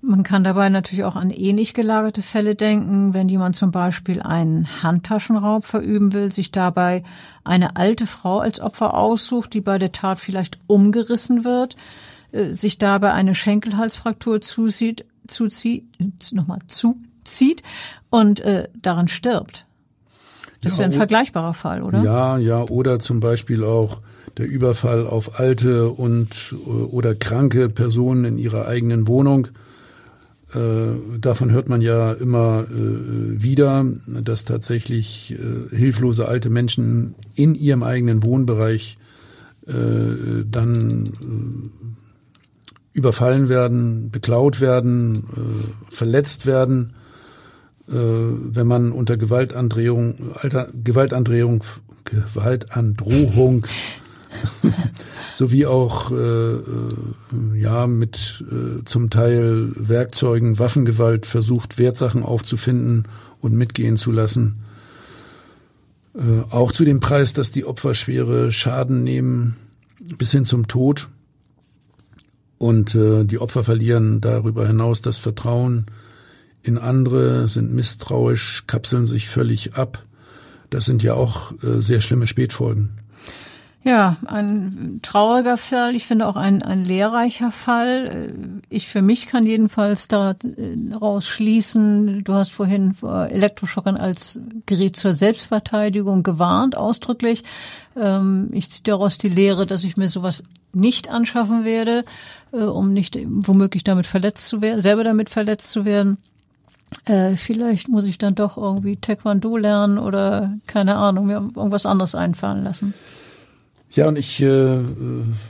Man 0.00 0.22
kann 0.22 0.42
dabei 0.42 0.70
natürlich 0.70 1.04
auch 1.04 1.16
an 1.16 1.28
ähnlich 1.28 1.74
gelagerte 1.74 2.22
Fälle 2.22 2.54
denken, 2.54 3.12
wenn 3.12 3.28
jemand 3.28 3.56
zum 3.56 3.72
Beispiel 3.72 4.22
einen 4.22 4.82
Handtaschenraub 4.82 5.66
verüben 5.66 6.14
will, 6.14 6.32
sich 6.32 6.50
dabei 6.50 7.02
eine 7.44 7.76
alte 7.76 8.06
Frau 8.06 8.38
als 8.38 8.58
Opfer 8.58 8.94
aussucht, 8.94 9.52
die 9.52 9.60
bei 9.60 9.76
der 9.76 9.92
Tat 9.92 10.18
vielleicht 10.18 10.56
umgerissen 10.66 11.44
wird, 11.44 11.76
äh, 12.32 12.54
sich 12.54 12.78
dabei 12.78 13.12
eine 13.12 13.34
Schenkelhalsfraktur 13.34 14.40
zusieht, 14.40 15.04
zuzieht, 15.26 15.84
nochmal 16.32 16.60
zuzieht 16.66 17.13
und 18.10 18.40
äh, 18.40 18.68
daran 18.80 19.08
stirbt. 19.08 19.66
Das 20.64 20.78
wäre 20.78 20.88
ein 20.88 20.92
vergleichbarer 20.92 21.54
Fall, 21.54 21.82
oder? 21.82 22.02
Ja, 22.02 22.38
ja, 22.38 22.62
oder 22.62 22.98
zum 22.98 23.20
Beispiel 23.20 23.64
auch 23.64 24.00
der 24.38 24.48
Überfall 24.48 25.06
auf 25.06 25.38
alte 25.38 25.88
und 25.88 26.54
oder 26.90 27.14
kranke 27.14 27.68
Personen 27.68 28.24
in 28.24 28.38
ihrer 28.38 28.66
eigenen 28.66 29.06
Wohnung. 29.06 29.48
Äh, 30.54 31.18
davon 31.20 31.50
hört 31.50 31.68
man 31.68 31.82
ja 31.82 32.12
immer 32.12 32.64
äh, 32.70 33.42
wieder, 33.42 33.84
dass 34.06 34.44
tatsächlich 34.44 35.34
äh, 35.34 35.76
hilflose 35.76 36.28
alte 36.28 36.50
Menschen 36.50 37.14
in 37.34 37.54
ihrem 37.54 37.82
eigenen 37.82 38.22
Wohnbereich 38.22 38.98
äh, 39.66 40.44
dann 40.48 41.06
äh, 41.06 42.98
überfallen 42.98 43.48
werden, 43.48 44.10
beklaut 44.10 44.60
werden, 44.60 45.24
äh, 45.36 45.92
verletzt 45.92 46.46
werden 46.46 46.90
äh, 46.90 47.03
wenn 47.86 48.66
man 48.66 48.92
unter 48.92 49.18
Gewaltandrohung, 49.18 50.32
Alter, 50.34 50.68
Gewaltandrohung, 50.72 51.62
Gewaltandrohung 52.04 53.66
sowie 55.34 55.66
auch 55.66 56.10
äh, 56.10 56.14
äh, 56.14 56.62
ja 57.56 57.86
mit 57.86 58.44
äh, 58.50 58.84
zum 58.84 59.10
Teil 59.10 59.72
Werkzeugen 59.74 60.58
Waffengewalt 60.58 61.26
versucht 61.26 61.78
Wertsachen 61.78 62.22
aufzufinden 62.22 63.08
und 63.40 63.54
mitgehen 63.54 63.96
zu 63.96 64.12
lassen. 64.12 64.60
Äh, 66.14 66.50
auch 66.50 66.72
zu 66.72 66.84
dem 66.84 67.00
Preis, 67.00 67.32
dass 67.32 67.50
die 67.50 67.64
Opfer 67.64 67.94
schwere 67.94 68.52
Schaden 68.52 69.02
nehmen 69.02 69.56
bis 70.18 70.32
hin 70.32 70.44
zum 70.44 70.68
Tod 70.68 71.08
und 72.58 72.94
äh, 72.94 73.24
die 73.24 73.38
Opfer 73.38 73.64
verlieren 73.64 74.20
darüber 74.20 74.66
hinaus 74.66 75.02
das 75.02 75.18
Vertrauen 75.18 75.86
in 76.64 76.78
andere, 76.78 77.46
sind 77.46 77.72
misstrauisch, 77.72 78.64
kapseln 78.66 79.06
sich 79.06 79.28
völlig 79.28 79.74
ab. 79.74 80.02
Das 80.70 80.86
sind 80.86 81.02
ja 81.02 81.14
auch 81.14 81.52
äh, 81.62 81.80
sehr 81.80 82.00
schlimme 82.00 82.26
Spätfolgen. 82.26 82.98
Ja, 83.84 84.16
ein 84.24 85.00
trauriger 85.02 85.58
Fall. 85.58 85.94
Ich 85.94 86.06
finde 86.06 86.26
auch 86.26 86.36
ein, 86.36 86.62
ein 86.62 86.86
lehrreicher 86.86 87.52
Fall. 87.52 88.06
Äh, 88.06 88.62
ich 88.70 88.88
für 88.88 89.02
mich 89.02 89.26
kann 89.26 89.44
jedenfalls 89.44 90.08
daraus 90.08 91.28
schließen, 91.28 92.24
du 92.24 92.32
hast 92.32 92.50
vorhin 92.50 92.94
vor 92.94 93.26
Elektroschockern 93.26 93.98
als 93.98 94.40
Gerät 94.64 94.96
zur 94.96 95.12
Selbstverteidigung 95.12 96.22
gewarnt, 96.22 96.78
ausdrücklich. 96.78 97.44
Ähm, 97.94 98.48
ich 98.52 98.72
ziehe 98.72 98.84
daraus 98.84 99.18
die 99.18 99.28
Lehre, 99.28 99.66
dass 99.66 99.84
ich 99.84 99.98
mir 99.98 100.08
sowas 100.08 100.44
nicht 100.72 101.10
anschaffen 101.10 101.66
werde, 101.66 102.04
äh, 102.52 102.62
um 102.62 102.94
nicht 102.94 103.18
womöglich 103.26 103.84
damit 103.84 104.06
verletzt 104.06 104.48
zu 104.48 104.62
werden, 104.62 104.80
selber 104.80 105.04
damit 105.04 105.28
verletzt 105.28 105.70
zu 105.70 105.84
werden 105.84 106.16
äh, 107.04 107.36
vielleicht 107.36 107.88
muss 107.88 108.04
ich 108.04 108.18
dann 108.18 108.34
doch 108.34 108.56
irgendwie 108.56 108.96
Taekwondo 108.96 109.56
lernen 109.56 109.98
oder 109.98 110.56
keine 110.66 110.96
Ahnung, 110.96 111.26
mir 111.26 111.34
irgendwas 111.54 111.86
anderes 111.86 112.14
einfallen 112.14 112.64
lassen. 112.64 112.94
Ja, 113.94 114.08
und 114.08 114.18
ich 114.18 114.42
äh, 114.42 114.46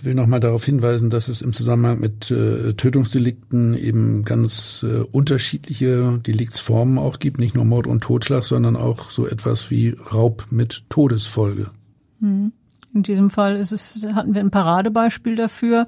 will 0.02 0.14
nochmal 0.14 0.40
darauf 0.40 0.66
hinweisen, 0.66 1.08
dass 1.08 1.28
es 1.28 1.40
im 1.40 1.54
Zusammenhang 1.54 1.98
mit 2.00 2.30
äh, 2.30 2.74
Tötungsdelikten 2.74 3.74
eben 3.74 4.24
ganz 4.24 4.84
äh, 4.86 5.00
unterschiedliche 5.00 6.18
Deliktsformen 6.18 6.98
auch 6.98 7.20
gibt, 7.20 7.38
nicht 7.38 7.54
nur 7.54 7.64
Mord 7.64 7.86
und 7.86 8.02
Totschlag, 8.02 8.44
sondern 8.44 8.76
auch 8.76 9.08
so 9.08 9.26
etwas 9.26 9.70
wie 9.70 9.96
Raub 10.12 10.46
mit 10.50 10.90
Todesfolge. 10.90 11.70
Hm. 12.20 12.52
In 12.92 13.02
diesem 13.02 13.30
Fall 13.30 13.56
ist 13.56 13.72
es, 13.72 14.06
hatten 14.14 14.34
wir 14.34 14.40
ein 14.40 14.50
Paradebeispiel 14.50 15.36
dafür. 15.36 15.86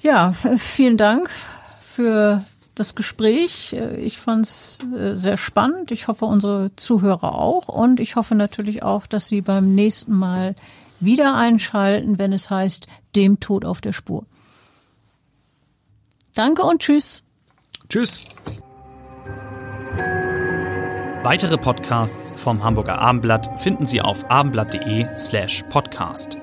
Ja, 0.00 0.32
vielen 0.32 0.96
Dank 0.96 1.28
für 1.80 2.44
das 2.74 2.94
Gespräch. 2.94 3.72
Ich 3.98 4.18
fand 4.18 4.46
es 4.46 4.78
äh, 4.96 5.14
sehr 5.14 5.36
spannend. 5.36 5.90
Ich 5.90 6.08
hoffe, 6.08 6.24
unsere 6.24 6.74
Zuhörer 6.76 7.34
auch. 7.34 7.68
Und 7.68 8.00
ich 8.00 8.16
hoffe 8.16 8.34
natürlich 8.34 8.82
auch, 8.82 9.06
dass 9.06 9.28
Sie 9.28 9.40
beim 9.40 9.74
nächsten 9.74 10.14
Mal 10.14 10.54
wieder 11.00 11.36
einschalten, 11.36 12.18
wenn 12.18 12.32
es 12.32 12.50
heißt, 12.50 12.86
dem 13.14 13.40
Tod 13.40 13.64
auf 13.64 13.80
der 13.80 13.92
Spur. 13.92 14.24
Danke 16.34 16.62
und 16.62 16.80
tschüss. 16.80 17.22
Tschüss. 17.88 18.24
Weitere 21.22 21.56
Podcasts 21.56 22.38
vom 22.38 22.62
Hamburger 22.62 22.98
Abendblatt 22.98 23.58
finden 23.58 23.86
Sie 23.86 24.02
auf 24.02 24.30
abendblatt.de 24.30 25.14
slash 25.14 25.64
podcast. 25.70 26.36